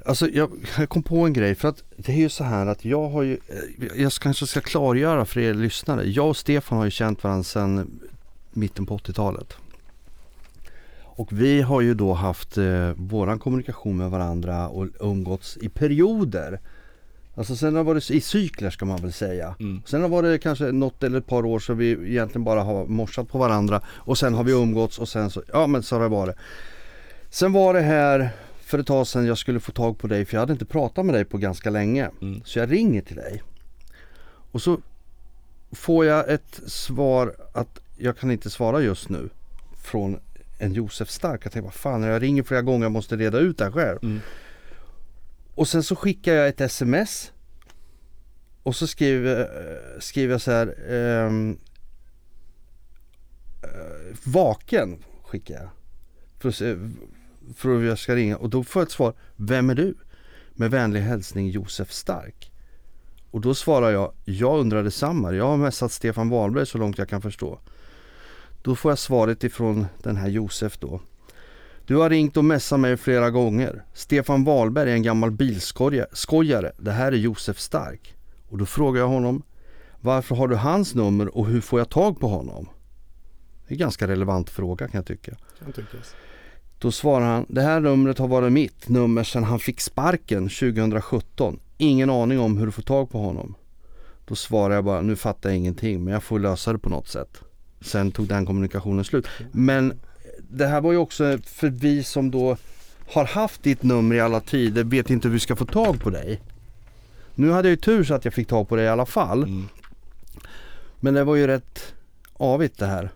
Alltså 0.06 0.28
jag, 0.28 0.50
jag 0.78 0.88
kom 0.88 1.02
på 1.02 1.26
en 1.26 1.32
grej 1.32 1.54
för 1.54 1.68
att 1.68 1.84
det 1.96 2.12
är 2.12 2.16
ju 2.16 2.28
så 2.28 2.44
här 2.44 2.66
att 2.66 2.84
jag 2.84 3.08
har 3.08 3.22
ju, 3.22 3.32
eh, 3.32 4.02
jag 4.02 4.12
kanske 4.12 4.46
ska 4.46 4.60
klargöra 4.60 5.24
för 5.24 5.40
er 5.40 5.54
lyssnare. 5.54 6.04
Jag 6.04 6.28
och 6.28 6.36
Stefan 6.36 6.78
har 6.78 6.84
ju 6.84 6.90
känt 6.90 7.24
varandra 7.24 7.44
sedan 7.44 8.00
mitten 8.52 8.86
på 8.86 8.98
80-talet. 8.98 9.56
Och 11.14 11.32
vi 11.32 11.62
har 11.62 11.80
ju 11.80 11.94
då 11.94 12.12
haft 12.12 12.58
eh, 12.58 12.90
våran 12.96 13.38
kommunikation 13.38 13.96
med 13.96 14.10
varandra 14.10 14.68
och 14.68 14.86
umgåtts 15.00 15.56
i 15.56 15.68
perioder. 15.68 16.60
Alltså 17.34 17.56
sen 17.56 17.74
har 17.74 17.84
det 17.84 17.86
varit 17.86 18.10
i 18.10 18.20
cykler 18.20 18.70
ska 18.70 18.84
man 18.84 19.02
väl 19.02 19.12
säga. 19.12 19.54
Mm. 19.60 19.82
Sen 19.86 20.02
har 20.02 20.08
det 20.08 20.12
varit 20.12 20.42
kanske 20.42 20.72
något 20.72 21.02
eller 21.02 21.18
ett 21.18 21.26
par 21.26 21.46
år 21.46 21.58
så 21.58 21.74
vi 21.74 21.90
egentligen 21.90 22.44
bara 22.44 22.62
har 22.62 22.86
morsat 22.86 23.28
på 23.28 23.38
varandra 23.38 23.80
och 23.86 24.18
sen 24.18 24.34
har 24.34 24.44
vi 24.44 24.52
umgåtts 24.52 24.98
och 24.98 25.08
sen 25.08 25.30
så, 25.30 25.42
ja 25.52 25.66
men 25.66 25.82
så 25.82 25.96
har 25.96 26.02
det 26.02 26.08
varit. 26.08 26.36
Sen 27.30 27.52
var 27.52 27.74
det 27.74 27.80
här 27.80 28.30
för 28.60 28.78
ett 28.78 28.86
tag 28.86 29.06
sedan 29.06 29.26
jag 29.26 29.38
skulle 29.38 29.60
få 29.60 29.72
tag 29.72 29.98
på 29.98 30.06
dig 30.06 30.24
för 30.24 30.34
jag 30.34 30.40
hade 30.40 30.52
inte 30.52 30.64
pratat 30.64 31.06
med 31.06 31.14
dig 31.14 31.24
på 31.24 31.38
ganska 31.38 31.70
länge. 31.70 32.10
Mm. 32.20 32.42
Så 32.44 32.58
jag 32.58 32.72
ringer 32.72 33.02
till 33.02 33.16
dig. 33.16 33.42
Och 34.52 34.62
så 34.62 34.78
får 35.72 36.04
jag 36.04 36.30
ett 36.30 36.60
svar 36.66 37.34
att 37.52 37.80
jag 37.96 38.18
kan 38.18 38.30
inte 38.30 38.50
svara 38.50 38.80
just 38.80 39.08
nu. 39.08 39.28
Från 39.82 40.20
en 40.62 40.72
Josef 40.72 41.10
Stark. 41.10 41.44
Jag 41.44 41.52
tänkte 41.52 41.60
vad 41.60 41.74
fan 41.74 42.02
jag 42.02 42.22
ringer 42.22 42.42
flera 42.42 42.62
gånger 42.62 42.84
jag 42.84 42.92
måste 42.92 43.16
reda 43.16 43.38
ut 43.38 43.58
det 43.58 43.64
här 43.64 43.72
själv. 43.72 43.98
Mm. 44.02 44.20
Och 45.54 45.68
sen 45.68 45.82
så 45.82 45.96
skickar 45.96 46.34
jag 46.34 46.48
ett 46.48 46.60
sms. 46.60 47.32
Och 48.62 48.76
så 48.76 48.86
skriver, 48.86 49.40
eh, 49.40 50.00
skriver 50.00 50.32
jag 50.34 50.40
så 50.40 50.50
här. 50.50 50.66
eh, 50.88 51.54
vaken 54.24 55.04
skickar 55.22 55.54
jag. 55.54 55.68
För 56.38 56.48
att, 56.48 56.54
se, 56.54 56.76
för 57.56 57.78
att 57.78 57.84
jag 57.84 57.98
ska 57.98 58.14
ringa. 58.14 58.36
Och 58.36 58.50
då 58.50 58.64
får 58.64 58.80
jag 58.80 58.86
ett 58.86 58.92
svar. 58.92 59.14
Vem 59.36 59.70
är 59.70 59.74
du? 59.74 59.94
Med 60.52 60.70
vänlig 60.70 61.00
hälsning 61.00 61.50
Josef 61.50 61.92
Stark. 61.92 62.52
Och 63.30 63.40
då 63.40 63.54
svarar 63.54 63.90
jag. 63.90 64.12
Jag 64.24 64.60
undrar 64.60 64.82
detsamma. 64.82 65.32
Jag 65.32 65.46
har 65.46 65.56
messat 65.56 65.92
Stefan 65.92 66.28
Wahlberg 66.28 66.66
så 66.66 66.78
långt 66.78 66.98
jag 66.98 67.08
kan 67.08 67.22
förstå. 67.22 67.60
Då 68.62 68.76
får 68.76 68.90
jag 68.90 68.98
svaret 68.98 69.44
ifrån 69.44 69.86
den 70.02 70.16
här 70.16 70.28
Josef 70.28 70.78
då. 70.78 71.00
Du 71.86 71.96
har 71.96 72.10
ringt 72.10 72.36
och 72.36 72.44
messat 72.44 72.80
mig 72.80 72.96
flera 72.96 73.30
gånger. 73.30 73.84
Stefan 73.94 74.44
Wahlberg 74.44 74.90
är 74.90 74.94
en 74.94 75.02
gammal 75.02 75.30
bilskojare. 75.30 76.72
Det 76.78 76.90
här 76.90 77.12
är 77.12 77.16
Josef 77.16 77.58
Stark. 77.58 78.14
Och 78.48 78.58
då 78.58 78.66
frågar 78.66 79.00
jag 79.00 79.08
honom. 79.08 79.42
Varför 80.00 80.34
har 80.34 80.48
du 80.48 80.56
hans 80.56 80.94
nummer 80.94 81.36
och 81.36 81.46
hur 81.46 81.60
får 81.60 81.80
jag 81.80 81.88
tag 81.88 82.20
på 82.20 82.28
honom? 82.28 82.68
Det 83.66 83.72
är 83.72 83.74
en 83.74 83.78
ganska 83.78 84.08
relevant 84.08 84.50
fråga 84.50 84.88
kan 84.88 84.98
jag 84.98 85.06
tycka. 85.06 85.36
Kan 85.58 85.72
tyckas. 85.72 86.14
Då 86.78 86.92
svarar 86.92 87.26
han, 87.26 87.46
det 87.48 87.62
här 87.62 87.80
numret 87.80 88.18
har 88.18 88.28
varit 88.28 88.52
mitt 88.52 88.88
nummer 88.88 89.24
sedan 89.24 89.44
han 89.44 89.58
fick 89.58 89.80
sparken 89.80 90.48
2017. 90.48 91.60
Ingen 91.78 92.10
aning 92.10 92.40
om 92.40 92.56
hur 92.56 92.66
du 92.66 92.72
får 92.72 92.82
tag 92.82 93.10
på 93.10 93.18
honom. 93.18 93.54
Då 94.24 94.34
svarar 94.34 94.74
jag 94.74 94.84
bara, 94.84 95.00
nu 95.00 95.16
fattar 95.16 95.50
jag 95.50 95.58
ingenting 95.58 96.04
men 96.04 96.12
jag 96.12 96.22
får 96.22 96.38
lösa 96.38 96.72
det 96.72 96.78
på 96.78 96.88
något 96.88 97.08
sätt. 97.08 97.42
Sen 97.84 98.12
tog 98.12 98.26
den 98.26 98.46
kommunikationen 98.46 99.04
slut. 99.04 99.26
Men 99.52 100.00
det 100.50 100.66
här 100.66 100.80
var 100.80 100.92
ju 100.92 100.98
också 100.98 101.38
för 101.44 101.68
vi 101.68 102.04
som 102.04 102.30
då 102.30 102.56
har 103.12 103.24
haft 103.24 103.62
ditt 103.62 103.82
nummer 103.82 104.16
i 104.16 104.20
alla 104.20 104.40
tider, 104.40 104.84
vet 104.84 105.10
inte 105.10 105.28
hur 105.28 105.32
vi 105.32 105.40
ska 105.40 105.56
få 105.56 105.64
tag 105.64 106.00
på 106.00 106.10
dig. 106.10 106.40
Nu 107.34 107.50
hade 107.50 107.68
jag 107.68 107.70
ju 107.70 107.76
tur 107.76 108.04
så 108.04 108.14
att 108.14 108.24
jag 108.24 108.34
fick 108.34 108.48
tag 108.48 108.68
på 108.68 108.76
dig 108.76 108.84
i 108.84 108.88
alla 108.88 109.06
fall. 109.06 109.42
Mm. 109.42 109.68
Men 111.00 111.14
det 111.14 111.24
var 111.24 111.36
ju 111.36 111.46
rätt 111.46 111.94
avigt 112.32 112.78
det 112.78 112.86
här. 112.86 113.10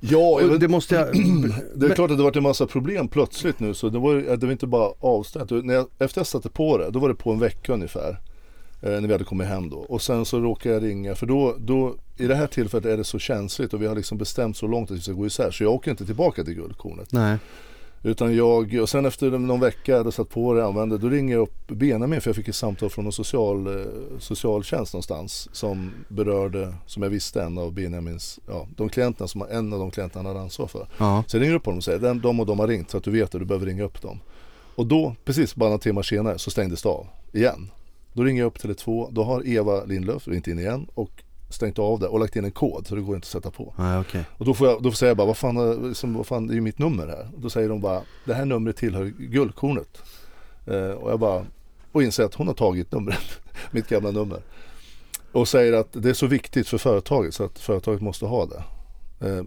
Ja, 0.00 0.36
vet, 0.36 0.60
det 0.60 0.68
måste 0.68 0.94
jag... 0.94 1.08
det 1.74 1.86
är 1.86 1.94
klart 1.94 2.10
att 2.10 2.16
det 2.16 2.22
varit 2.22 2.36
en 2.36 2.42
massa 2.42 2.66
problem 2.66 3.08
plötsligt 3.08 3.60
nu. 3.60 3.74
Så 3.74 3.88
det 3.88 3.98
var, 3.98 4.36
det 4.36 4.46
var 4.46 4.52
inte 4.52 4.66
bara 4.66 4.92
avstängt. 5.00 5.50
När 5.50 5.74
jag, 5.74 5.86
efter 5.98 6.20
jag 6.20 6.26
satte 6.26 6.48
på 6.48 6.78
det, 6.78 6.90
då 6.90 6.98
var 6.98 7.08
det 7.08 7.14
på 7.14 7.32
en 7.32 7.38
vecka 7.38 7.72
ungefär. 7.72 8.20
Eh, 8.82 8.90
när 8.90 9.00
vi 9.06 9.12
hade 9.12 9.24
kommit 9.24 9.46
hem 9.48 9.70
då. 9.70 9.76
Och 9.76 10.02
sen 10.02 10.24
så 10.24 10.40
råkade 10.40 10.74
jag 10.74 10.82
ringa. 10.84 11.14
För 11.14 11.26
då, 11.26 11.54
då, 11.58 11.94
i 12.16 12.26
det 12.26 12.34
här 12.34 12.46
tillfället 12.46 12.86
är 12.86 12.96
det 12.96 13.04
så 13.04 13.18
känsligt 13.18 13.74
och 13.74 13.82
vi 13.82 13.86
har 13.86 13.94
liksom 13.94 14.18
bestämt 14.18 14.56
så 14.56 14.66
långt 14.66 14.90
att 14.90 14.96
vi 14.96 15.00
ska 15.00 15.12
gå 15.12 15.26
isär. 15.26 15.50
Så 15.50 15.62
jag 15.64 15.72
åker 15.72 15.90
inte 15.90 16.06
tillbaka 16.06 16.44
till 16.44 16.54
guldkornet. 16.54 17.12
Nej. 17.12 17.36
Utan 18.02 18.36
jag, 18.36 18.74
och 18.82 18.88
sen 18.88 19.06
efter 19.06 19.30
någon 19.30 19.60
vecka 19.60 19.92
jag 19.92 19.98
hade 19.98 20.12
satt 20.12 20.28
på 20.30 20.54
det 20.54 20.62
och 20.62 20.68
använde, 20.68 20.98
då 20.98 21.08
ringer 21.08 21.34
jag 21.34 21.42
upp 21.42 21.66
Benjamin 21.68 22.20
för 22.20 22.28
jag 22.30 22.36
fick 22.36 22.48
ett 22.48 22.54
samtal 22.54 22.90
från 22.90 23.06
en 23.06 23.12
social, 23.12 23.66
eh, 23.80 23.86
socialtjänst 24.18 24.92
någonstans 24.92 25.48
som 25.52 25.90
berörde, 26.08 26.74
som 26.86 27.02
jag 27.02 27.10
visste, 27.10 27.42
en 27.42 27.58
av 27.58 27.72
Benjamins, 27.72 28.38
ja, 28.48 28.66
de 28.76 28.88
klienterna 28.88 29.28
som 29.28 29.44
en 29.50 29.72
av 29.72 29.78
de 29.78 29.90
klienterna 29.90 30.18
han 30.22 30.26
hade 30.26 30.40
ansvar 30.40 30.66
för. 30.66 30.86
Ja. 30.98 31.24
Så 31.26 31.36
jag 31.36 31.42
ringer 31.42 31.54
upp 31.54 31.66
honom 31.66 31.78
och 31.78 31.84
säger, 31.84 31.98
"Den- 31.98 32.20
de 32.20 32.40
och 32.40 32.46
de 32.46 32.58
har 32.58 32.66
ringt 32.68 32.90
så 32.90 32.96
att 32.96 33.04
du 33.04 33.10
vet 33.10 33.34
att 33.34 33.40
du 33.40 33.44
behöver 33.44 33.66
ringa 33.66 33.84
upp 33.84 34.02
dem. 34.02 34.20
Och 34.74 34.86
då, 34.86 35.14
precis 35.24 35.54
bara 35.54 35.68
några 35.68 35.78
timmar 35.78 36.02
senare, 36.02 36.38
så 36.38 36.50
stängdes 36.50 36.82
det 36.82 36.88
av 36.88 37.06
igen. 37.32 37.70
Då 38.18 38.24
ringer 38.24 38.42
jag 38.42 38.46
upp 38.46 38.58
Tele2, 38.58 39.08
då 39.12 39.24
har 39.24 39.46
Eva 39.46 39.84
Lindlöf 39.84 40.28
ringt 40.28 40.46
in 40.46 40.58
igen 40.58 40.86
och 40.94 41.10
stängt 41.50 41.78
av 41.78 41.98
det 42.00 42.06
och 42.08 42.20
lagt 42.20 42.36
in 42.36 42.44
en 42.44 42.50
kod 42.50 42.86
så 42.86 42.94
det 42.94 43.00
går 43.00 43.14
inte 43.14 43.24
att 43.26 43.30
sätta 43.30 43.50
på. 43.50 43.74
Nej 43.78 43.98
okej. 44.00 44.24
Och 44.38 44.44
då 44.44 44.54
får 44.54 44.68
jag, 44.68 44.82
då 44.82 44.92
säger 44.92 45.10
jag 45.10 45.16
bara, 45.16 45.26
vad 45.26 45.36
fan, 45.36 45.56
är- 45.56 45.88
liksom, 45.88 46.14
vad 46.14 46.26
fan, 46.26 46.46
det 46.46 46.52
är 46.52 46.54
ju 46.54 46.60
mitt 46.60 46.78
nummer 46.78 47.06
här. 47.06 47.28
Och 47.34 47.40
då 47.40 47.50
säger 47.50 47.68
de 47.68 47.80
bara, 47.80 48.02
det 48.24 48.34
här 48.34 48.44
numret 48.44 48.76
tillhör 48.76 49.04
Guldkornet. 49.18 50.02
Eh, 50.66 50.90
och 50.90 51.10
jag 51.10 51.18
bara, 51.20 51.46
och 51.92 52.02
inser 52.02 52.24
att 52.24 52.34
hon 52.34 52.46
har 52.46 52.54
tagit 52.54 52.92
numret, 52.92 53.40
mitt 53.70 53.88
gamla 53.88 54.10
nummer. 54.10 54.42
Och 55.32 55.48
säger 55.48 55.72
att 55.72 55.88
det 55.92 56.08
är 56.10 56.14
så 56.14 56.26
viktigt 56.26 56.68
för 56.68 56.78
företaget 56.78 57.34
så 57.34 57.44
att 57.44 57.58
företaget 57.58 58.00
måste 58.00 58.26
ha 58.26 58.46
det. 58.46 58.62
Eh, 59.28 59.42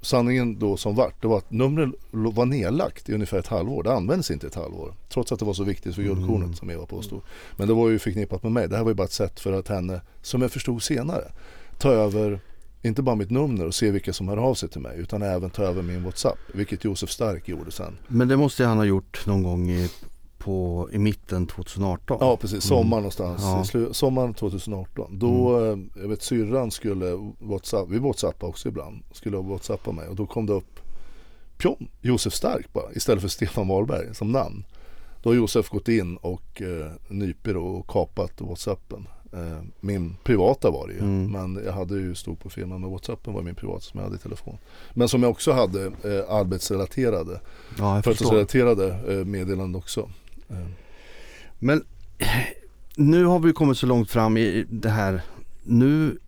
sanningen 0.00 0.58
då 0.58 0.76
som 0.76 0.94
vart, 0.94 1.22
det 1.22 1.28
var 1.28 1.38
att 1.38 1.50
numret 1.50 1.90
var 2.10 2.46
nedlagt 2.46 3.08
i 3.08 3.14
ungefär 3.14 3.38
ett 3.38 3.46
halvår. 3.46 3.82
Det 3.82 3.92
användes 3.92 4.30
inte 4.30 4.46
ett 4.46 4.54
halvår. 4.54 4.94
Trots 5.08 5.32
att 5.32 5.38
det 5.38 5.44
var 5.44 5.54
så 5.54 5.64
viktigt 5.64 5.94
för 5.94 6.02
Guldkornet 6.02 6.44
Mm. 6.44 6.54
som 6.54 6.70
Eva 6.70 6.86
påstod. 6.86 7.20
Men 7.56 7.68
det 7.68 7.74
var 7.74 7.88
ju 7.88 7.98
förknippat 7.98 8.42
med 8.42 8.52
mig. 8.52 8.68
Det 8.68 8.76
här 8.76 8.82
var 8.84 8.90
ju 8.90 8.94
bara 8.94 9.04
ett 9.04 9.12
sätt 9.12 9.40
för 9.40 9.52
att 9.52 9.68
henne, 9.68 10.00
som 10.22 10.42
jag 10.42 10.50
förstod 10.50 10.82
senare, 10.82 11.24
ta 11.78 11.90
över 11.90 12.40
inte 12.82 13.02
bara 13.02 13.16
mitt 13.16 13.30
nummer 13.30 13.66
och 13.66 13.74
se 13.74 13.90
vilka 13.90 14.12
som 14.12 14.28
hör 14.28 14.36
av 14.36 14.54
sig 14.54 14.68
till 14.68 14.80
mig 14.80 14.98
utan 14.98 15.22
även 15.22 15.50
ta 15.50 15.62
över 15.62 15.82
min 15.82 16.04
WhatsApp. 16.04 16.38
Vilket 16.54 16.84
Josef 16.84 17.10
Stark 17.10 17.48
gjorde 17.48 17.70
sen. 17.70 17.96
Men 18.08 18.28
det 18.28 18.36
måste 18.36 18.64
han 18.64 18.76
ha 18.76 18.84
gjort 18.84 19.26
någon 19.26 19.42
gång 19.42 19.70
i, 19.70 19.90
på, 20.46 20.88
i 20.92 20.98
mitten 20.98 21.46
2018. 21.46 22.18
Ja 22.20 22.36
precis, 22.36 22.64
sommar 22.64 22.96
någonstans. 22.96 23.42
Ja. 23.42 23.62
Slu- 23.64 23.92
sommaren 23.92 24.34
2018. 24.34 25.18
Då, 25.18 25.60
eh, 25.64 25.78
jag 26.02 26.08
vet 26.08 26.22
syrran 26.22 26.70
skulle 26.70 27.32
WhatsApp, 27.38 27.88
vi 27.88 27.98
WhatsAppar 27.98 28.48
också 28.48 28.68
ibland, 28.68 29.02
skulle 29.12 29.36
WhatsAppa 29.36 29.92
mig 29.92 30.08
och 30.08 30.16
då 30.16 30.26
kom 30.26 30.46
det 30.46 30.52
upp 30.52 30.80
Pjom, 31.58 31.88
Josef 32.00 32.34
Stark 32.34 32.72
bara 32.72 32.92
istället 32.92 33.22
för 33.22 33.28
Stefan 33.28 33.68
Wahlberg 33.68 34.14
som 34.14 34.32
namn. 34.32 34.64
Då 35.22 35.30
har 35.30 35.34
Josef 35.34 35.68
gått 35.68 35.88
in 35.88 36.16
och 36.16 36.62
eh, 36.62 36.92
nypit 37.08 37.56
och 37.56 37.86
kapat 37.86 38.40
WhatsAppen. 38.40 39.08
Eh, 39.32 39.62
min 39.80 40.16
privata 40.24 40.70
var 40.70 40.86
det 40.88 40.92
ju. 40.94 41.00
Mm. 41.00 41.32
Men 41.32 41.64
jag 41.64 41.72
hade 41.72 41.94
ju 41.94 42.14
stod 42.14 42.40
på 42.40 42.50
firman 42.50 42.80
med 42.80 42.90
WhatsAppen 42.90 43.34
var 43.34 43.42
min 43.42 43.54
privata 43.54 43.80
som 43.80 43.98
jag 44.00 44.04
hade 44.04 44.16
i 44.16 44.20
telefon. 44.20 44.58
Men 44.94 45.08
som 45.08 45.22
jag 45.22 45.30
också 45.30 45.52
hade 45.52 45.84
eh, 45.86 46.30
arbetsrelaterade, 46.34 47.40
ja 47.78 48.02
företagsrelaterade 48.02 48.98
eh, 49.08 49.24
meddelanden 49.24 49.74
också. 49.76 50.08
Men 51.58 51.84
nu 52.96 53.24
har 53.24 53.38
vi 53.38 53.52
kommit 53.52 53.78
så 53.78 53.86
långt 53.86 54.10
fram 54.10 54.36
i 54.36 54.66
det 54.70 54.88
här 54.88 55.22
nu 55.62 56.18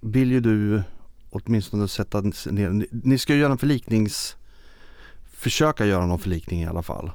vill 0.00 0.32
ju 0.32 0.40
du 0.40 0.82
åtminstone 1.30 1.88
sätta 1.88 2.20
ner, 2.20 2.70
ni, 2.70 2.86
ni 2.90 3.18
ska 3.18 3.34
ju 3.34 3.40
göra 3.40 3.52
en 3.52 3.58
förliknings, 3.58 4.36
försöka 5.32 5.86
göra 5.86 6.06
någon 6.06 6.18
förlikning 6.18 6.62
i 6.62 6.66
alla 6.66 6.82
fall. 6.82 7.10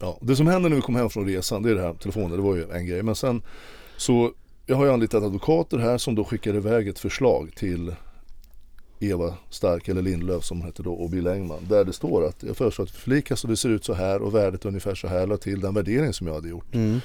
Ja, 0.00 0.18
det 0.20 0.36
som 0.36 0.46
händer 0.46 0.68
när 0.68 0.76
vi 0.76 0.82
kommer 0.82 0.98
hem 0.98 1.10
från 1.10 1.26
resan, 1.26 1.62
det 1.62 1.70
är 1.70 1.74
det 1.74 1.82
här 1.82 1.94
telefonen, 1.94 2.30
det 2.30 2.42
var 2.42 2.56
ju 2.56 2.70
en 2.70 2.86
grej. 2.86 3.02
Men 3.02 3.14
sen 3.14 3.42
så, 3.96 4.32
jag 4.66 4.76
har 4.76 4.84
ju 4.84 4.92
anlitat 4.92 5.22
advokater 5.22 5.78
här 5.78 5.98
som 5.98 6.14
då 6.14 6.24
skickar 6.24 6.54
iväg 6.54 6.88
ett 6.88 6.98
förslag 6.98 7.52
till 7.56 7.94
Eva 9.02 9.34
Stark 9.50 9.88
eller 9.88 10.02
Lindlöf 10.02 10.44
som 10.44 10.62
heter 10.62 10.82
då 10.82 10.92
och 10.92 11.10
Bill 11.10 11.26
Engman. 11.26 11.66
Där 11.68 11.84
det 11.84 11.92
står 11.92 12.24
att 12.24 12.42
jag 12.42 12.56
föreslår 12.56 12.84
att 12.84 12.90
förlikas 12.90 13.44
och 13.44 13.50
det 13.50 13.56
ser 13.56 13.68
ut 13.68 13.84
så 13.84 13.94
här 13.94 14.22
och 14.22 14.34
värdet 14.34 14.64
är 14.64 14.68
ungefär 14.68 14.94
så 14.94 15.08
här. 15.08 15.26
La 15.26 15.36
till 15.36 15.60
den 15.60 15.74
värdering 15.74 16.12
som 16.12 16.26
jag 16.26 16.34
hade 16.34 16.48
gjort. 16.48 16.74
Mm. 16.74 17.00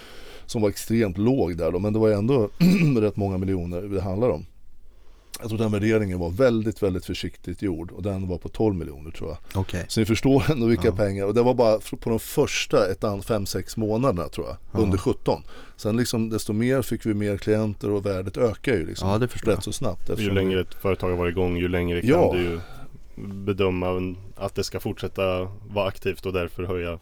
Som 0.45 0.62
var 0.62 0.69
extremt 0.69 1.17
låg 1.17 1.57
där 1.57 1.71
då 1.71 1.79
men 1.79 1.93
det 1.93 1.99
var 1.99 2.10
ändå 2.10 2.49
rätt 3.01 3.15
många 3.15 3.38
miljoner 3.38 3.81
det 3.81 4.01
handlar 4.01 4.29
om. 4.29 4.45
Jag 5.39 5.50
tror 5.50 5.58
den 5.60 5.71
värderingen 5.71 6.19
var 6.19 6.30
väldigt, 6.30 6.84
väldigt 6.84 7.06
försiktigt 7.06 7.62
gjord 7.62 7.91
och 7.91 8.04
den 8.04 8.28
var 8.28 8.38
på 8.38 8.50
12 8.50 8.76
miljoner 8.76 9.12
tror 9.12 9.30
jag. 9.30 9.38
Okej. 9.62 9.86
Så 9.88 10.00
ni 10.00 10.06
förstår 10.06 10.43
ändå 10.52 10.65
vilka 10.67 10.88
Ja. 10.88 10.95
pengar 10.95 11.26
och 11.26 11.34
det 11.34 11.41
var 11.41 11.54
bara 11.54 11.80
på 12.00 12.10
de 12.10 12.19
första 12.19 12.91
ett, 12.91 13.04
an- 13.04 13.21
fem, 13.21 13.45
sex 13.45 13.78
månaderna 13.78 14.28
tror 14.30 14.47
jag. 14.47 14.58
Ja. 14.71 14.80
Under 14.80 14.97
17. 14.97 15.41
Sen 15.76 15.97
liksom 15.97 16.30
desto 16.30 16.54
mer 16.54 16.82
fick 16.82 17.06
vi 17.06 17.13
mer 17.13 17.38
klienter 17.38 17.89
och 17.91 18.06
värdet 18.06 18.38
ökar 18.38 18.73
ju 18.73 18.86
liksom. 18.86 19.10
Ja 19.10 19.17
det 19.17 19.28
förstår 19.28 19.52
jag. 19.52 19.58
rätt 19.58 19.63
så 19.63 19.71
snabbt. 19.71 20.10
Ju 20.19 20.32
längre 20.32 20.62
ett 20.62 20.73
företag 20.73 21.10
har 21.10 21.17
varit 21.17 21.32
igång 21.32 21.58
ju 21.58 21.67
längre 21.67 22.02
kan 22.02 22.10
Ja. 22.10 22.32
du 22.34 22.39
ju 22.41 22.60
bedöma 23.26 24.15
att 24.36 24.56
det 24.56 24.63
ska 24.63 24.80
fortsätta 24.80 25.47
vara 25.69 25.88
aktivt 25.88 26.26
och 26.26 26.34
därför 26.34 26.63
höja. 26.63 27.00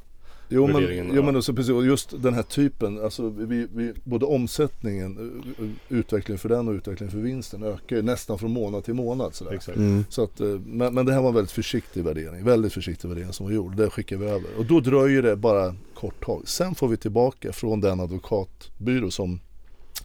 Jo 0.50 0.68
men, 0.68 1.12
jo, 1.16 1.24
men 1.24 1.36
också 1.36 1.54
precis, 1.54 1.72
och 1.72 1.86
just 1.86 2.22
den 2.24 2.34
här 2.34 2.44
typen, 2.44 3.04
alltså 3.04 3.30
vi, 3.30 3.68
vi, 3.74 3.94
både 4.04 4.26
omsättningen, 4.26 5.18
uh, 5.18 5.64
uh, 5.66 5.72
utvecklingen 5.90 6.40
för 6.40 6.50
den 6.50 6.68
och 6.68 6.74
utvecklingen 6.74 7.12
för 7.12 7.20
vinsten 7.20 7.64
ökar 7.64 7.96
ju 7.96 8.02
nästan 8.02 8.40
från 8.40 8.52
månad 8.52 8.84
till 8.84 8.94
månad. 8.94 9.36
Sådär. 9.36 9.52
Exakt. 9.52 9.78
Mm. 9.78 10.06
Så 10.10 10.24
att, 10.24 10.40
eh, 10.40 10.48
men, 10.48 10.94
men 10.94 11.06
det 11.06 11.14
här 11.14 11.22
var 11.22 11.30
en 11.30 11.36
väldigt 11.36 11.52
försiktig 11.52 12.04
värdering, 12.04 12.44
väldigt 12.44 12.74
försiktig 12.74 13.08
värdering 13.10 13.34
som 13.34 13.46
var 13.46 13.54
gjord. 13.54 13.76
Det 13.76 13.90
skickar 13.90 14.18
vi 14.18 14.26
över. 14.26 14.50
Och 14.58 14.66
då 14.66 14.80
dröjer 14.80 15.22
det 15.22 15.36
bara 15.36 15.76
kort 15.94 16.26
tag. 16.26 16.42
Sen 16.46 16.76
får 16.76 16.88
vi 16.88 16.98
tillbaka 16.98 17.54
från 17.54 17.82
den 17.82 18.00
advokatbyrå 18.00 19.12
som 19.12 19.40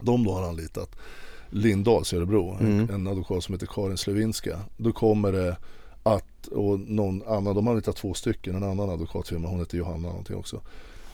de 0.01 0.25
då 0.25 0.33
har 0.33 0.49
anlitat. 0.49 0.97
Lindahls 1.51 2.13
i 2.13 2.17
Örebro, 2.17 2.57
Mm. 2.61 2.81
en, 2.81 2.91
en 2.91 3.07
advokat 3.07 3.45
som 3.45 3.55
heter 3.55 3.67
Karin 3.67 3.97
Slevinska. 3.97 4.61
Då 4.77 4.93
kommer 4.93 5.33
det 5.33 5.57
att, 6.03 6.47
och 6.47 6.81
någon 6.81 7.23
annan, 7.27 7.55
de 7.55 7.67
har 7.67 7.73
anlitat 7.75 7.97
två 7.97 8.15
stycken, 8.15 8.55
en 8.55 8.63
annan 8.63 8.91
advokatfirma, 8.91 9.49
hon 9.49 9.59
heter 9.59 9.79
Johanna 9.79 10.09
någonting 10.09 10.37
också. 10.37 10.61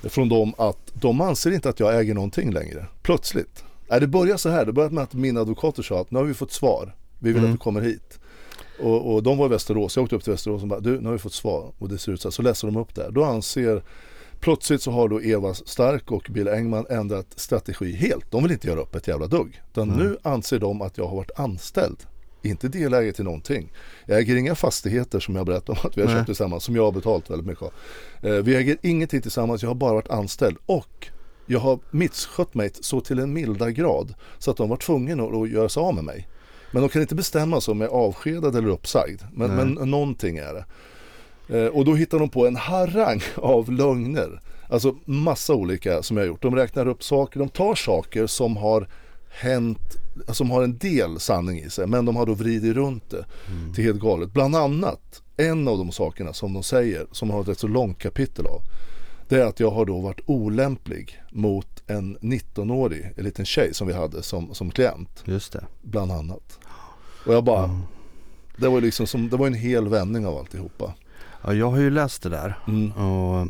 Från 0.02 0.28
dem 0.28 0.54
att 0.58 0.78
de 0.92 1.20
anser 1.20 1.50
inte 1.50 1.68
att 1.68 1.80
jag 1.80 1.98
äger 2.00 2.14
någonting 2.14 2.50
längre. 2.52 2.86
Plötsligt. 3.02 3.64
Nej, 3.88 4.00
det 4.00 4.06
börjar 4.06 4.36
så 4.36 4.48
här, 4.48 4.64
det 4.64 4.72
började 4.72 4.94
med 4.94 5.04
att 5.04 5.14
mina 5.14 5.40
advokater 5.40 5.82
sa 5.82 6.00
att 6.00 6.10
nu 6.10 6.18
har 6.18 6.26
vi 6.26 6.34
fått 6.34 6.52
svar. 6.52 6.94
Vi 7.18 7.28
vill 7.32 7.38
Mm. 7.38 7.50
att 7.50 7.54
du 7.58 7.62
kommer 7.62 7.80
hit. 7.80 8.18
Och, 8.82 9.14
och 9.14 9.22
de 9.22 9.38
var 9.38 9.46
i 9.46 9.48
Västerås, 9.48 9.96
jag 9.96 10.02
åkte 10.02 10.16
upp 10.16 10.24
till 10.24 10.32
Västerås 10.32 10.62
och 10.62 10.68
bara 10.68 10.80
du, 10.80 11.00
nu 11.00 11.04
har 11.06 11.12
vi 11.12 11.18
fått 11.18 11.32
svar. 11.32 11.72
Och 11.78 11.88
det 11.88 11.98
ser 11.98 12.12
ut 12.12 12.20
så 12.20 12.28
här, 12.28 12.32
så 12.32 12.42
läser 12.42 12.68
de 12.68 12.76
upp 12.76 12.94
det 12.94 13.02
här. 13.02 13.10
Då 13.10 13.24
anser 13.24 13.82
Plötsligt 14.40 14.82
så 14.82 14.90
har 14.90 15.08
då 15.08 15.22
Eva 15.22 15.54
Stark 15.54 16.10
och 16.10 16.26
Bill 16.30 16.48
Engman 16.48 16.86
ändrat 16.90 17.26
strategi 17.36 17.92
helt. 17.92 18.30
De 18.30 18.42
vill 18.42 18.52
inte 18.52 18.66
göra 18.68 18.80
upp 18.80 18.94
ett 18.94 19.08
jävla 19.08 19.26
dugg. 19.26 19.62
Utan 19.72 19.90
Mm. 19.90 20.06
nu 20.06 20.16
anser 20.22 20.58
de 20.58 20.82
att 20.82 20.98
jag 20.98 21.06
har 21.06 21.16
varit 21.16 21.30
anställd. 21.38 21.96
Inte 22.48 22.68
delägare 22.68 23.12
till 23.12 23.24
någonting. 23.24 23.72
Jag 24.06 24.18
äger 24.18 24.36
inga 24.36 24.54
fastigheter 24.54 25.20
som 25.20 25.36
jag 25.36 25.46
berättade 25.46 25.80
om 25.80 25.88
att 25.90 25.96
vi 25.96 26.00
har 26.00 26.08
Nej. 26.08 26.16
köpt 26.16 26.26
tillsammans. 26.26 26.64
Som 26.64 26.76
jag 26.76 26.82
har 26.84 26.92
betalt 26.92 27.30
väldigt 27.30 27.46
mycket 27.46 27.62
av. 27.62 27.72
Eh, 28.22 28.32
Vi 28.34 28.56
äger 28.56 28.76
ingenting 28.82 29.22
tillsammans. 29.22 29.62
Jag 29.62 29.70
har 29.70 29.74
bara 29.74 29.92
varit 29.92 30.10
anställd. 30.10 30.56
Och 30.66 31.08
jag 31.46 31.60
har 31.60 31.78
misskött 31.90 32.54
mig 32.54 32.70
så 32.80 33.00
till 33.00 33.18
en 33.18 33.32
milda 33.32 33.70
grad. 33.70 34.14
Så 34.38 34.50
att 34.50 34.56
de 34.56 34.68
var 34.68 34.76
tvungna 34.76 35.24
att 35.24 35.34
att 35.34 35.50
göra 35.50 35.68
sig 35.68 35.80
av 35.80 35.94
med 35.94 36.04
mig. 36.04 36.28
Men 36.70 36.82
de 36.82 36.88
kan 36.88 37.02
inte 37.02 37.14
bestämma 37.14 37.60
sig 37.60 37.72
om 37.72 37.80
jag 37.80 37.90
är 37.90 37.94
avskedad 37.94 38.56
eller 38.56 38.68
uppsagd. 38.68 39.22
Men, 39.34 39.56
Nej. 39.56 39.66
men 39.66 39.90
någonting 39.90 40.38
är 40.38 40.54
det. 40.54 40.64
Eh, 41.60 41.66
Och 41.66 41.84
då 41.84 41.94
hittar 41.94 42.18
de 42.18 42.28
på 42.28 42.46
en 42.46 42.56
harang 42.56 43.22
av 43.36 43.72
lögner. 43.72 44.40
Alltså 44.68 44.96
massa 45.04 45.54
olika 45.54 46.02
som 46.02 46.16
jag 46.16 46.24
har 46.24 46.28
gjort. 46.28 46.42
De 46.42 46.56
räknar 46.56 46.88
upp 46.88 47.02
saker, 47.04 47.38
de 47.40 47.48
tar 47.48 47.74
saker 47.74 48.26
som 48.26 48.56
har 48.56 48.88
hänt, 49.40 49.96
som 50.28 50.50
har 50.50 50.62
en 50.62 50.78
del 50.78 51.20
sanning 51.20 51.58
i 51.58 51.70
sig. 51.70 51.86
Men 51.86 52.04
de 52.04 52.16
har 52.16 52.26
då 52.26 52.34
vridit 52.34 52.74
runt 52.76 53.10
det 53.10 53.24
till 53.74 53.84
helt 53.84 54.00
galet. 54.00 54.32
Bland 54.32 54.56
annat, 54.56 55.22
en 55.36 55.68
av 55.68 55.78
de 55.78 55.92
sakerna 55.92 56.32
som 56.32 56.52
de 56.52 56.62
säger, 56.62 57.06
som 57.12 57.30
har 57.30 57.40
ett 57.40 57.48
rätt 57.48 57.58
så 57.58 57.68
långt 57.68 57.98
kapitel 57.98 58.46
av. 58.46 58.60
Det 59.28 59.36
är 59.40 59.46
att 59.46 59.60
jag 59.60 59.70
har 59.70 59.84
då 59.84 60.00
varit 60.00 60.20
olämplig 60.26 61.22
mot 61.32 61.82
en 61.86 62.16
19-årig, 62.18 63.12
en 63.16 63.24
liten 63.24 63.44
tjej 63.44 63.74
som 63.74 63.86
vi 63.86 63.92
hade 63.94 64.22
som, 64.22 64.54
som 64.54 64.70
klient. 64.70 65.22
Just 65.24 65.52
det. 65.52 65.64
Bland 65.82 66.12
annat. 66.12 66.58
Och 67.26 67.34
jag 67.34 67.44
bara, 67.44 67.64
Mm. 67.64 67.80
det 68.56 68.68
var 68.68 68.80
liksom 68.80 69.06
som, 69.06 69.28
det 69.28 69.36
var 69.36 69.46
en 69.46 69.54
hel 69.54 69.88
vändning 69.88 70.26
av 70.26 70.36
alltihopa. 70.38 70.94
Ja, 71.44 71.54
jag 71.54 71.70
har 71.70 71.78
ju 71.78 71.90
läst 71.90 72.22
det 72.22 72.28
där 72.28 72.58
Mm. 72.68 72.92
och 72.92 73.46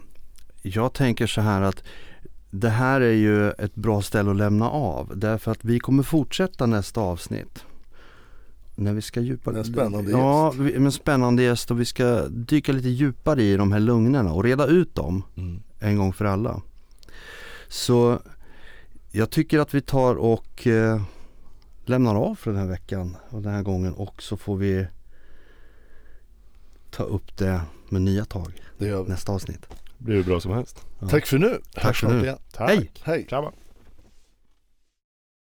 jag 0.62 0.92
tänker 0.92 1.26
så 1.26 1.40
här 1.40 1.62
att 1.62 1.82
det 2.60 2.68
här 2.70 3.00
är 3.00 3.12
ju 3.12 3.50
ett 3.50 3.74
bra 3.74 4.02
ställe 4.02 4.30
att 4.30 4.36
lämna 4.36 4.70
av 4.70 5.12
därför 5.18 5.50
att 5.52 5.64
vi 5.64 5.78
kommer 5.78 6.02
fortsätta 6.02 6.66
nästa 6.66 7.00
avsnitt. 7.00 7.64
När 8.74 8.92
vi 8.94 9.02
ska 9.02 9.20
djupa... 9.20 9.58
En 9.58 9.64
spännande 9.64 10.10
Ja, 10.10 10.50
vi- 10.50 10.62
med 10.62 10.76
en 10.86 10.92
spännande 10.92 11.42
gäst 11.42 11.70
och 11.70 11.80
vi 11.80 11.84
ska 11.84 12.26
dyka 12.28 12.72
lite 12.72 12.88
djupare 12.88 13.42
i 13.42 13.56
de 13.56 13.72
här 13.72 13.80
lögnerna 13.80 14.32
och 14.32 14.44
reda 14.44 14.66
ut 14.66 14.94
dem 14.94 15.22
Mm. 15.36 15.62
en 15.78 15.96
gång 15.96 16.12
för 16.12 16.24
alla. 16.24 16.62
Så 17.68 18.20
jag 19.12 19.30
tycker 19.30 19.58
att 19.58 19.74
vi 19.74 19.80
tar 19.80 20.14
och 20.14 20.66
eh, 20.66 21.02
lämnar 21.84 22.14
av 22.14 22.34
för 22.34 22.50
den 22.50 22.60
här 22.60 22.68
veckan 22.68 23.16
och 23.30 23.42
den 23.42 23.52
här 23.54 23.62
gången 23.62 23.92
och 23.94 24.22
så 24.22 24.36
får 24.36 24.56
vi 24.56 24.86
ta 26.90 27.02
upp 27.02 27.36
det 27.36 27.60
med 27.88 28.02
nya 28.02 28.24
tag 28.24 28.52
nästa 29.08 29.32
avsnitt. 29.32 29.66
Blir 29.98 30.16
hur 30.16 30.24
bra 30.24 30.40
som 30.40 30.52
helst. 30.52 30.86
Ja. 31.00 31.08
Tack 31.08 31.26
för 31.26 31.38
nu. 31.38 31.60
Tack 31.74 31.84
Hörs 31.84 32.00
för 32.00 32.08
nu. 32.08 32.22
igen. 32.22 32.38
Tack. 32.52 32.70
Hej! 32.70 32.90
Hej. 33.02 33.26